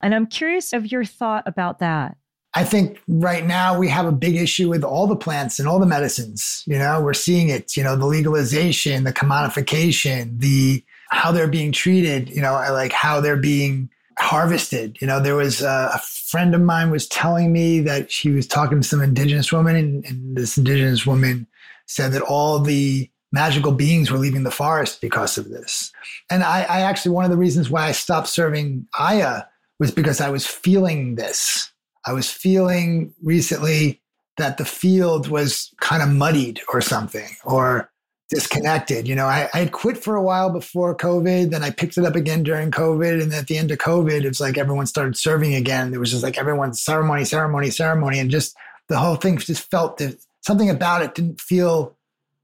[0.01, 2.16] And I'm curious of your thought about that.
[2.55, 5.80] I think right now we have a big issue with all the plants and all
[5.80, 6.62] the medicines.
[6.68, 11.72] You know, we're seeing it, you know, the legalization, the commodification, the how they're being
[11.72, 14.99] treated, you know, like how they're being harvested.
[15.01, 18.47] You know, there was a, a, friend of mine was telling me that she was
[18.47, 21.47] talking to some indigenous woman, and, and this indigenous woman
[21.86, 25.93] said that all the magical beings were leaving the forest because of this.
[26.31, 29.43] And I, I actually, one of the reasons why I stopped serving Aya
[29.78, 31.70] was because I was feeling this.
[32.07, 34.01] I was feeling recently
[34.39, 37.90] that the field was kind of muddied or something, or
[38.28, 39.09] disconnected.
[39.09, 42.05] You know, I, I had quit for a while before COVID, then I picked it
[42.05, 43.22] up again during COVID.
[43.22, 45.90] And at the end of COVID, it's like everyone started serving again.
[45.90, 48.18] There was just like everyone ceremony, ceremony, ceremony.
[48.18, 48.55] And just
[48.88, 51.96] the whole thing just felt that something about it didn't feel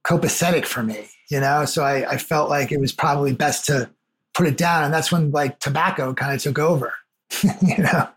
[0.05, 1.65] copacetic for me, you know?
[1.67, 3.91] So I, I felt like it was probably best to
[4.33, 4.85] put it down.
[4.85, 6.95] And that's when like tobacco kind of took over,
[7.43, 8.09] you know?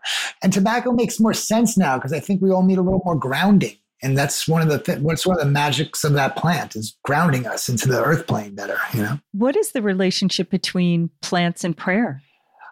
[0.42, 3.16] And tobacco makes more sense now because I think we all need a little more
[3.16, 6.76] grounding and that's one of the th- what's one of the magics of that plant
[6.76, 9.18] is grounding us into the earth plane better you know?
[9.32, 12.22] What is the relationship between plants and prayer?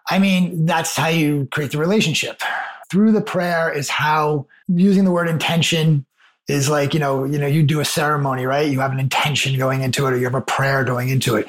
[0.09, 2.41] I mean that's how you create the relationship.
[2.89, 6.05] Through the prayer is how using the word intention
[6.47, 8.69] is like you know you know you do a ceremony right?
[8.69, 11.47] You have an intention going into it or you have a prayer going into it.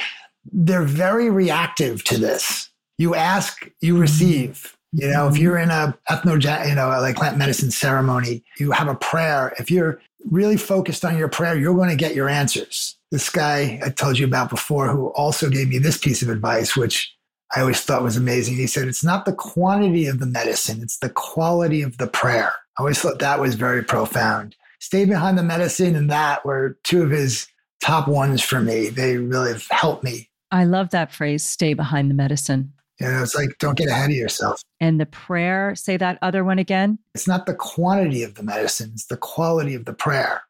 [0.50, 2.70] They're very reactive to this.
[2.96, 4.02] You ask you mm-hmm.
[4.02, 8.70] receive you know, if you're in a ethno, you know, like plant medicine ceremony, you
[8.70, 9.55] have a prayer.
[9.59, 10.01] If you're
[10.31, 12.97] really focused on your prayer, you're going to get your answers.
[13.10, 16.77] This guy I told you about before, who also gave me this piece of advice,
[16.77, 17.15] which
[17.55, 18.56] I always thought was amazing.
[18.56, 22.52] He said, It's not the quantity of the medicine, it's the quality of the prayer.
[22.78, 24.55] I always thought that was very profound.
[24.81, 27.48] Stay behind the medicine and that were two of his
[27.82, 28.89] top ones for me.
[28.89, 30.31] They really helped me.
[30.51, 32.73] I love that phrase, stay behind the medicine.
[33.00, 34.62] You know, it's like, don't get ahead of yourself.
[34.80, 36.98] And the prayer, say that other one again.
[37.14, 40.42] It's not the quantity of the medicine, it's the quality of the prayer.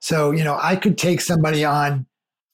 [0.00, 2.06] So, you know, I could take somebody on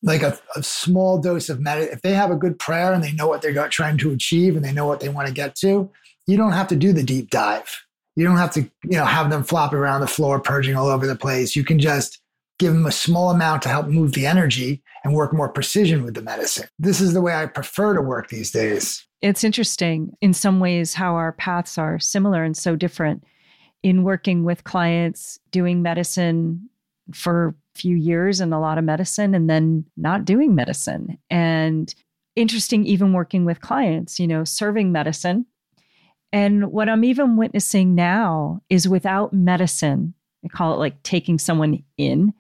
[0.03, 1.95] like a, a small dose of medicine.
[1.95, 4.65] If they have a good prayer and they know what they're trying to achieve and
[4.65, 5.91] they know what they want to get to,
[6.27, 7.85] you don't have to do the deep dive.
[8.17, 11.07] You don't have to, you know, have them flop around the floor, purging all over
[11.07, 11.57] the place.
[11.57, 12.21] You can just
[12.59, 16.15] give them a small amount to help move the energy and work more precision with
[16.15, 16.69] the medicine.
[16.79, 19.05] This is the way I prefer to work these days.
[19.25, 23.25] It's interesting in some ways how our paths are similar and so different.
[23.83, 26.69] In working with clients, doing medicine
[27.15, 31.17] for a few years and a lot of medicine, and then not doing medicine.
[31.31, 31.95] And
[32.37, 35.47] interesting, even working with clients, you know, serving medicine.
[36.31, 40.13] And what I'm even witnessing now is without medicine,
[40.45, 42.35] I call it like taking someone in,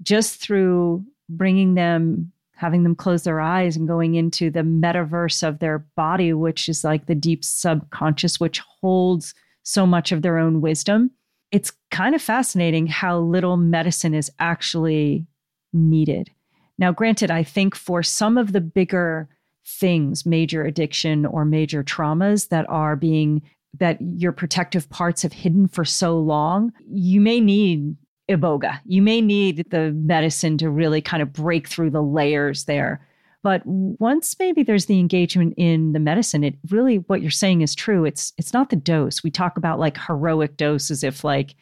[0.00, 5.60] just through bringing them having them close their eyes and going into the metaverse of
[5.60, 9.32] their body, which is like the deep subconscious, which holds
[9.62, 11.10] so much of their own wisdom.
[11.50, 15.26] It's kind of fascinating how little medicine is actually
[15.72, 16.30] needed.
[16.78, 19.26] Now, granted, I think for some of the bigger
[19.66, 23.40] things, major addiction or major traumas that are being
[23.78, 27.96] that your protective parts have hidden for so long, you may need
[28.30, 28.80] iboga.
[28.86, 33.06] You may need the medicine to really kind of break through the layers there.
[33.42, 37.74] But once maybe there's the engagement in the medicine, it really what you're saying is
[37.74, 38.04] true.
[38.04, 39.22] It's it's not the dose.
[39.22, 41.54] We talk about like heroic dose as if like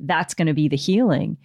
[0.00, 1.36] that's going to be the healing.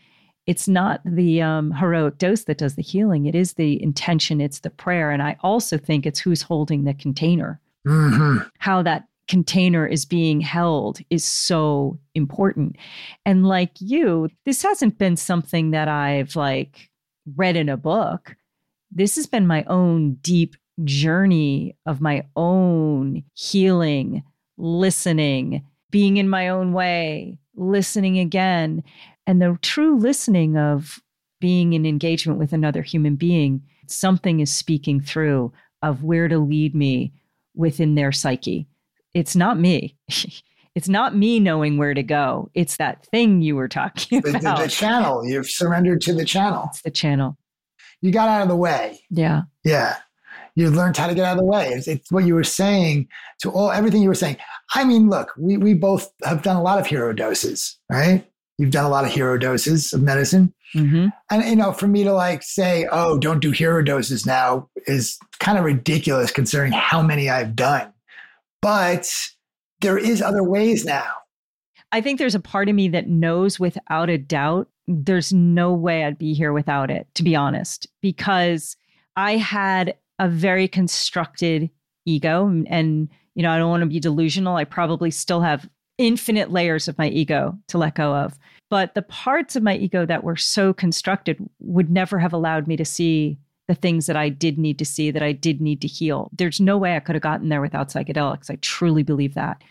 [0.45, 3.26] It's not the um, heroic dose that does the healing.
[3.26, 4.41] It is the intention.
[4.41, 7.60] It's the prayer, and I also think it's who's holding the container.
[7.88, 8.47] Mm-hmm.
[8.57, 12.76] How that container is being held is so important.
[13.26, 16.89] And like you, this hasn't been something that I've like
[17.38, 18.35] read in a book.
[18.91, 24.23] This has been my own deep journey of my own healing,
[24.57, 28.84] listening, being in my own way, listening again.
[29.27, 30.99] And the true listening of
[31.39, 35.53] being in engagement with another human being, something is speaking through
[35.84, 37.14] of where to lead me
[37.53, 38.68] within their psyche
[39.14, 39.95] it's not me.
[40.76, 42.49] it's not me knowing where to go.
[42.53, 44.57] It's that thing you were talking the, about.
[44.57, 45.26] The, the, channel.
[45.26, 46.65] You've surrendered to the channel.
[46.69, 47.38] It's the channel.
[48.02, 48.99] You got out of the way.
[49.10, 49.44] Yeah.
[49.64, 49.98] Yeah.
[50.56, 51.69] You learned how to get out of the way.
[51.69, 53.07] It's, it's what you were saying
[53.41, 54.38] to all everything you were saying.
[54.73, 58.26] I mean, look, we we both have done a lot of hero doses, right?
[58.57, 60.53] You've done a lot of hero doses of medicine.
[60.76, 61.07] Mm-hmm.
[61.31, 65.18] And, you know, for me to like say, oh, don't do hero doses now is
[65.40, 67.94] kind of ridiculous considering how many I've done
[68.61, 69.11] but
[69.81, 71.11] there is other ways now.
[71.91, 76.03] I think there's a part of me that knows without a doubt there's no way
[76.03, 78.76] I'd be here without it, to be honest, because
[79.15, 81.69] I had a very constructed
[82.06, 82.48] ego.
[82.68, 84.56] And, you know, I don't want to be delusional.
[84.56, 85.69] I probably still have
[85.99, 88.40] infinite layers of my ego to let go of.
[88.69, 92.77] But the parts of my ego that were so constructed would never have allowed me
[92.77, 93.38] to see
[93.69, 96.31] the things that I did need to see, that I did need to heal.
[96.33, 98.49] There's no way I could have gotten there without psychedelics.
[98.49, 99.63] I truly believe that.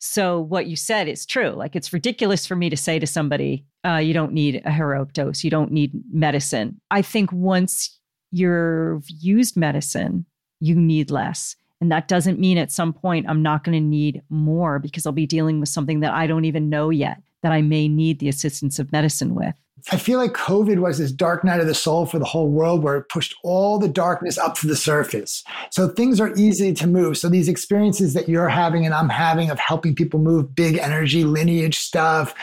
[0.00, 1.50] So, what you said is true.
[1.50, 5.12] Like, it's ridiculous for me to say to somebody, uh, you don't need a heroic
[5.12, 6.80] dose, you don't need medicine.
[6.90, 7.96] I think once
[8.32, 10.26] you've used medicine,
[10.58, 11.54] you need less.
[11.80, 15.12] And that doesn't mean at some point I'm not going to need more because I'll
[15.12, 18.28] be dealing with something that I don't even know yet that I may need the
[18.28, 19.54] assistance of medicine with.
[19.92, 22.82] I feel like COVID was this dark night of the soul for the whole world
[22.82, 25.44] where it pushed all the darkness up to the surface.
[25.70, 27.16] So things are easy to move.
[27.16, 31.22] So these experiences that you're having and I'm having of helping people move big energy,
[31.22, 32.34] lineage stuff,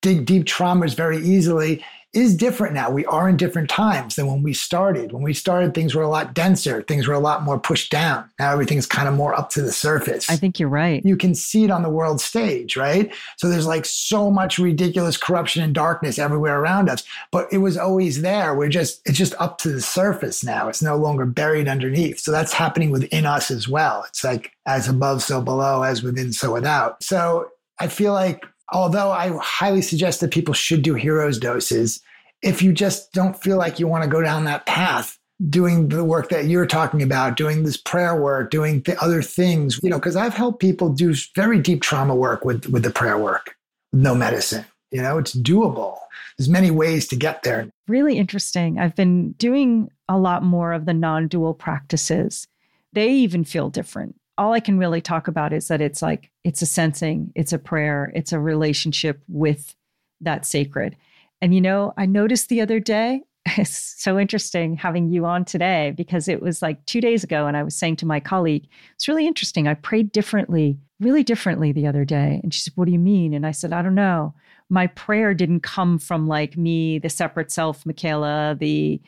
[0.00, 1.84] dig deep traumas very easily
[2.16, 2.90] is different now.
[2.90, 5.12] We are in different times than when we started.
[5.12, 8.28] When we started, things were a lot denser, things were a lot more pushed down.
[8.38, 10.30] Now everything's kind of more up to the surface.
[10.30, 11.04] I think you're right.
[11.04, 13.14] You can see it on the world stage, right?
[13.36, 17.76] So there's like so much ridiculous corruption and darkness everywhere around us, but it was
[17.76, 18.54] always there.
[18.54, 20.68] We're just, it's just up to the surface now.
[20.68, 22.20] It's no longer buried underneath.
[22.20, 24.04] So that's happening within us as well.
[24.08, 27.02] It's like as above, so below, as within, so without.
[27.02, 32.00] So I feel like although I highly suggest that people should do heroes doses,
[32.42, 35.18] if you just don't feel like you want to go down that path,
[35.48, 39.80] doing the work that you're talking about, doing this prayer work, doing the other things,
[39.82, 43.18] you know, because I've helped people do very deep trauma work with, with the prayer
[43.18, 43.54] work,
[43.92, 44.64] no medicine.
[44.90, 45.98] You know, it's doable.
[46.38, 47.68] There's many ways to get there.
[47.88, 48.78] Really interesting.
[48.78, 52.46] I've been doing a lot more of the non dual practices.
[52.92, 56.62] They even feel different all I can really talk about is that it's like it's
[56.62, 59.74] a sensing, it's a prayer, it's a relationship with
[60.20, 60.96] that sacred.
[61.40, 63.22] And you know, I noticed the other day,
[63.56, 67.56] it's so interesting having you on today because it was like two days ago, and
[67.56, 69.68] I was saying to my colleague, it's really interesting.
[69.68, 72.40] I prayed differently, really differently the other day.
[72.42, 73.34] And she said, What do you mean?
[73.34, 74.34] And I said, I don't know.
[74.68, 79.00] My prayer didn't come from like me, the separate self, Michaela, the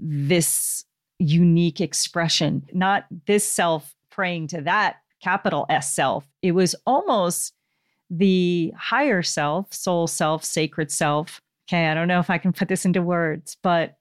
[0.00, 0.84] this
[1.18, 6.26] unique expression, not this self praying to that capital S self.
[6.42, 7.52] It was almost
[8.10, 11.40] the higher self, soul self, sacred self.
[11.68, 13.96] Okay, I don't know if I can put this into words, but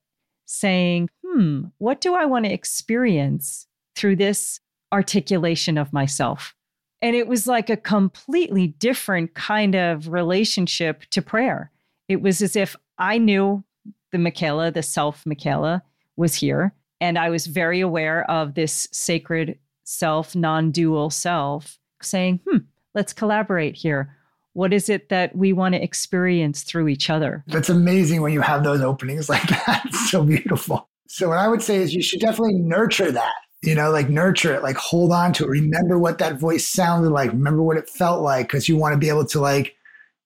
[0.46, 4.60] saying, hmm, what do I want to experience through this
[4.92, 6.54] articulation of myself?
[7.02, 11.72] And it was like a completely different kind of relationship to prayer.
[12.08, 13.64] It was as if I knew
[14.12, 15.84] the Michaela, the self Michaela,
[16.18, 16.74] was here.
[17.02, 22.60] And I was very aware of this sacred self, non dual self, saying, hmm,
[22.94, 24.16] let's collaborate here.
[24.54, 27.44] What is it that we want to experience through each other?
[27.48, 29.84] That's amazing when you have those openings like that.
[29.86, 30.90] It's so beautiful.
[31.08, 33.34] So what I would say is you should definitely nurture that.
[33.62, 35.50] You know, like nurture it, like hold on to it.
[35.50, 37.32] Remember what that voice sounded like.
[37.32, 39.76] Remember what it felt like, because you want to be able to like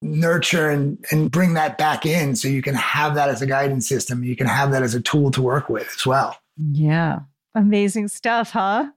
[0.02, 3.88] nurture and and bring that back in, so you can have that as a guidance
[3.88, 4.24] system.
[4.24, 6.36] You can have that as a tool to work with as well.
[6.72, 7.20] Yeah,
[7.54, 8.88] amazing stuff, huh?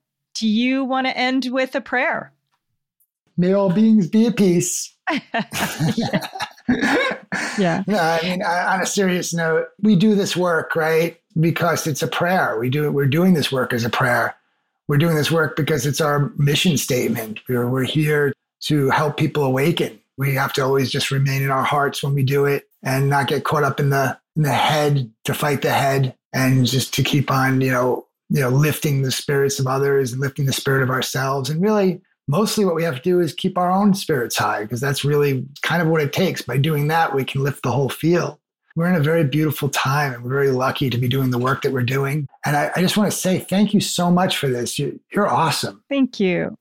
[0.40, 2.32] Do you want to end with a prayer?
[3.36, 4.94] May all beings be at peace.
[5.10, 6.26] yeah.
[7.58, 7.84] yeah.
[7.86, 11.20] No, I mean, on a serious note, we do this work, right?
[11.38, 12.58] Because it's a prayer.
[12.58, 12.92] We do it.
[12.92, 14.34] We're doing this work as a prayer.
[14.88, 17.40] We're doing this work because it's our mission statement.
[17.46, 20.00] We're, we're here to help people awaken.
[20.16, 23.26] We have to always just remain in our hearts when we do it and not
[23.26, 27.02] get caught up in the in the head to fight the head and just to
[27.02, 30.82] keep on, you know, you know, lifting the spirits of others and lifting the spirit
[30.82, 34.38] of ourselves and really mostly what we have to do is keep our own spirits
[34.38, 36.42] high because that's really kind of what it takes.
[36.42, 38.38] By doing that, we can lift the whole field.
[38.76, 41.62] We're in a very beautiful time and we're very lucky to be doing the work
[41.62, 42.28] that we're doing.
[42.46, 44.78] And I, I just want to say thank you so much for this.
[44.78, 45.82] You, are awesome.
[45.88, 46.56] Thank you.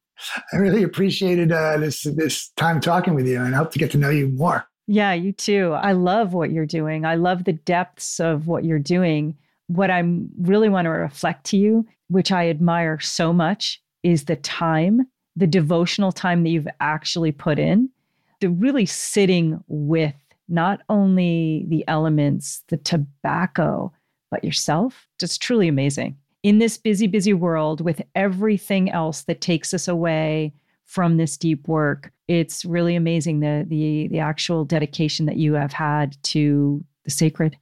[0.52, 3.91] I really appreciated uh, this this time talking with you and I hope to get
[3.91, 4.68] to know you more.
[4.88, 5.74] Yeah, you too.
[5.74, 7.06] I love what you're doing.
[7.06, 9.38] I love the depths of what you're doing.
[9.70, 10.04] What I
[10.41, 15.48] really want to reflect to you, which I admire so much, is the time the
[15.48, 17.90] devotional time that you've actually put in,
[18.41, 20.16] the really sitting with
[20.50, 23.94] not only the elements, the tobacco,
[24.32, 26.18] but yourself, just truly amazing.
[26.44, 30.54] In this busy, busy world with everything else that takes us away
[30.86, 35.74] from this deep work, it's really amazing the the the actual dedication that you have
[35.74, 37.58] had to the sacred.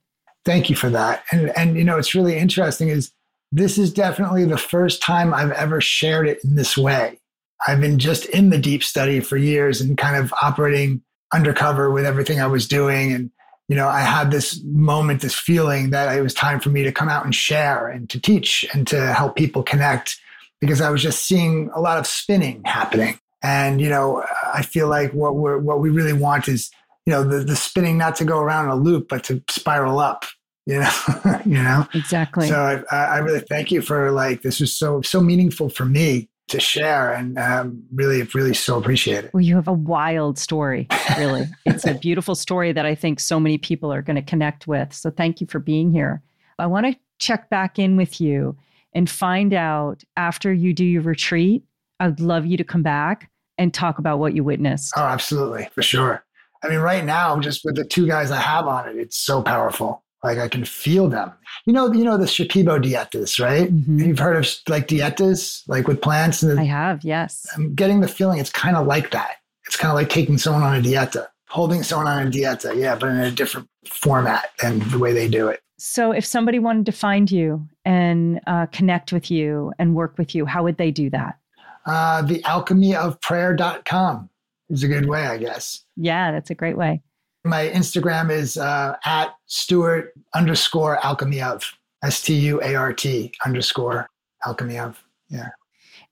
[0.48, 1.26] Thank you for that.
[1.34, 3.12] And and you know, it's really interesting is
[3.52, 7.20] this is definitely the first time I've ever shared it in this way.
[7.68, 11.02] I've been just in the deep study for years and kind of operating
[11.34, 13.12] undercover with everything I was doing.
[13.12, 13.30] And,
[13.68, 16.94] you know, I had this moment, this feeling that it was time for me to
[16.94, 20.18] come out and share and to teach and to help people connect
[20.62, 23.20] because I was just seeing a lot of spinning happening.
[23.44, 26.72] And, you know, I feel like what we're, what we really want is,
[27.06, 30.00] you know, the, the spinning not to go around in a loop, but to spiral
[30.00, 30.26] up,
[30.68, 30.92] you know,
[31.46, 31.88] you know?
[31.94, 32.48] Exactly.
[32.50, 36.30] So I, I really thank you for like, this was so, so meaningful for me
[36.50, 39.34] to share and um, really, really so appreciate it.
[39.34, 40.88] Well, you have a wild story,
[41.18, 41.46] really.
[41.66, 44.94] it's a beautiful story that I think so many people are going to connect with.
[44.94, 46.22] So thank you for being here.
[46.60, 48.58] I want to check back in with you
[48.94, 51.64] and find out after you do your retreat.
[52.00, 54.94] I'd love you to come back and talk about what you witnessed.
[54.98, 56.26] Oh, absolutely, for sure.
[56.64, 59.42] I mean, right now, just with the two guys I have on it, it's so
[59.42, 60.04] powerful.
[60.24, 61.32] Like I can feel them.
[61.66, 63.72] You know, you know the Shipibo dietas, right?
[63.72, 64.00] Mm-hmm.
[64.00, 66.42] You've heard of like dietas, like with plants.
[66.42, 67.46] And the, I have, yes.
[67.56, 69.38] I'm getting the feeling it's kind of like that.
[69.68, 72.96] It's kind of like taking someone on a dieta, holding someone on a dieta, yeah,
[72.96, 75.62] but in a different format and the way they do it.
[75.80, 80.34] So, if somebody wanted to find you and uh, connect with you and work with
[80.34, 81.38] you, how would they do that?
[81.86, 84.30] Uh, the alchemyofprayer.com
[84.70, 85.84] is a good way, I guess.
[85.96, 87.02] Yeah, that's a great way.
[87.48, 91.64] My Instagram is uh, at Stuart underscore alchemy of
[92.04, 94.10] S T U A R T underscore
[94.46, 95.02] alchemy of.
[95.30, 95.50] Yeah.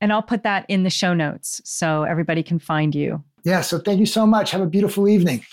[0.01, 3.23] And I'll put that in the show notes so everybody can find you.
[3.43, 3.61] Yeah.
[3.61, 4.51] So thank you so much.
[4.51, 5.45] Have a beautiful evening.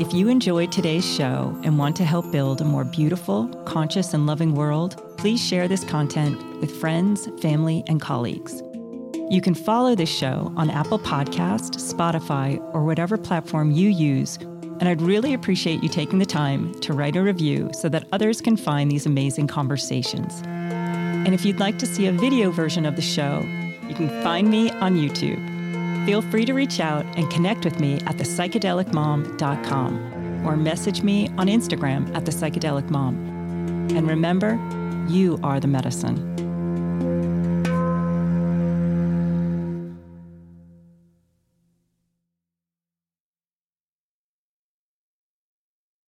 [0.00, 4.26] If you enjoyed today's show and want to help build a more beautiful, conscious, and
[4.26, 8.62] loving world, please share this content with friends, family, and colleagues.
[9.32, 14.36] You can follow this show on Apple Podcast, Spotify, or whatever platform you use.
[14.78, 18.42] And I'd really appreciate you taking the time to write a review so that others
[18.42, 20.42] can find these amazing conversations.
[20.44, 23.40] And if you'd like to see a video version of the show,
[23.88, 25.40] you can find me on YouTube.
[26.04, 31.46] Feel free to reach out and connect with me at thepsychedelicmom.com or message me on
[31.46, 33.96] Instagram at thepsychedelicmom.
[33.96, 34.60] And remember,
[35.08, 36.51] you are the medicine.